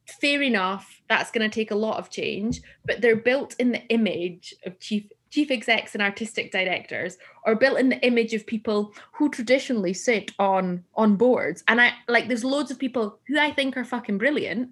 [0.08, 3.86] fair enough, that's going to take a lot of change, but they're built in the
[3.88, 8.94] image of chief chief execs and artistic directors or built in the image of people
[9.12, 13.52] who traditionally sit on on boards and i like there's loads of people who i
[13.52, 14.70] think are fucking brilliant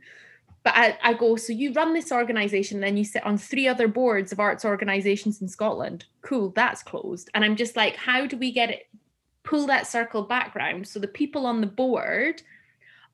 [0.65, 3.87] but I, I go, so you run this organization, then you sit on three other
[3.87, 6.05] boards of arts organizations in Scotland.
[6.23, 7.29] Cool, that's closed.
[7.35, 8.89] And I'm just like, how do we get it,
[9.43, 12.41] pull that circle back round so the people on the board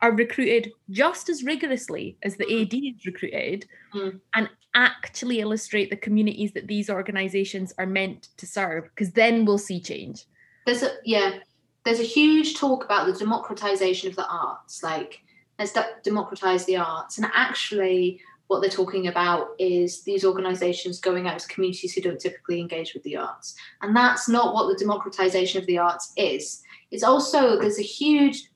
[0.01, 4.19] are recruited just as rigorously as the AD is recruited Mm.
[4.35, 8.85] and actually illustrate the communities that these organizations are meant to serve?
[8.85, 10.25] Because then we'll see change.
[10.65, 11.39] there's a yeah
[11.83, 15.21] there's a huge talk about the democratization of the arts like
[15.57, 21.27] let's de- democratize the arts and actually what they're talking about is these organizations going
[21.27, 24.77] out to communities who don't typically engage with the arts and that's not what the
[24.77, 26.61] democratization of the arts is
[26.91, 28.50] it's also there's a huge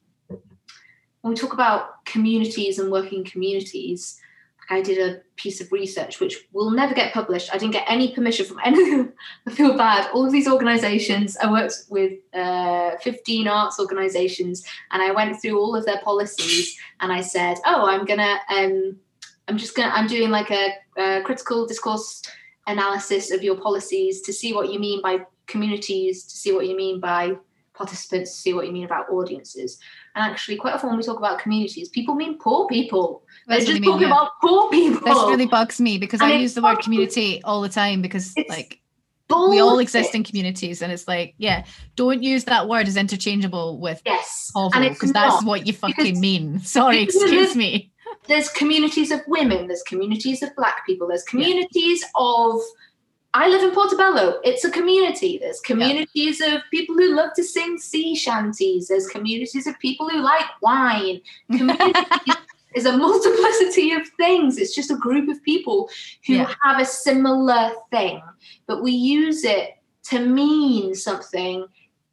[1.26, 4.22] when we talk about communities and working communities
[4.70, 7.54] I did a piece of research which will never get published.
[7.54, 9.14] I didn't get any permission from any of them.
[9.48, 10.10] I feel bad.
[10.12, 15.60] All of these organizations, I worked with uh, 15 arts organizations and I went through
[15.60, 18.98] all of their policies and I said, oh, I'm gonna, um,
[19.48, 22.22] I'm just gonna, I'm doing like a, a critical discourse
[22.68, 26.76] analysis of your policies to see what you mean by communities, to see what you
[26.76, 27.36] mean by
[27.76, 29.80] participants to see what you mean about audiences.
[30.18, 33.24] Actually, quite often when we talk about communities, people mean poor people.
[33.48, 34.14] They're That's just mean, talking yeah.
[34.14, 35.02] about poor people.
[35.02, 38.34] This really bugs me because And I use the word community all the time because
[38.48, 38.80] like
[39.30, 41.66] we all exist in communities and it's like, yeah,
[41.96, 44.52] don't use that word as interchangeable with Yes.
[44.54, 46.60] hovel and it's because that's what you fucking because- mean.
[46.60, 47.92] Sorry, excuse me.
[48.28, 52.62] there's communities of women, there's communities of black people, there's communities of
[53.36, 54.40] I live in Portobello.
[54.46, 55.38] It's a community.
[55.38, 58.88] There's communities of people who love to sing sea shanties.
[58.88, 61.20] There's communities of people who like wine.
[61.52, 62.02] Communities
[62.76, 64.58] is a multiplicity of things.
[64.58, 65.90] It's just a group of people
[66.26, 66.54] who Yeah.
[66.64, 68.22] have a similar thing,
[68.68, 69.72] but we use it
[70.12, 71.66] to mean something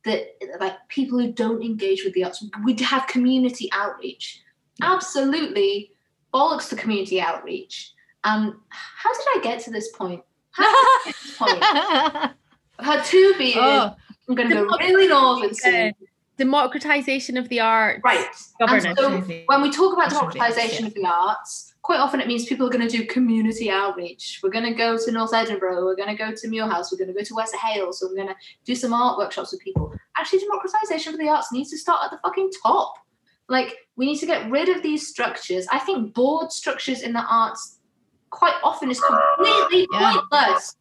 [0.05, 0.27] that
[0.59, 2.45] like people who don't engage with the arts.
[2.65, 4.43] We have community outreach.
[4.83, 5.93] Absolutely
[6.35, 7.93] bollocks to community outreach.
[8.25, 10.25] Um, how did I get to this point?
[10.53, 12.35] How I get to this point?
[12.79, 13.57] I've had two beers.
[13.59, 13.95] oh,
[14.29, 15.93] I'm going to go really northern soon.
[16.39, 18.01] Democratization of the arts.
[18.03, 18.27] Right.
[18.61, 22.67] And so when we talk about democratization of the arts, quite often it means people
[22.67, 24.41] are going to do community outreach.
[24.43, 25.85] We're going to go to North Edinburgh.
[25.85, 26.91] We're going to go to Muirhouse.
[26.91, 28.01] We're going to go to Wester Hailes.
[28.01, 29.93] So we're going to do some art workshops with people.
[30.17, 32.95] Actually, democratization of the arts needs to start at the fucking top.
[33.49, 35.67] Like, we need to get rid of these structures.
[35.71, 37.79] I think board structures in the arts
[38.33, 40.75] quite often is completely pointless.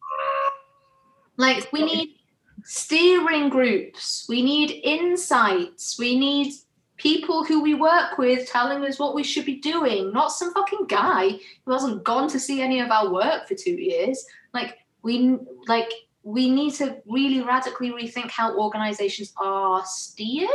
[1.36, 2.16] Like, we need
[2.64, 6.54] steering groups, we need insights, we need
[6.96, 10.86] people who we work with telling us what we should be doing, not some fucking
[10.86, 14.24] guy who hasn't gone to see any of our work for two years.
[14.52, 15.92] Like, we like
[16.22, 20.48] we need to really radically rethink how organizations are steered.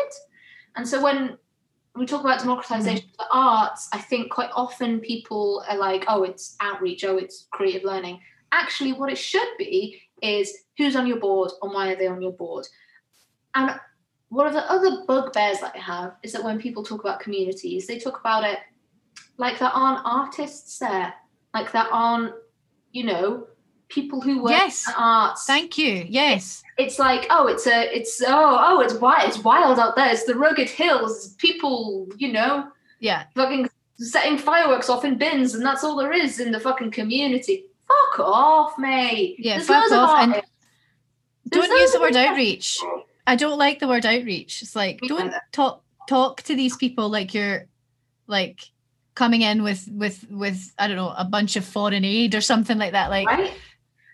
[0.76, 1.38] And so when
[1.98, 3.22] we talk about democratization mm-hmm.
[3.22, 7.48] of the arts, I think quite often people are like, oh, it's outreach, oh, it's
[7.52, 8.20] creative learning.
[8.52, 12.22] Actually, what it should be is who's on your board and why are they on
[12.22, 12.68] your board.
[13.56, 13.80] And
[14.30, 17.88] one of the other bugbears that I have is that when people talk about communities,
[17.88, 18.60] they talk about it
[19.38, 21.14] like there aren't artists there,
[21.54, 22.34] like there aren't,
[22.92, 23.48] you know,
[23.90, 24.86] people who work Yes.
[24.88, 26.06] in the arts thank you.
[26.08, 26.64] Yes.
[26.78, 30.26] it's like oh it's a it's oh oh it's wild it's wild out there it's
[30.26, 32.68] the rugged hills people you know
[33.00, 33.24] Yeah.
[33.36, 37.66] fucking setting fireworks off in bins and that's all there is in the fucking community
[37.88, 40.42] fuck off mate Yeah, There's fuck off and
[41.50, 42.78] Don't use the word outreach.
[43.26, 44.62] I don't like the word outreach.
[44.62, 47.66] It's like don't talk talk to these people like you're
[48.28, 48.60] like
[49.16, 52.78] coming in with with with I don't know a bunch of foreign aid or something
[52.78, 53.10] like that.
[53.10, 53.54] Like right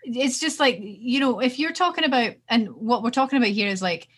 [0.04, 3.68] it's just like you know if you're talking about and what we're talking about here
[3.68, 4.08] is like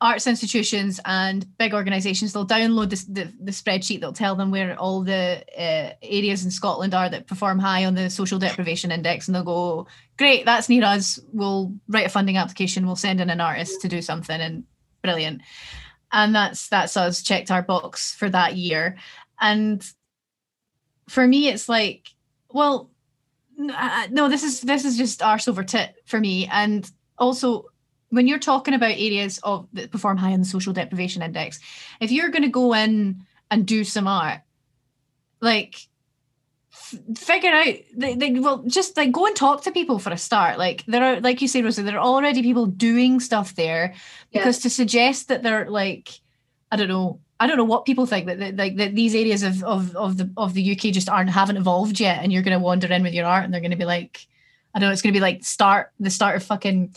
[0.00, 4.76] arts institutions and big organizations they'll download this, the, the spreadsheet that'll tell them where
[4.78, 9.28] all the uh, areas in scotland are that perform high on the social deprivation index
[9.28, 9.86] and they'll go
[10.22, 11.18] great that's near us.
[11.32, 12.86] We'll write a funding application.
[12.86, 14.62] We'll send in an artist to do something and
[15.02, 15.42] brilliant.
[16.12, 18.98] And that's that's us checked our box for that year.
[19.40, 19.84] And
[21.08, 22.10] for me it's like
[22.52, 22.91] well
[23.58, 26.46] uh, no this is this is just arse over tit for me.
[26.50, 27.66] And also
[28.10, 31.60] when you're talking about areas of that perform high on the social deprivation index
[32.00, 34.40] if you're going to go in and do some art
[35.40, 35.76] like
[36.72, 40.18] f- figure out they, they, well just like go and talk to people for a
[40.18, 40.58] start.
[40.58, 43.94] Like there are like you say rosie there are already people doing stuff there
[44.32, 46.10] because to suggest that they're like
[46.70, 49.42] i don't know I don't know what people think that, that like that these areas
[49.42, 52.56] of, of of the of the UK just aren't haven't evolved yet, and you're going
[52.56, 54.26] to wander in with your art, and they're going to be like,
[54.74, 56.94] I don't know, it's going to be like start the start of fucking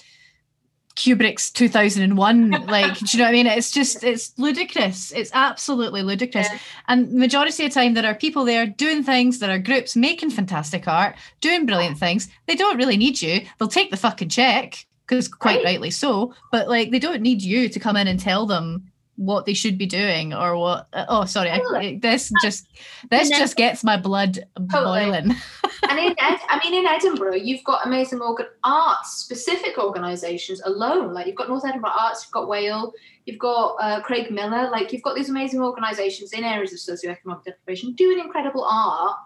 [0.95, 2.51] Kubrick's 2001.
[2.67, 3.47] Like, do you know what I mean?
[3.47, 5.11] It's just it's ludicrous.
[5.11, 6.47] It's absolutely ludicrous.
[6.51, 6.59] Yeah.
[6.87, 9.39] And majority of the time, there are people there doing things.
[9.39, 12.29] There are groups making fantastic art, doing brilliant things.
[12.47, 13.41] They don't really need you.
[13.57, 15.65] They'll take the fucking check because quite Right.
[15.65, 16.33] rightly so.
[16.51, 19.77] But like, they don't need you to come in and tell them what they should
[19.77, 22.67] be doing or what uh, oh sorry I, this just
[23.09, 24.39] this then- just gets my blood
[24.71, 25.05] Totally.
[25.05, 25.35] boiling.
[25.87, 31.13] And in Ed, I mean in Edinburgh you've got amazing organ arts specific organisations alone.
[31.13, 32.91] Like you've got North Edinburgh Arts you've got Whale
[33.25, 34.71] you've got uh, Craigmillar.
[34.71, 39.17] Like you've got these amazing organisations in areas of socioeconomic deprivation doing incredible art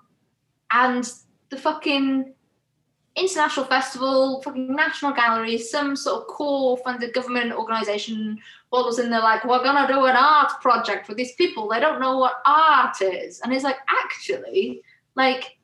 [0.71, 1.09] and
[1.49, 2.33] the fucking
[3.15, 8.37] international festival fucking national gallery some sort of core funded government organisation
[8.71, 11.99] a sudden they're like we're gonna do an art project for these people they don't
[11.99, 14.81] know what art is and it's like actually
[15.15, 15.57] like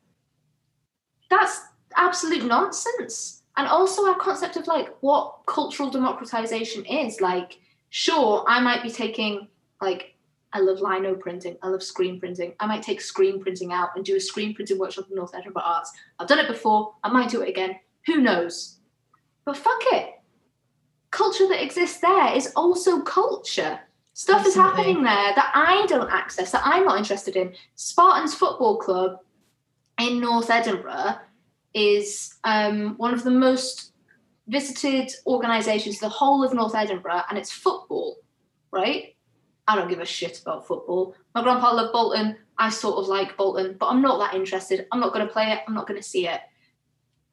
[1.29, 1.61] that's
[1.95, 3.43] absolute nonsense.
[3.57, 7.21] And also our concept of like what cultural democratization is.
[7.21, 7.59] Like,
[7.89, 9.47] sure, I might be taking
[9.81, 10.13] like
[10.53, 12.53] I love lino printing, I love screen printing.
[12.59, 15.63] I might take screen printing out and do a screen printing workshop in North Edinburgh
[15.65, 15.91] Arts.
[16.19, 17.77] I've done it before, I might do it again.
[18.05, 18.77] Who knows?
[19.43, 20.13] But fuck it.
[21.11, 23.79] Culture that exists there is also culture.
[24.13, 27.53] Stuff is happening there that I don't access, that I'm not interested in.
[27.75, 29.19] Spartans Football Club
[29.99, 31.15] in North Edinburgh
[31.73, 33.91] is um, one of the most
[34.47, 38.15] visited organisations, the whole of North Edinburgh, and it's football,
[38.71, 39.15] right?
[39.67, 41.15] I don't give a shit about football.
[41.33, 42.37] My grandpa loved Bolton.
[42.57, 44.87] I sort of like Bolton, but I'm not that interested.
[44.91, 45.59] I'm not going to play it.
[45.67, 46.39] I'm not going to see it.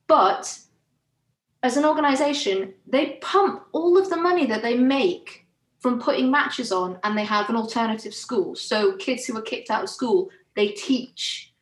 [0.08, 0.58] But
[1.62, 5.46] as an organisation, they pump all of the money that they make
[5.78, 8.54] from putting matches on, and they have an alternative school.
[8.54, 11.52] So kids who are kicked out of school, they teach.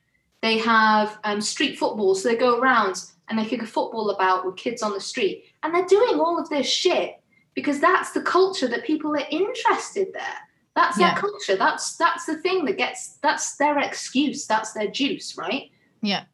[0.43, 4.45] They have um, street football, so they go around and they kick a football about
[4.45, 7.21] with kids on the street, and they're doing all of this shit
[7.55, 10.39] because that's the culture that people are interested there.
[10.75, 11.13] That's Yeah.
[11.13, 11.57] their culture.
[11.57, 13.19] That's that's the thing that gets.
[13.23, 14.47] That's their excuse.
[14.47, 15.71] That's their juice, right?
[16.01, 16.25] Yeah.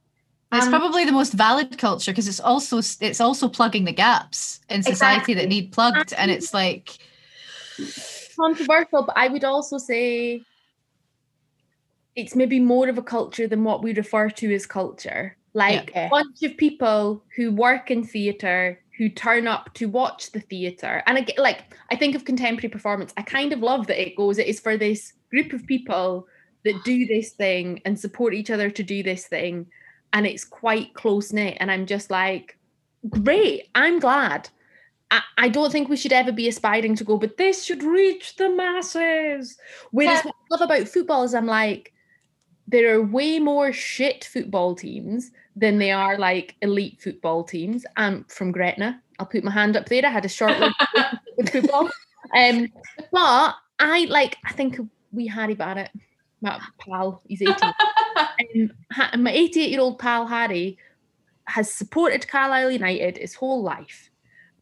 [0.52, 4.60] It's Um, probably the most valid culture because it's also it's also plugging the gaps
[4.70, 6.98] in society that need plugged, and it's like
[8.36, 10.42] controversial, but I would also say
[12.14, 15.36] it's maybe more of a culture than what we refer to as culture.
[15.52, 16.06] Like Yeah.
[16.06, 21.02] a bunch of people who work in theatre who turn up to watch the theatre.
[21.06, 24.38] And again, like I think of contemporary performance, I kind of love that it goes,
[24.38, 26.26] it is for this group of people
[26.64, 29.66] that do this thing and support each other to do this thing.
[30.12, 31.56] And it's quite close knit.
[31.60, 32.56] And I'm just like,
[33.08, 34.48] great, I'm glad.
[35.10, 38.36] I, I don't think we should ever be aspiring to go, but this should reach
[38.36, 39.56] the masses.
[39.90, 40.30] Whereas Yeah.
[40.30, 41.92] what I love about football is I'm like,
[42.66, 47.86] there are way more shit football teams than they are like elite football teams.
[47.96, 49.00] I'm from Gretna.
[49.18, 50.04] I'll put my hand up there.
[50.04, 50.56] I had a short
[51.36, 51.88] with football.
[52.36, 52.68] Um,
[53.12, 54.78] but I like, I think
[55.12, 55.90] we had about Barrett,
[56.40, 57.56] my pal, he's 18.
[59.12, 60.78] um, my 88 year old pal Harry
[61.44, 64.10] has supported Carlisle United his whole life.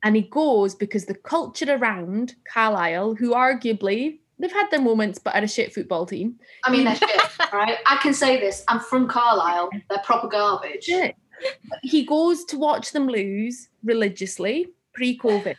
[0.02, 5.34] And he goes because the culture around Carlisle, who arguably they've had their moments, but
[5.34, 6.38] are a shit football team.
[6.64, 7.78] I mean, they're shit, right?
[7.86, 8.64] I can say this.
[8.68, 9.70] I'm from Carlisle.
[9.88, 10.90] They're proper garbage.
[11.82, 15.56] He goes to watch them lose religiously pre-COVID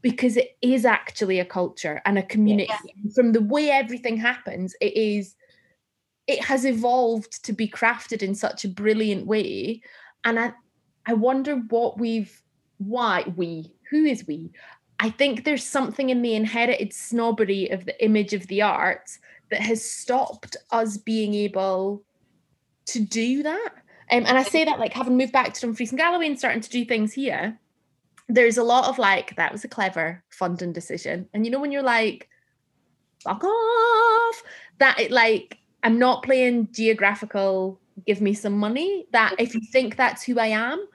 [0.00, 2.72] because it is actually a culture and a community.
[3.14, 5.36] From the way everything happens, it is
[6.26, 9.82] it has evolved to be crafted in such a brilliant way.
[10.24, 10.52] And I
[11.04, 12.42] I wonder what we've
[12.78, 14.50] why we, who is we?
[14.98, 19.18] I think there's something in the inherited snobbery of the image of the arts
[19.50, 22.04] that has stopped us being able
[22.86, 23.72] to do that.
[24.10, 26.60] Um, and I say that like having moved back to Dumfries and Galloway and starting
[26.60, 27.58] to do things here,
[28.28, 31.28] there's a lot of like, that was a clever funding decision.
[31.34, 32.28] And you know, when you're like,
[33.22, 34.42] fuck off,
[34.78, 39.06] that it like, I'm not playing geographical, give me some money.
[39.12, 40.86] That if you think that's who I am,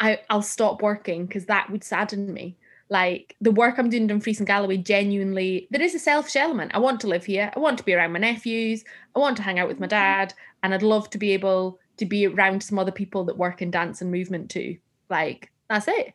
[0.00, 2.56] I, I'll stop working because that would sadden me.
[2.88, 6.72] Like the work I'm doing in Dumfries and Galloway, genuinely, there is a selfish element.
[6.74, 7.50] I want to live here.
[7.56, 8.84] I want to be around my nephews.
[9.16, 10.34] I want to hang out with my dad.
[10.62, 13.70] And I'd love to be able to be around some other people that work in
[13.70, 14.76] dance and movement too.
[15.08, 16.12] Like that's it.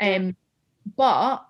[0.00, 0.36] Um,
[0.96, 1.47] but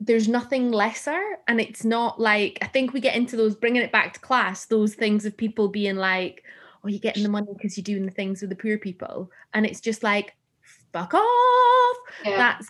[0.00, 1.20] there's nothing lesser.
[1.46, 4.64] And it's not like, I think we get into those, bringing it back to class,
[4.64, 6.42] those things of people being like,
[6.82, 9.30] oh, you're getting the money because you're doing the things with the poor people.
[9.52, 10.34] And it's just like,
[10.92, 11.96] fuck off.
[12.24, 12.36] Yeah.
[12.36, 12.68] That's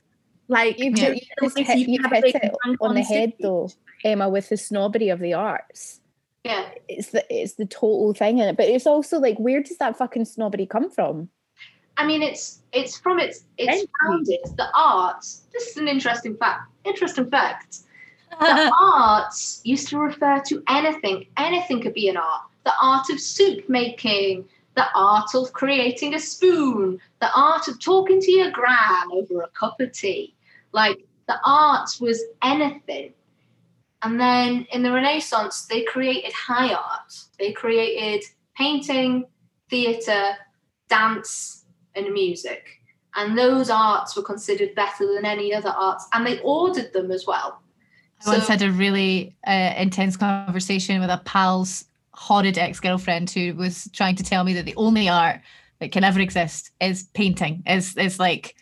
[0.48, 1.10] like You've, Yeah.
[1.10, 3.70] you just hit, you you've hit it and on the head though,
[4.04, 6.00] Emma, with the snobbery of the arts.
[6.42, 6.68] yeah.
[6.88, 8.56] It's the it's the total thing in it.
[8.56, 11.28] But it's also like, where does that fucking snobbery come from?
[12.00, 15.42] I mean, it's it's from its it's founded the arts.
[15.52, 16.62] This is an interesting fact.
[16.84, 17.80] Interesting fact.
[18.30, 21.26] The arts used to refer to anything.
[21.36, 22.44] Anything could be an art.
[22.64, 28.18] The art of soup making, the art of creating a spoon, the art of talking
[28.18, 30.34] to your gran over a cup of tea.
[30.72, 33.12] Like the arts was anything.
[34.00, 37.12] And then in the Renaissance, they created high art.
[37.38, 38.24] They created
[38.56, 39.26] painting,
[39.68, 40.36] theatre,
[40.88, 41.59] dance,
[41.94, 42.80] and music.
[43.16, 47.26] And those arts were considered better than any other arts, and they ordered them as
[47.26, 47.60] well.
[48.26, 53.88] I once had a really uh, intense conversation with a pal's horrid ex-girlfriend who was
[53.92, 55.40] trying to tell me that the only art
[55.80, 57.62] that can ever exist is painting.
[57.66, 58.54] Is is like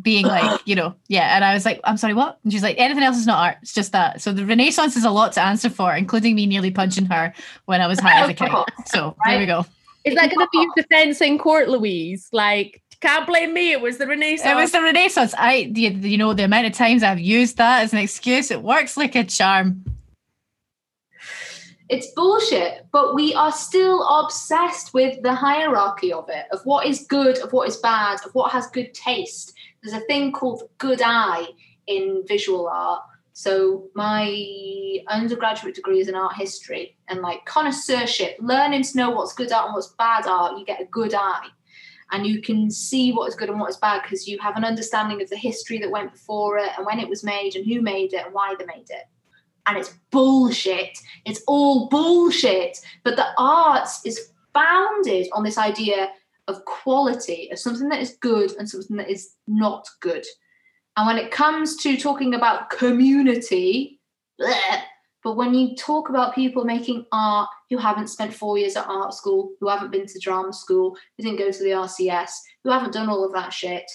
[0.00, 1.36] being like, you know, yeah.
[1.36, 2.38] And I was like, I'm sorry, what?
[2.42, 3.56] And she's like, anything else is not art.
[3.62, 4.20] It's just that.
[4.20, 7.32] So the Renaissance is a lot to answer for, including me nearly punching her
[7.66, 8.66] when I was high as a kite.
[8.86, 9.66] So there we go.
[10.06, 12.28] Is that going to be your defense in court, Louise?
[12.32, 13.72] Like, can't blame me.
[13.72, 14.48] It was the Renaissance.
[14.48, 15.34] It was the Renaissance.
[15.36, 18.62] I, the, you know, the amount of times I've used that as an excuse, it
[18.62, 19.84] works like a charm.
[21.88, 27.06] It's bullshit, but we are still obsessed with the hierarchy of it, of what is
[27.06, 29.54] good, of what is bad, of what has good taste.
[29.82, 31.46] There's a thing called good eye
[31.86, 33.02] in visual art.
[33.38, 39.34] So my undergraduate degree is in art history and like connoisseurship, learning to know what's
[39.34, 41.48] good art and what's bad art, you get a good eye.
[42.12, 44.64] And you can see what is good and what is bad because you have an
[44.64, 47.82] understanding of the history that went before it and when it was made and who
[47.82, 49.04] made it and why they made it.
[49.66, 50.98] And it's bullshit.
[51.26, 52.78] It's all bullshit.
[53.04, 56.08] But the arts is founded on this idea
[56.48, 60.24] of quality, of something that is good and something that is not good.
[60.96, 64.00] And when it comes to talking about community,
[64.40, 64.82] bleh,
[65.22, 69.12] but when you talk about people making art who haven't spent four years at art
[69.12, 72.30] school, who haven't been to drama school, who didn't go to the RCS,
[72.62, 73.90] who haven't done all of that shit,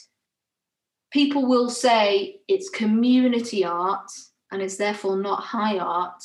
[1.12, 4.10] people will say it's community art
[4.52, 6.22] and it's therefore not high art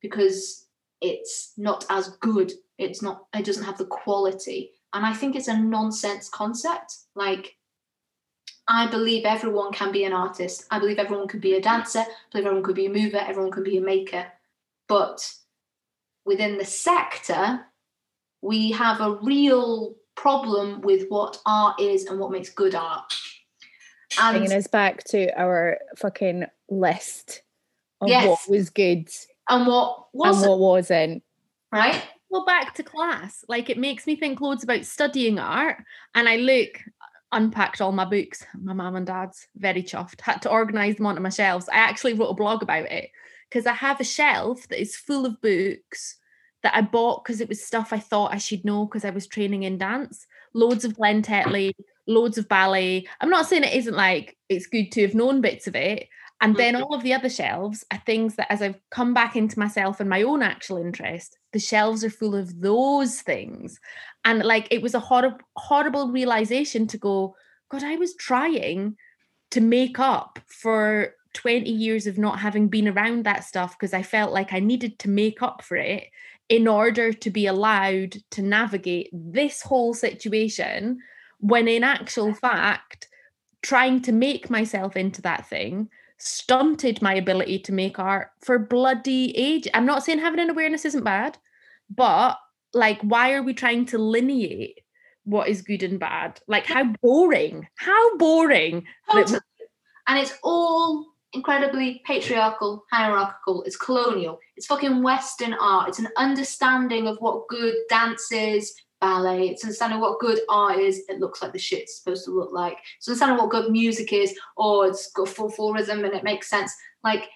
[0.00, 0.66] because
[1.00, 2.52] it's not as good.
[2.78, 4.70] It's not, it doesn't have the quality.
[4.92, 6.94] And I think it's a nonsense concept.
[7.14, 7.56] Like,
[8.68, 10.66] I believe everyone can be an artist.
[10.70, 12.00] I believe everyone could be a dancer.
[12.00, 13.18] I believe everyone could be a mover.
[13.18, 14.26] Everyone could be a maker.
[14.88, 15.32] But
[16.24, 17.64] within the sector,
[18.42, 23.12] we have a real problem with what art is and what makes good art.
[24.20, 27.42] And Bringing us back to our fucking list
[28.00, 28.26] of Yes.
[28.26, 29.08] what was good
[29.48, 31.22] and what was and what wasn't.
[31.72, 32.02] right?
[32.30, 33.44] Well, back to class.
[33.48, 35.78] Like it makes me think loads about studying art.
[36.14, 36.80] And I look,
[37.36, 41.20] unpacked all my books, my mum and dad's very chuffed, had to organize them onto
[41.20, 41.68] my shelves.
[41.68, 43.10] I actually wrote a blog about it
[43.48, 46.16] because I have a shelf that is full of books
[46.62, 49.26] that I bought because it was stuff I thought I should know because I was
[49.26, 50.26] training in dance.
[50.52, 51.72] Loads of Glen Tetley,
[52.06, 53.06] loads of ballet.
[53.20, 56.08] I'm not saying it isn't like it's good to have known bits of it.
[56.40, 59.58] And then all of the other shelves are things that, as I've come back into
[59.58, 63.80] myself and my own actual interest, the shelves are full of those things.
[64.24, 67.34] And like it was a horrible, horrible realization to go,
[67.70, 68.96] God, I was trying
[69.50, 74.02] to make up for 20 years of not having been around that stuff because I
[74.02, 76.04] felt like I needed to make up for it
[76.48, 80.98] in order to be allowed to navigate this whole situation.
[81.38, 83.08] When in actual fact,
[83.62, 85.88] trying to make myself into that thing
[86.18, 89.68] stunted my ability to make art for bloody age.
[89.74, 91.38] I'm not saying having an awareness isn't bad,
[91.94, 92.38] but
[92.72, 94.80] like, why are we trying to lineate
[95.24, 96.40] what is good and bad?
[96.46, 98.84] Like, how boring, how boring.
[99.10, 99.40] Totally.
[100.06, 103.62] And it's all incredibly patriarchal, hierarchical.
[103.64, 104.38] It's colonial.
[104.56, 105.88] It's fucking Western art.
[105.88, 109.48] It's an understanding of what good dance is, ballet.
[109.48, 111.04] It's understanding what good art is.
[111.08, 112.78] It looks like the shit's supposed to look like.
[112.98, 114.36] It's understanding what good music is.
[114.56, 116.72] Oh, it's got full full rhythm and it makes sense.
[117.02, 117.28] Like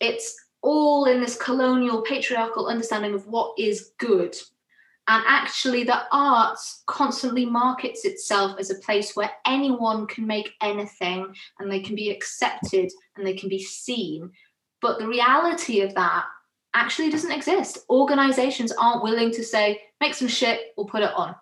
[0.00, 4.36] it's all in this colonial, patriarchal understanding of what is good.
[5.08, 11.32] And actually, the arts constantly markets itself as a place where anyone can make anything
[11.60, 14.32] and they can be accepted and they can be seen.
[14.82, 16.24] But the reality of that
[16.76, 17.78] actually doesn't exist.
[17.90, 21.34] Organizations aren't willing to say, make some shit, we'll put it on.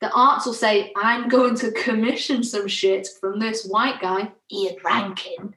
[0.00, 4.76] The arts will say, I'm going to commission some shit from this white guy, Ian
[4.84, 5.54] Rankin,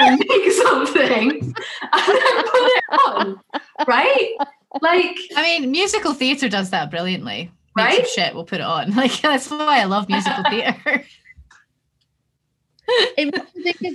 [0.00, 3.40] and make something and then put it on.
[3.86, 4.34] Right?
[4.80, 7.50] Like, I mean, musical theatre does that brilliantly.
[7.76, 8.08] Make some Right?
[8.08, 8.92] shit, we'll put it on.
[8.96, 11.04] Like that's why I love musical theatre.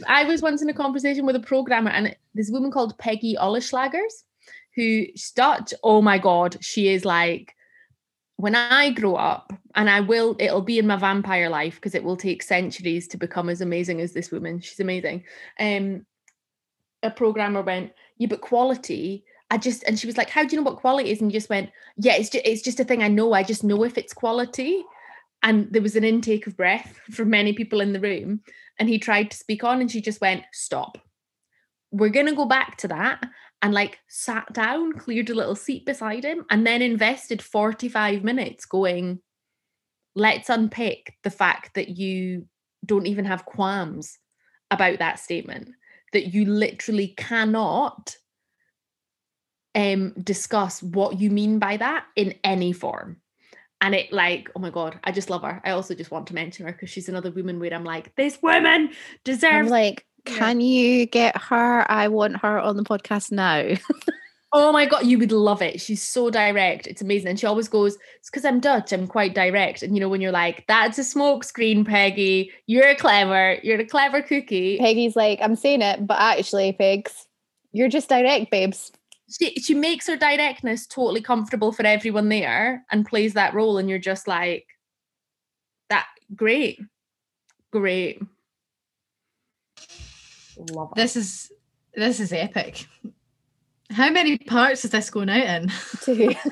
[0.07, 4.23] I was once in a conversation with a programmer, and this woman called Peggy Olislaegers,
[4.76, 5.05] who
[5.35, 5.73] Dutch.
[5.84, 7.55] Oh my god, she is like
[8.38, 10.35] when I grow up, and I will.
[10.39, 14.01] It'll be in my vampire life because it will take centuries to become as amazing
[14.01, 14.59] as this woman.
[14.61, 15.23] She's amazing.
[15.59, 16.05] Um,
[17.03, 19.23] a programmer went, yeah, but quality.
[19.49, 21.49] I just and she was like, "How do you know what quality is?" And just
[21.49, 23.34] went, "Yeah, it's just it's just a thing I know.
[23.34, 24.84] I just know if it's quality."
[25.43, 28.41] And there was an intake of breath from many people in the room
[28.80, 30.98] and he tried to speak on and she just went stop.
[31.91, 33.24] We're going to go back to that
[33.62, 38.66] and like sat down cleared a little seat beside him and then invested 45 minutes
[38.66, 39.20] going
[40.16, 42.48] let's unpick the fact that you
[42.86, 44.18] don't even have qualms
[44.72, 45.70] about that statement
[46.14, 48.16] that you literally cannot
[49.76, 53.22] um discuss what you mean by that in any form
[53.82, 56.34] and it like oh my god i just love her i also just want to
[56.34, 58.94] mention her because she's another woman where i'm like this woman I'm
[59.24, 60.38] deserves like, Yeah.
[60.38, 61.90] can you get her?
[61.90, 63.76] I want her on the podcast now.
[64.54, 65.82] Oh my god, you would love it.
[65.82, 66.88] She's so direct.
[66.88, 67.28] It's amazing.
[67.28, 69.84] And she always goes, It's because I'm Dutch, I'm quite direct.
[69.84, 73.86] And you know, when you're like, that's a smoke screen, Peggy, you're clever, you're a
[73.86, 74.78] clever cookie.
[74.78, 77.28] Peggy's like, I'm saying it, but actually, Pegs,
[77.74, 78.91] you're just direct, babes.
[79.30, 83.90] She she makes her directness totally comfortable for everyone there and plays that role, and
[83.90, 84.66] you're just like,
[85.90, 86.80] that great.
[87.72, 88.22] Great.
[90.72, 90.95] Love it.
[90.95, 91.52] This is
[91.94, 92.88] this is epic.
[93.90, 95.72] How many parts is this going out in?
[96.02, 96.34] Too.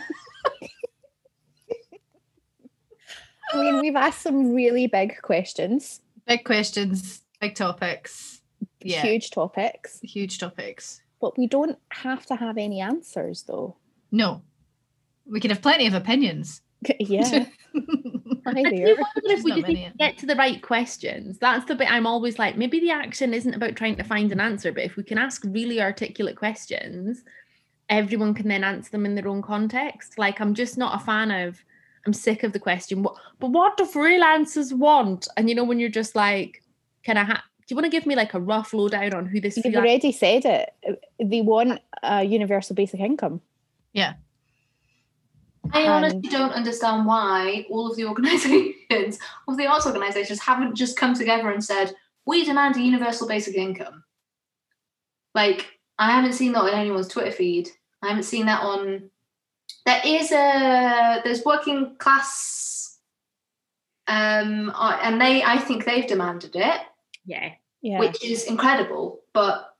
[3.54, 8.42] I mean, we've asked some really big questions, Big questions, big topics.
[8.82, 11.02] Yeah, huge topics, huge topics.
[11.22, 13.76] But we don't have to have any answers, though.
[14.12, 14.42] No,
[15.26, 16.62] we can have plenty of opinions.
[17.00, 17.46] yeah,
[18.46, 19.92] I do wonder if we Not many.
[19.98, 21.38] get to the right questions.
[21.40, 24.40] That's the bit I'm always like, maybe the action isn't about trying to find an
[24.40, 27.24] answer, but if we can ask really articulate questions,
[27.90, 30.18] everyone can then answer them in their own context.
[30.18, 31.64] Like, I'm just not a fan of,
[32.06, 35.28] I'm sick of the question, what, but what do freelancers want?
[35.38, 36.62] And you know, when you're just like,
[37.04, 39.42] can I have, do you want to give me like a rough lowdown on who
[39.42, 41.00] this You've freelancer already said it.
[41.20, 43.42] They want a universal basic income.
[43.92, 44.14] Yeah.
[45.74, 49.18] I honestly don't understand why all of the organisations,
[49.48, 53.28] all of the arts organisations, haven't just come together and said, "We demand a universal
[53.28, 54.04] basic income."
[55.34, 57.70] Like, I haven't seen that on anyone's Twitter feed.
[58.04, 59.10] I haven't seen that on.
[59.88, 63.00] There is a there's working class,
[64.08, 66.82] um, and they I think they've demanded it,
[67.26, 67.52] Yeah.
[67.82, 68.00] Yeah.
[68.00, 69.22] which is incredible.
[69.34, 69.76] But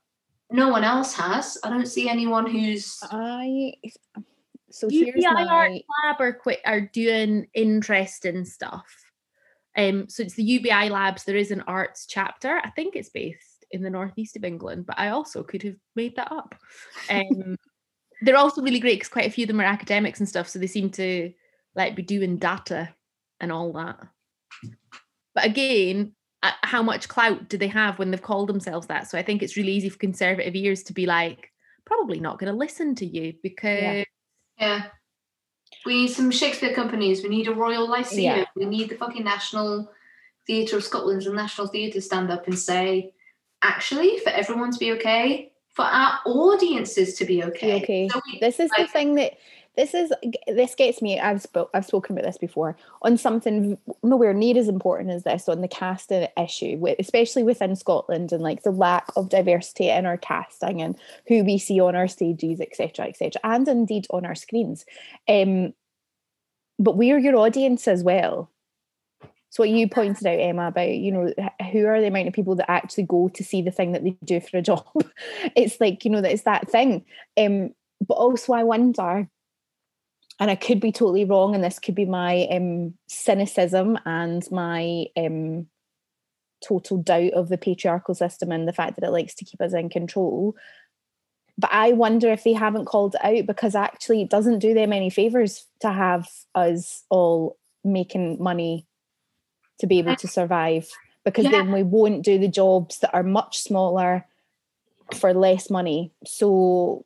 [0.50, 1.58] no one else has.
[1.62, 2.98] I don't see anyone who's.
[3.02, 3.74] I.
[4.70, 5.80] So here's UBI Art my.
[6.04, 8.86] Lab are quite are doing interesting stuff.
[9.76, 11.24] Um, so it's the UBI Labs.
[11.24, 12.60] There is an arts chapter.
[12.62, 16.16] I think it's based in the northeast of England, but I also could have made
[16.16, 16.54] that up.
[17.10, 17.56] Um,
[18.22, 20.58] they're also really great because quite a few of them are academics and stuff, so
[20.58, 21.32] they seem to
[21.74, 22.94] like be doing data
[23.40, 23.98] and all that.
[25.34, 29.08] But again, Uh, how much clout do they have when they've called themselves that?
[29.10, 31.50] So I think it's really easy for conservative ears to be like,
[31.84, 34.04] probably not going to listen to you because
[34.58, 34.84] Yeah.
[35.84, 37.22] We need some Shakespeare companies.
[37.22, 38.22] We need a Royal Lyceum.
[38.22, 38.44] Yeah.
[38.54, 39.90] We need the fucking National
[40.46, 43.12] Theatre of Scotland and National Theatre to stand up and say,
[43.62, 47.82] actually, for everyone to be okay, for our audiences to be okay.
[47.82, 48.08] okay.
[48.08, 49.34] So we- This is the thing that
[49.76, 50.12] this is
[50.46, 51.20] this gets me.
[51.20, 55.48] I've spoke I've spoken about this before on something nowhere near as important as this
[55.48, 60.16] on the casting issue, especially within Scotland and like the lack of diversity in our
[60.16, 60.96] casting and
[61.28, 64.86] who we see on our stages, etc., etc., and indeed on our screens.
[65.28, 65.74] Um,
[66.78, 68.50] but we're your audience as well.
[69.50, 71.32] So what you pointed out, Emma, about you know
[71.72, 74.16] who are the amount of people that actually go to see the thing that they
[74.24, 74.86] do for a job?
[75.56, 77.04] it's like you know that it's that thing.
[77.36, 77.70] Um,
[78.06, 79.28] but also I wonder,
[80.38, 85.06] and I could be totally wrong, and this could be my um, cynicism and my
[85.16, 85.66] um,
[86.66, 89.72] total doubt of the patriarchal system and the fact that it likes to keep us
[89.72, 90.54] in control.
[91.58, 94.92] But I wonder if they haven't called it out because actually it doesn't do them
[94.92, 98.86] any favors to have us all making money
[99.78, 100.88] to be able to survive
[101.24, 101.52] because Yeah.
[101.52, 104.26] then we won't do the jobs that are much smaller
[105.14, 106.12] for less money.
[106.26, 107.04] So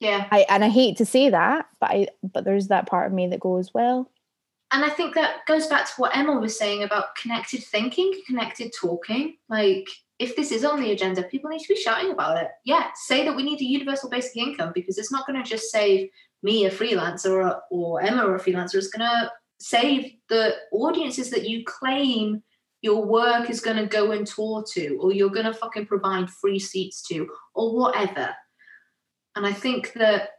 [0.00, 0.28] yeah.
[0.30, 3.26] I and I hate to say that, but I but there's that part of me
[3.28, 4.10] that goes, well,
[4.70, 8.72] And I think that goes back to what Emma was saying about connected thinking, connected
[8.78, 9.36] talking.
[9.48, 9.88] Like,
[10.18, 12.48] if this is on the agenda, people need to be shouting about it.
[12.64, 15.70] Yeah, say that we need a universal basic income because it's not going to just
[15.70, 16.10] save
[16.42, 18.74] me, a freelancer, or, or Emma, a freelancer.
[18.74, 22.42] It's going to save the audiences that you claim
[22.82, 26.30] your work is going to go and tour to, or you're going to fucking provide
[26.30, 28.34] free seats to, or whatever.
[29.38, 30.30] And I think that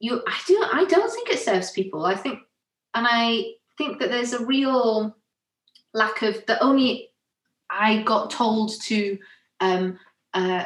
[0.00, 2.06] you, I do, I don't think it serves people.
[2.06, 2.38] I think
[2.94, 5.14] and I think that there's a real
[5.92, 7.10] lack of the only
[7.68, 9.18] I got told to
[9.60, 9.98] um,
[10.32, 10.64] uh,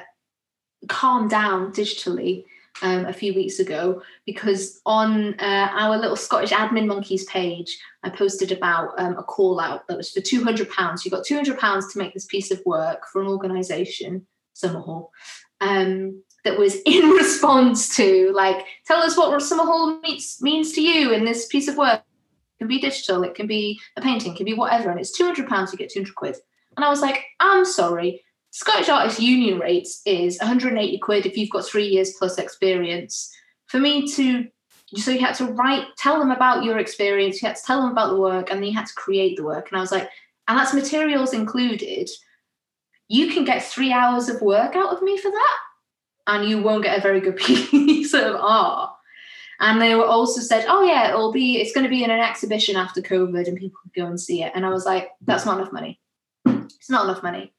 [0.89, 2.45] calm down digitally
[2.83, 8.11] um, a few weeks ago because on uh, our little Scottish Admin Monkeys page, I
[8.11, 11.05] posted about um, a call out that was for two hundred pounds.
[11.05, 15.09] You got two hundred pounds to make this piece of work for an organisation, Summerhall.
[15.61, 21.13] Um, that was in response to like, tell us what Summerhall means means to you
[21.13, 24.37] in this piece of work It can be digital, it can be a painting, it
[24.37, 25.73] can be whatever, and it's two hundred pounds.
[25.73, 26.37] You get two hundred quid.
[26.77, 28.23] And I was like, I'm sorry.
[28.53, 33.33] Scottish Artists Union rates is 180 quid if you've got three years plus experience.
[33.67, 34.49] For me to,
[34.97, 37.93] so you had to write, tell them about your experience, you had to tell them
[37.93, 39.69] about the work, and then you had to create the work.
[39.71, 40.09] And I was like,
[40.49, 42.11] and that's materials included.
[43.07, 45.59] You can get three hours of work out of me for that,
[46.31, 48.93] and you won't get a very good piece of art.
[49.59, 52.21] And they were also said, oh yeah, it'll be, it's going to be in an
[52.21, 54.53] exhibition after COVID and people can go and see it.
[54.55, 56.01] And I was like, that's not enough money.
[56.47, 57.53] It's not enough money.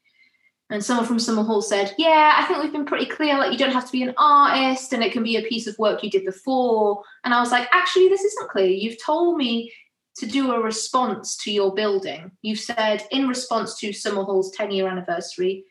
[0.68, 3.74] And someone from Summerhall said, yeah, I think we've been pretty clear, like you don't
[3.74, 6.24] have to be an artist and it can be a piece of work you did
[6.24, 7.02] before.
[7.24, 8.66] And I was like, actually, this isn't clear.
[8.66, 9.70] You've told me
[10.16, 12.32] to do a response to your building.
[12.40, 15.64] You've said in response to Summerhall's 10 year anniversary,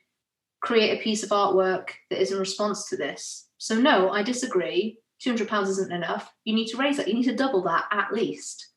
[0.62, 3.48] create a piece of artwork that is in response to this.
[3.58, 5.00] So no, I disagree.
[5.26, 6.34] £200 isn't enough.
[6.46, 7.08] You need to raise that.
[7.08, 8.70] You need to double that at least.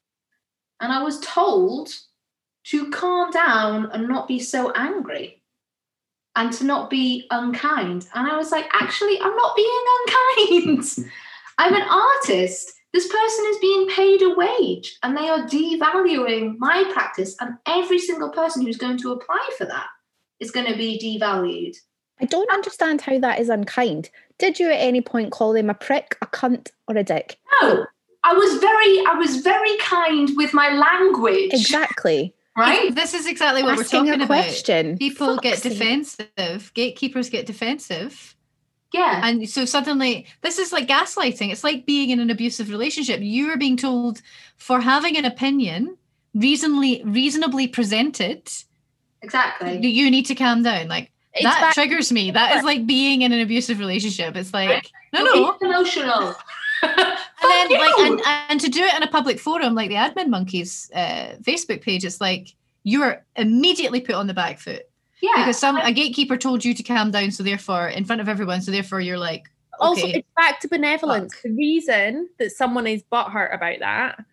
[0.81, 1.91] And I was told
[2.65, 5.43] to calm down and not be so angry
[6.37, 8.09] and to not be unkind.
[8.15, 11.11] And I was like, actually, I'm not being unkind.
[11.59, 12.73] I'm an artist.
[12.93, 17.37] This person is being paid a wage and they are devaluing my practice.
[17.41, 19.87] And every single person who's going to apply for that
[20.41, 21.77] is going to be devalued.
[22.21, 24.11] I don't understand how that is unkind.
[24.39, 27.39] Did you at any point call them a prick, a cunt, or a dick?
[27.61, 27.87] No,
[28.25, 31.53] I was very, I was very kind with my language.
[31.53, 32.35] Exactly.
[32.57, 32.95] Right?
[32.95, 34.45] This is exactly what Asking we're talking a about.
[34.45, 34.97] question.
[34.97, 36.71] People get defensive.
[36.75, 38.37] Gatekeepers get defensive.
[38.93, 39.23] Yeah.
[39.25, 41.51] And so suddenly, this is like gaslighting.
[41.51, 43.21] It's like being in an abusive relationship.
[43.21, 44.23] You are being told
[44.57, 45.97] for having an opinion,
[46.33, 48.49] reasonably reasonably presented,
[49.25, 49.79] Exactly.
[49.79, 50.89] that you need to calm down.
[50.89, 52.31] Like It's that back- triggers me.
[52.31, 54.37] That is like being in an abusive relationship.
[54.37, 55.59] It's like no, You're no.
[55.63, 56.35] emotional.
[57.45, 58.21] And then like and,
[58.51, 62.05] and to do it in a public forum like the Admin Monkeys uh, Facebook page,
[62.05, 64.83] it's like you are immediately put on the back foot
[65.23, 65.33] yeah.
[65.37, 67.31] because some a gatekeeper told you to calm down.
[67.31, 69.45] So therefore, in front of everyone, so therefore you're like,
[69.81, 71.35] Also, it's back to benevolence.
[71.43, 74.25] The reason that someone is butthurt about that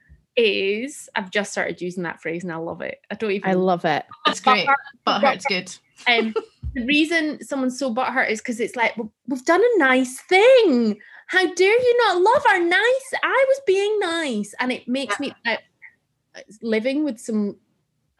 [0.41, 2.99] is I've just started using that phrase and I love it.
[3.09, 3.49] I don't even.
[3.49, 4.05] I love it.
[4.27, 4.67] it's great,
[5.05, 5.73] but hurts good.
[6.07, 6.33] Um,
[6.73, 10.99] the reason someone's so butthurt is because it's like "Well, we've done a nice thing.
[11.27, 13.13] How dare you not love our nice?
[13.23, 15.59] I was being nice, and it makes me I,
[16.61, 17.57] living with some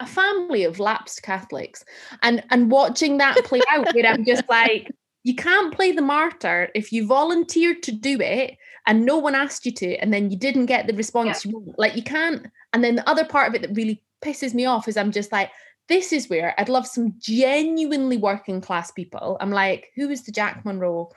[0.00, 1.84] a family of lapsed Catholics,
[2.22, 3.92] and and watching that play out.
[3.94, 4.90] Where I'm just like,
[5.24, 8.56] you can't play the martyr if you volunteered to do it
[8.86, 11.78] and no one asked you to, and then you didn't get the response you want.
[11.78, 12.46] Like you can't.
[12.72, 15.32] And then the other part of it that really pisses me off is I'm just
[15.32, 15.50] like
[15.88, 19.36] this is where I'd love some genuinely working class people.
[19.40, 21.10] I'm like, who is the Jack Monroe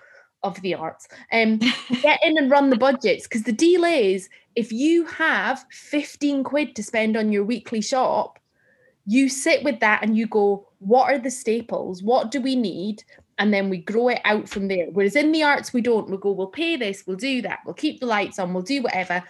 [0.44, 1.08] of the arts?
[1.32, 1.58] Um,
[2.02, 6.76] get in and run the budgets because the deal is if you have 15 quid
[6.76, 8.40] to spend on your weekly shop,
[9.06, 12.02] you sit with that and you go, what are the staples?
[12.02, 13.04] What do we need?
[13.38, 14.88] And then we grow it out from there.
[14.92, 16.10] Whereas in the arts, we don't.
[16.10, 18.82] We go, we'll pay this, we'll do that, we'll keep the lights on, we'll do
[18.82, 19.22] whatever.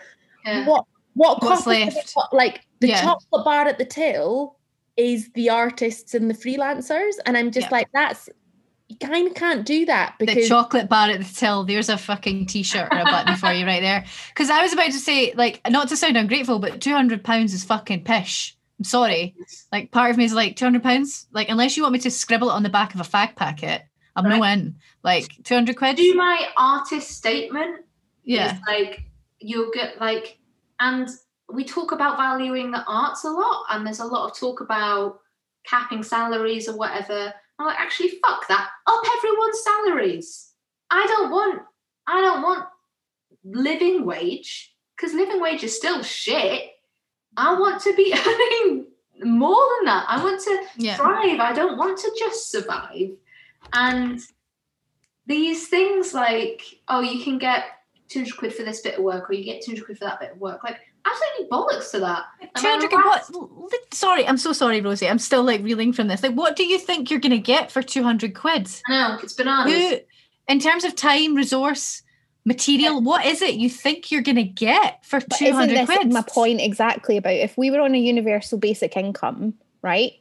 [0.45, 0.67] Yeah.
[0.67, 2.13] What what What's costs left?
[2.33, 3.01] like the Yeah.
[3.01, 4.57] chocolate bar at the till
[4.97, 7.77] is the artists and the freelancers and i'm just Yeah.
[7.77, 8.29] like that's
[8.87, 11.63] you kind of can't do that the chocolate bar at the till.
[11.63, 14.05] There's a fucking t-shirt or a button for you right there.
[14.29, 17.53] Because I was about to say, like, not to sound ungrateful, but two hundred pounds
[17.55, 18.55] is fucking pish.
[18.77, 19.33] I'm sorry.
[19.71, 21.25] Like, part of me is like two hundred pounds.
[21.31, 23.81] Like, unless you want me to scribble it on the back of a fag packet,
[24.15, 24.75] I'm no in.
[25.03, 25.97] Like, two hundred quid.
[25.97, 27.85] do my artist statement
[28.23, 29.03] Yeah, like
[29.39, 30.37] you'll get like
[30.79, 31.07] and
[31.51, 35.19] we talk about valuing the arts a lot and there's a lot of talk about
[35.65, 40.51] capping salaries or whatever i'm like actually fuck that up everyone's salaries
[40.91, 41.61] i don't want
[42.07, 42.65] i don't want
[43.43, 46.71] living wage because living wage is still shit
[47.37, 48.85] i want to be earning
[49.23, 50.95] more than that i want to yeah.
[50.95, 51.39] thrive.
[51.39, 53.11] I don't want to just survive.
[53.75, 54.19] And
[55.25, 57.65] these things like, oh, you can get
[58.09, 60.31] 200 quid for this bit of work, or you get 200 quid for that bit
[60.31, 60.63] of work.
[60.63, 62.25] Like, absolutely bollocks to that.
[62.57, 62.91] Two hundred.
[62.91, 63.71] then What?
[63.93, 65.07] Sorry, I'm so sorry, Rosie.
[65.07, 66.23] I'm still like reeling from this.
[66.23, 68.69] Like, what do you think you're going to get for two hundred quid?
[68.87, 69.73] I know, it's bananas.
[69.73, 69.97] Who,
[70.47, 72.03] in terms of time, resource,
[72.45, 75.55] material, what is it you think you're going to get for two hundred two isn't
[75.55, 76.13] hundred this quid?
[76.13, 80.13] my point exactly about if we were on a universal basic income, right?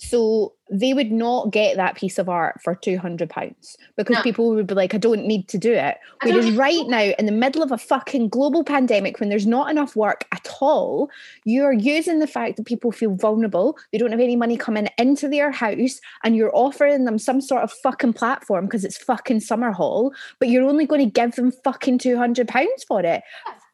[0.00, 4.22] So they would not get that piece of art for two hundred pounds because No.
[4.22, 7.32] people would be like, "I don't need to do it." Whereas right now, in the
[7.32, 11.10] middle of a fucking global pandemic, when there's not enough work at all,
[11.44, 15.26] you're using the fact that people feel vulnerable, they don't have any money coming into
[15.28, 20.12] their house, and you're offering them some sort of fucking platform because it's fucking Summerhall,
[20.38, 23.22] but you're only going to give them fucking two hundred pounds for it.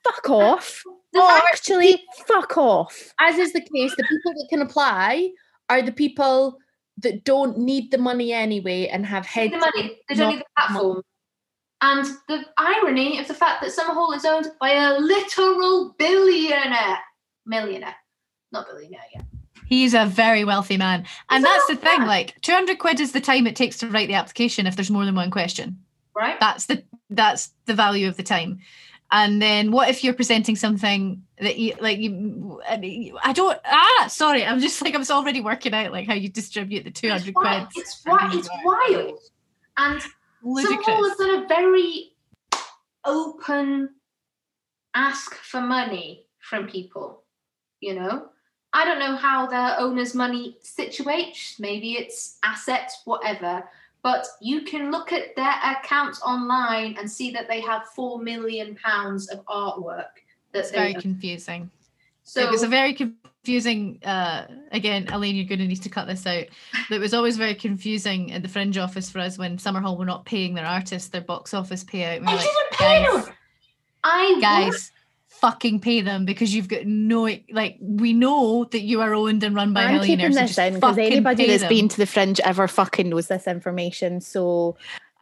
[0.05, 0.83] Fuck off.
[1.53, 3.13] Actually, fuck off.
[3.21, 5.31] as is the case the people that can apply
[5.69, 6.59] are the people
[6.99, 9.99] that don't need the money anyway and have need heads the money.
[10.09, 11.03] They don't need the platform.
[11.81, 16.99] And the irony of the fact that Summerhall is owned by a literal billionaire,
[17.45, 17.97] millionaire,
[18.53, 19.25] not billionaire yet.
[19.67, 21.05] He's a very wealthy man.
[21.31, 22.09] And He's that's the thing, man.
[22.09, 25.05] like 200 quid is the time it takes to write the application if there's more
[25.05, 25.79] than one question.
[26.15, 26.39] Right?
[26.39, 28.61] That's the that's the value of the time.
[29.15, 33.57] And then what if you're presenting something that you like you I mean, I don't
[33.65, 36.91] ah sorry, I'm just like I was already working out like how you distribute the
[36.91, 37.71] 200 it's wild.
[37.71, 37.83] quid.
[37.85, 39.21] It's, wi- it's wild.
[39.77, 40.03] And
[40.43, 40.85] Ludicrous.
[40.89, 42.11] has done a very
[43.05, 43.91] open
[44.95, 47.23] ask for money from people.
[47.79, 48.27] You know,
[48.73, 51.61] I don't know how their owner's money situates.
[51.61, 53.63] Maybe it's assets, whatever.
[54.05, 58.77] But you can look at their accounts online and see that they have four million
[58.77, 60.05] pounds of artwork.
[60.53, 61.01] That's very own.
[61.01, 61.71] confusing.
[62.23, 66.07] so it was a very confusing uh again elaine you're going to need to cut
[66.07, 66.47] this out
[66.91, 70.25] it was always very confusing at the fringe office for us when summerhall were not
[70.25, 73.35] paying their artists their box office payout we I like, didn't pay them.
[74.03, 74.93] I guys
[75.45, 79.55] fucking pay them because you've got no like we know that you are owned and
[79.55, 81.69] run by I'm millionaires so this just in because fucking anybody pay that's them.
[81.69, 84.21] been to the fringe ever fucking knows this information.
[84.21, 84.77] So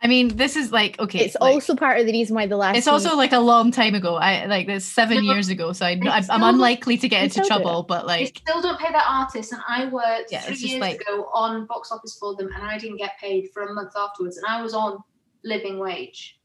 [0.04, 2.56] i mean this is like okay it's like, also part of the reason why the
[2.56, 5.72] last it's also like a long time ago i like that's seven No, years ago
[5.72, 8.24] so I, they I'm, still I'm unlikely to get into still do trouble but they
[8.24, 11.66] like still don't pay that artist, and I worked Yeah, three years like- ago on
[11.66, 14.60] box office for them, and I didn't get paid for a month afterwards, and I
[14.60, 14.98] was on
[15.44, 16.36] living wage.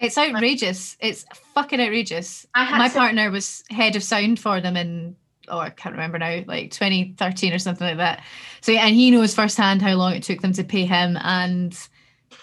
[0.00, 0.96] It's outrageous.
[1.00, 1.24] It's
[1.54, 2.46] fucking outrageous.
[2.54, 5.16] My partner was head of sound for them in
[5.48, 8.22] oh I can't remember now like 2013 or something like that.
[8.60, 11.76] So yeah, and he knows firsthand how long it took them to pay him and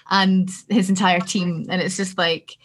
[0.09, 1.65] and his entire team.
[1.69, 2.57] And it's just like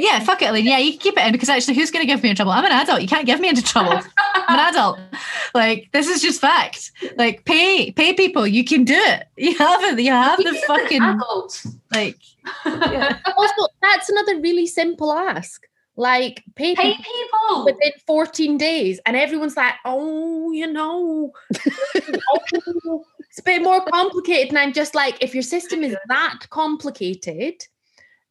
[0.00, 0.64] yeah fuck it Elaine.
[0.66, 2.52] yeah you can keep it in because actually who's going to give me in trouble
[2.52, 4.00] I'm an adult you can't give me into trouble
[4.34, 4.98] I'm an adult
[5.54, 9.82] like this is just fact like pay pay people you can do it you have
[9.84, 11.66] it you have the He's an fucking adult.
[11.92, 12.16] like
[12.64, 13.18] yeah.
[13.36, 15.66] Also, that's another really simple ask.
[15.96, 17.04] Like pay, Pay people
[17.48, 17.64] people.
[17.66, 21.32] within 14 days, and everyone's like, "Oh, you know,
[21.66, 26.40] oh, it's a bit more complicated." And I'm just like, if your system is that
[26.48, 27.66] complicated,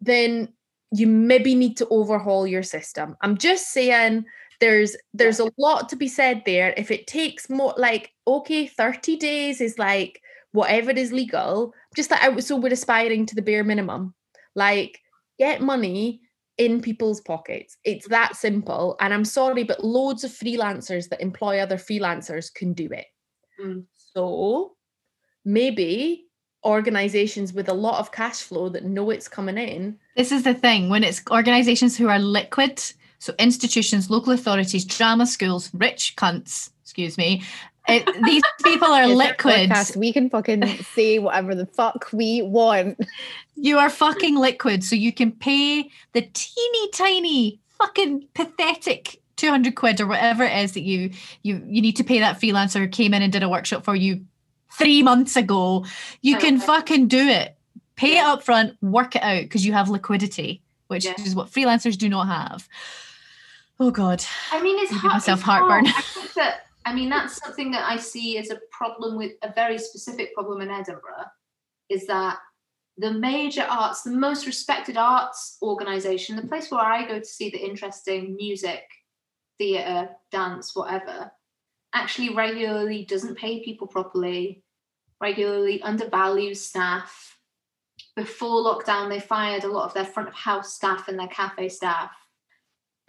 [0.02, 0.50] then
[0.92, 3.16] you maybe need to overhaul your system.
[3.22, 4.26] I'm just saying
[4.60, 6.74] there's there's a lot to be said there.
[6.78, 10.22] If it takes more like okay, 30 days is like
[10.52, 11.74] whatever is legal.
[11.96, 14.14] Just that I was so we're aspiring to the bare minimum.
[14.56, 15.00] Like
[15.38, 16.22] get money
[16.58, 17.78] in people's pockets.
[17.86, 18.98] It's that simple.
[19.00, 23.06] And I'm sorry, but loads of freelancers that employ other freelancers can do it.
[23.64, 23.86] Mm.
[23.96, 24.76] So
[25.46, 26.29] maybe
[26.64, 30.54] organizations with a lot of cash flow that know it's coming in This is the
[30.54, 32.82] thing when it's organizations who are liquid,
[33.20, 37.44] so institutions, local authorities, drama schools, rich cunts, excuse me.
[37.88, 39.70] It, these people are liquid.
[39.70, 43.00] podcast, We can fucking say whatever the fuck we want.
[43.56, 50.02] You are fucking liquid, so you can pay the teeny tiny, fucking pathetic 200 quid
[50.02, 51.12] or whatever it is that you
[51.44, 53.96] you you need to pay that freelancer who came in and did a workshop for
[53.96, 54.26] you
[54.72, 55.86] three months ago.
[56.22, 57.56] You can fucking do it.
[57.96, 58.30] Pay Yeah.
[58.30, 61.14] it up front, work it out because you have liquidity, which Yeah.
[61.20, 62.68] is what freelancers do not have.
[63.80, 64.24] Oh God.
[64.52, 65.14] I mean, it's hard.
[65.14, 65.64] myself it's hard.
[65.70, 65.88] heartburn.
[65.88, 66.62] I think that.
[66.86, 70.62] I mean, that's something that I see as a problem with a very specific problem
[70.62, 71.26] in Edinburgh,
[71.90, 72.40] is that
[72.98, 77.50] the major arts, the most respected arts organization, the place where I go to see
[77.50, 78.84] the interesting music,
[79.58, 81.32] theatre, dance, whatever,
[81.94, 84.64] actually regularly doesn't pay people properly,
[85.22, 87.38] regularly undervalues staff.
[88.16, 91.70] Before lockdown, they fired a lot of their front of house staff and their cafe
[91.70, 92.12] staff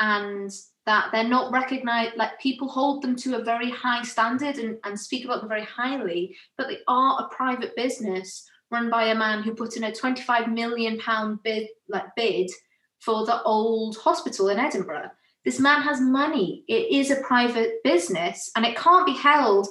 [0.01, 0.51] and
[0.86, 4.98] that they're not recognized like people hold them to a very high standard and, and
[4.98, 9.43] speak about them very highly but they are a private business run by a man
[9.43, 12.51] who put in a 25 million pound bid like bid
[12.98, 15.11] for the old hospital in edinburgh
[15.44, 16.64] this man has money.
[16.68, 19.68] It is a private business and it can't be held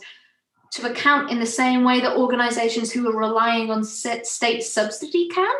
[0.71, 5.55] to account in the same way that organizations who are relying on state subsidy can.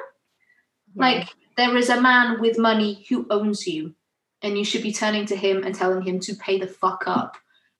[0.95, 3.93] Like there is a man with money who owns you
[4.41, 7.37] and you should be turning to him and telling him to pay the fuck up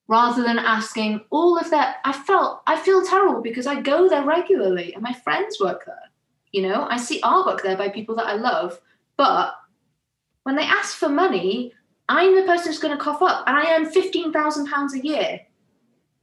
[0.08, 1.98] rather than asking all of that.
[2.04, 6.10] I felt i feel terrible because i go there regularly and my friends work there.
[6.52, 8.80] You know i see artwork there by people that i love
[9.18, 9.54] but
[10.44, 11.74] when they ask for money
[12.10, 15.40] i'm the person who's going to cough up and i earn 15000 pounds a year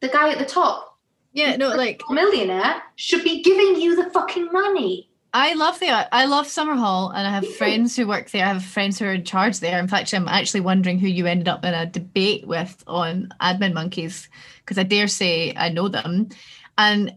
[0.00, 0.98] the guy at the top
[1.32, 6.24] Yeah, no, like millionaire should be giving you the fucking money I love the I
[6.24, 8.46] love Summerhall and I have friends who work there.
[8.46, 9.78] I have friends who are in charge there.
[9.78, 13.74] In fact, I'm actually wondering who you ended up in a debate with on Admin
[13.74, 14.30] Monkeys
[14.60, 16.30] because I dare say I know them.
[16.78, 17.16] And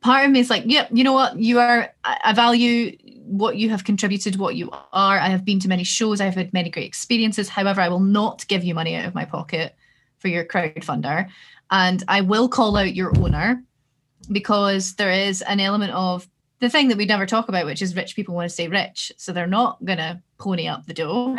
[0.00, 1.38] part of me is like, yep, you know what?
[1.38, 2.96] You are I value
[3.30, 5.18] what you have contributed, what you are.
[5.18, 7.48] I have been to many shows, I've had many great experiences.
[7.48, 9.76] However, I will not give you money out of my pocket
[10.18, 11.28] for your crowdfunder.
[11.70, 13.62] And I will call out your owner
[14.32, 16.28] because there is an element of
[16.58, 19.12] the thing that we never talk about, which is rich people want to stay rich.
[19.16, 21.36] So they're not going to pony up the dough.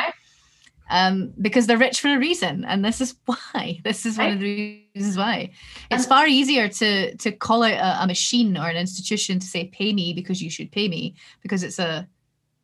[0.92, 2.66] Um, because they're rich for a reason.
[2.66, 3.80] And this is why.
[3.84, 5.52] This is one of the reasons why.
[5.90, 9.48] It's And- far easier to to call out a, a machine or an institution to
[9.48, 12.08] say, pay me because you should pay me because it's a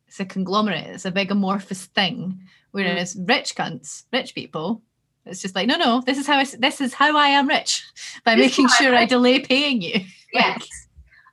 [0.06, 2.40] it's a conglomerate, it's a big amorphous thing.
[2.70, 4.82] Whereas rich cunts, rich people,
[5.24, 7.82] it's just like, no, no, this is how I, this is how I am rich
[8.24, 10.00] by This making sure I delay paying you.
[10.32, 10.68] Yes.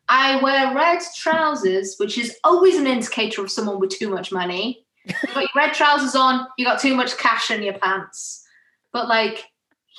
[0.07, 4.84] I wear red trousers, which is always an indicator of someone with too much money.
[5.05, 8.43] You got your red trousers on, you got too much cash in your pants.
[8.91, 9.45] But like,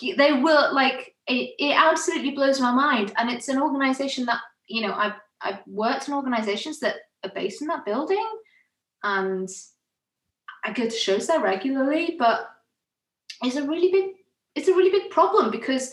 [0.01, 1.55] they will like it.
[1.59, 6.09] It absolutely blows my mind, and it's an organization that you know I've I've worked
[6.09, 8.25] in organizations that are based in that building,
[9.03, 9.49] and
[10.65, 12.51] I go to shows there regularly, but
[13.43, 14.15] it's a really big
[14.55, 15.93] it's a really big problem because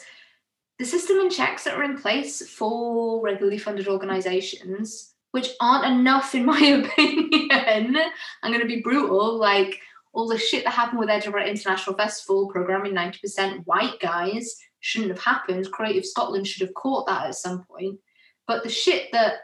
[0.80, 6.36] the system and checks that are in place for regularly funded organizations, which aren't enough
[6.36, 7.98] in my opinion,
[8.44, 9.40] I'm going to be brutal.
[9.40, 9.80] Like
[10.14, 15.24] all the shit that happened with Edinburgh International Festival programming 90% white guys shouldn't have
[15.24, 15.72] happened.
[15.72, 18.00] Creative Scotland should have caught that at some point.
[18.46, 19.38] But the shit that,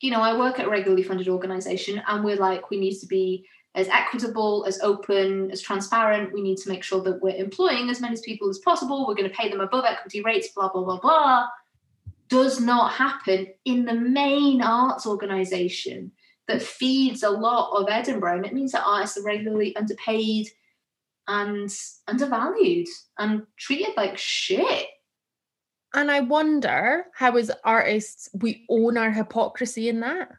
[0.00, 3.06] you know, I work at a regularly funded organization and we're like, we need to
[3.06, 3.46] be
[3.76, 6.32] as equitable, as open, as transparent.
[6.32, 9.06] We need to make sure that we're employing as many people as possible.
[9.06, 11.46] We're going to pay them above equity rates, blah, blah, blah, blah.
[12.30, 16.12] Does not happen in the main arts organization
[16.50, 18.38] that feeds a lot of Edinburgh.
[18.38, 20.48] And it means that artists are regularly underpaid
[21.28, 21.72] and
[22.08, 22.88] undervalued
[23.18, 24.86] and treated like shit.
[25.94, 30.30] And I wonder how, as artists, we own our hypocrisy in that.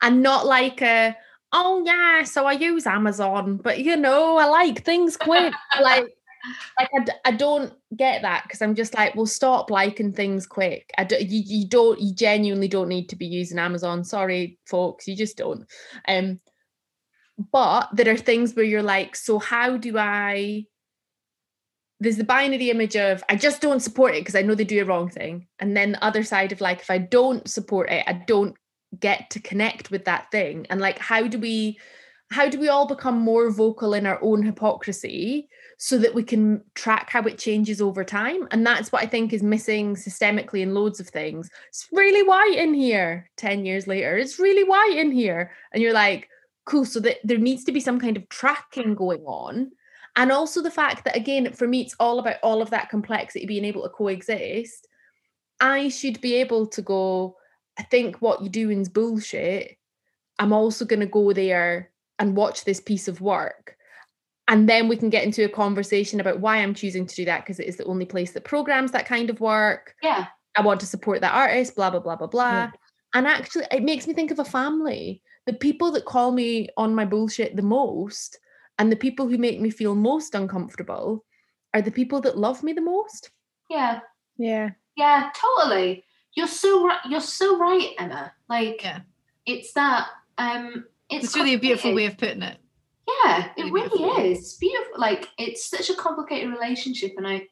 [0.00, 1.16] And not like a,
[1.52, 5.52] oh yeah, so I use Amazon, but you know, I like things quick.
[5.80, 6.06] like,
[6.78, 10.46] like I, d- I don't get that because I'm just like, well, stop liking things
[10.46, 10.90] quick.
[10.98, 14.04] I do, you, you don't, you genuinely don't need to be using Amazon.
[14.04, 15.64] Sorry, folks, you just don't.
[16.08, 16.40] Um,
[17.52, 20.66] but there are things where you're like, so how do I?
[22.00, 24.82] There's the binary image of I just don't support it because I know they do
[24.82, 28.04] a wrong thing, and then the other side of like if I don't support it,
[28.06, 28.56] I don't
[28.98, 30.66] get to connect with that thing.
[30.68, 31.78] And like, how do we?
[32.30, 35.48] How do we all become more vocal in our own hypocrisy
[35.84, 38.46] so that we can track how it changes over time?
[38.52, 41.50] And that's what I think is missing systemically in loads of things.
[41.70, 44.16] It's really white in here 10 years later.
[44.16, 45.50] It's really white in here.
[45.72, 46.28] And you're like,
[46.66, 46.84] cool.
[46.84, 49.72] So that there needs to be some kind of tracking going on.
[50.14, 53.44] And also the fact that, again, for me, it's all about all of that complexity
[53.44, 54.86] being able to coexist.
[55.58, 57.38] I should be able to go,
[57.76, 59.78] I think what you're doing is bullshit.
[60.38, 61.90] I'm also going to go there
[62.20, 63.71] and watch this piece of work.
[64.52, 67.40] And then we can get into a conversation about why I'm choosing to do that
[67.40, 69.94] because it is the only place that programs that kind of work.
[70.02, 70.26] Yeah.
[70.58, 72.50] I want to support that artist, blah, blah, blah, blah, blah.
[72.50, 72.70] Yeah.
[73.14, 75.22] And actually, it makes me think of a family.
[75.46, 78.38] The people that call me on my bullshit the most
[78.78, 81.24] and the people who make me feel most uncomfortable
[81.72, 83.30] are the people that love me the most.
[83.70, 84.00] Yeah.
[84.36, 84.72] Yeah.
[84.96, 86.04] Yeah, totally.
[86.34, 87.00] You're so right.
[87.08, 88.34] You're so right, Emma.
[88.50, 89.00] Like, Yeah.
[89.46, 90.08] it's that.
[90.36, 92.58] Um, it's, It's really a beautiful way of putting it.
[93.06, 94.38] Yeah, it really really is.
[94.38, 95.00] It's beautiful.
[95.00, 97.48] Like, it's such a complicated relationship, and I.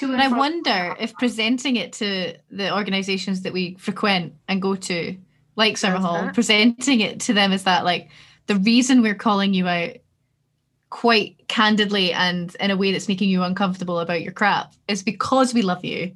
[0.00, 4.74] And And I wonder if presenting it to the organisations that we frequent and go
[4.74, 5.16] to,
[5.56, 8.10] like Summerhall, presenting it to them is that like
[8.46, 9.96] the reason we're calling you out
[10.90, 15.52] quite candidly and in a way that's making you uncomfortable about your crap is because
[15.54, 16.12] we love you.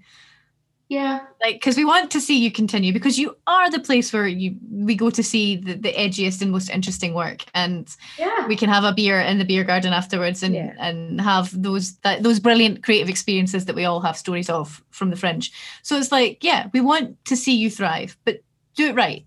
[0.92, 4.26] Yeah, Like, because we want to see you continue because you are the place where
[4.26, 7.44] you we go to see the, the edgiest and most interesting work.
[7.54, 7.88] And
[8.18, 10.74] yeah, we can have a beer in the beer garden afterwards and Yeah.
[10.78, 15.08] and have those that those brilliant creative experiences that we all have stories of from
[15.10, 15.50] the fringe
[15.82, 18.42] so it's like yeah we want to see you thrive but
[18.76, 19.24] do it right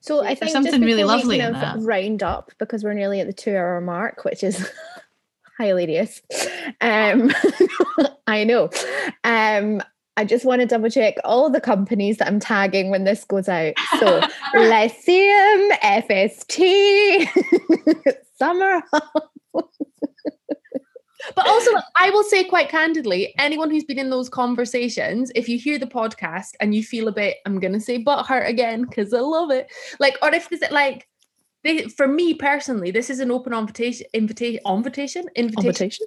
[0.00, 1.86] So I There's think something just really lovely kind in of that.
[1.94, 4.56] round up because we're nearly at the two hour mark, which is
[5.58, 6.20] hilarious.
[6.80, 7.30] Um,
[8.26, 8.68] I know.
[9.22, 9.82] Um,
[10.16, 13.48] I just want to double check all the companies that I'm tagging when this goes
[13.48, 13.74] out.
[13.98, 14.20] So
[14.54, 17.28] Lyceum, FST,
[18.38, 18.82] Summer.
[21.34, 25.58] But also, I will say quite candidly, anyone who's been in those conversations, if you
[25.58, 29.12] hear the podcast and you feel a bit, I'm gonna say butt hurt again because
[29.14, 29.66] I love it.
[29.98, 31.08] Like, or if there's like,
[31.62, 35.66] they, for me personally, this is an open invitation, invitation, invitation, invitation.
[35.66, 36.06] Invitation.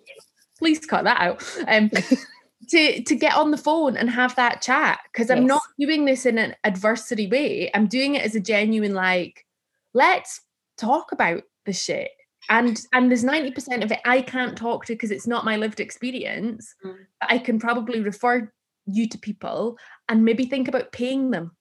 [0.60, 1.44] Please cut that out.
[1.68, 1.90] Um,
[2.70, 6.26] to to get on the phone and have that chat because I'm not doing this
[6.26, 7.70] in an adversity way.
[7.74, 9.46] I'm doing it as a genuine like,
[9.94, 10.42] let's
[10.78, 12.12] talk about the shit.
[12.50, 15.80] And and there's 90% of it I can't talk to because it's not my lived
[15.80, 16.74] experience.
[16.86, 16.98] Mm.
[17.20, 18.52] But I can probably refer
[18.86, 19.78] you to people
[20.08, 21.52] and maybe think about paying them.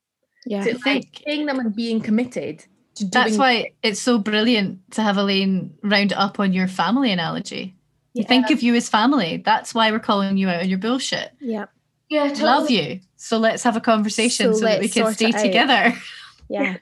[0.44, 0.64] Yeah.
[0.64, 2.64] I like, paying them and being committed
[2.94, 7.10] to doing that's why it's so brilliant to have elaine round up on your family
[7.10, 7.76] analogy
[8.16, 11.32] we think of you as family that's why we're calling you out on your bullshit
[11.40, 11.66] Yeah.
[12.08, 12.44] yeah, totally.
[12.44, 15.94] love you so let's have a conversation So so, that we can stay together
[16.48, 16.76] Yeah.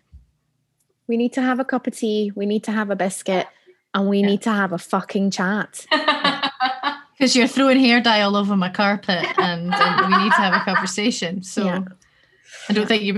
[1.08, 2.32] We need to have a cup of tea.
[2.34, 3.46] We need to have a biscuit.
[3.94, 4.26] And we Yeah.
[4.26, 5.86] need to have a fucking chat.
[7.18, 10.54] because you're throwing hair dye all over my carpet and, and we need to have
[10.54, 11.80] a conversation so Yeah.
[12.68, 13.14] I don't think you're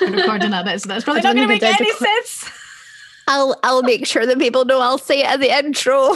[0.00, 0.80] recording that, bit.
[0.80, 1.96] so that's probably not going to make any record-
[2.26, 2.50] sense.
[3.28, 6.14] I'll I'll make sure that people know I'll say it at the intro.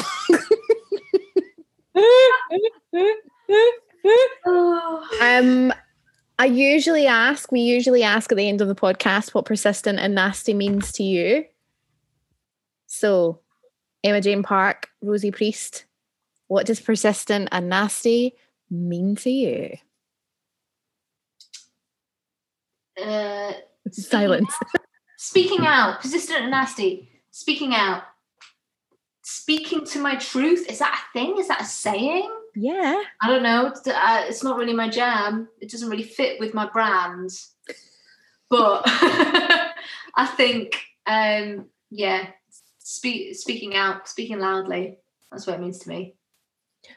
[5.20, 5.72] um
[6.40, 10.14] I usually ask, we usually ask at the end of the podcast what persistent and
[10.14, 11.44] nasty means to you.
[12.86, 13.40] So,
[14.04, 15.84] Emma Jane Park, Rosie Priest,
[16.46, 18.34] what does persistent and nasty
[18.70, 19.76] mean to you?
[23.02, 23.54] Uh,
[23.90, 24.54] Silence.
[25.16, 27.10] speaking out, persistent and nasty.
[27.32, 28.04] Speaking out.
[29.30, 30.70] Speaking to my truth.
[30.70, 31.36] Is that a thing?
[31.36, 32.34] Is that a saying?
[32.54, 33.02] Yeah.
[33.20, 33.66] I don't know.
[33.66, 35.48] It's, uh, it's not really my jam.
[35.60, 37.28] It doesn't really fit with my brand.
[38.48, 42.28] But I think, um, yeah,
[42.78, 44.96] speak, speaking out, speaking loudly.
[45.30, 46.14] That's what it means to me.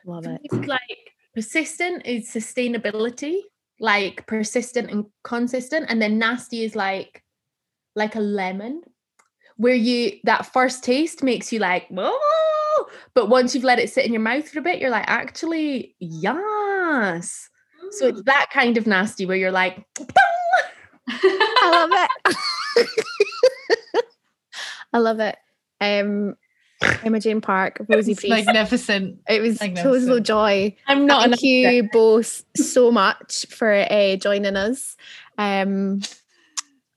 [0.05, 0.39] Love it.
[0.45, 3.39] It's like persistent is sustainability,
[3.81, 7.25] like persistent and consistent, and then nasty is like
[7.93, 8.83] like a lemon,
[9.61, 14.05] where you that first taste makes you like oh, but once you've let it sit
[14.05, 17.47] in your mouth for a bit, you're like actually yes.
[17.91, 19.85] So it's that kind of nasty where you're like
[21.07, 22.09] I love
[22.75, 24.05] it.
[24.93, 25.38] I love it.
[25.79, 26.35] Um,
[27.03, 28.47] Emma Jane Park, Rosie It's Priest.
[28.47, 29.19] magnificent.
[29.29, 30.75] It was total joy.
[30.88, 34.97] I'm not Thank you both so much for uh, joining us.
[35.38, 36.01] Um,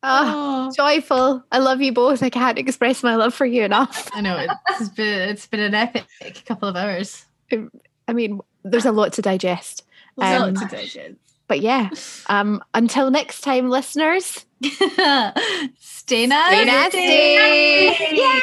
[0.06, 1.42] Oh, joyful.
[1.50, 2.22] I love you both.
[2.22, 4.10] I can't express my love for you enough.
[4.12, 6.04] I know it's been it's been an epic
[6.46, 7.24] couple of hours.
[8.06, 9.84] I mean, there's a lot to digest.
[10.16, 11.14] There's a Um, lot to digest.
[11.48, 11.90] But yeah,
[12.28, 14.44] um, until next time, listeners.
[15.78, 16.56] Stay nasty.
[16.56, 16.98] Stay nasty.
[18.16, 18.40] Yay!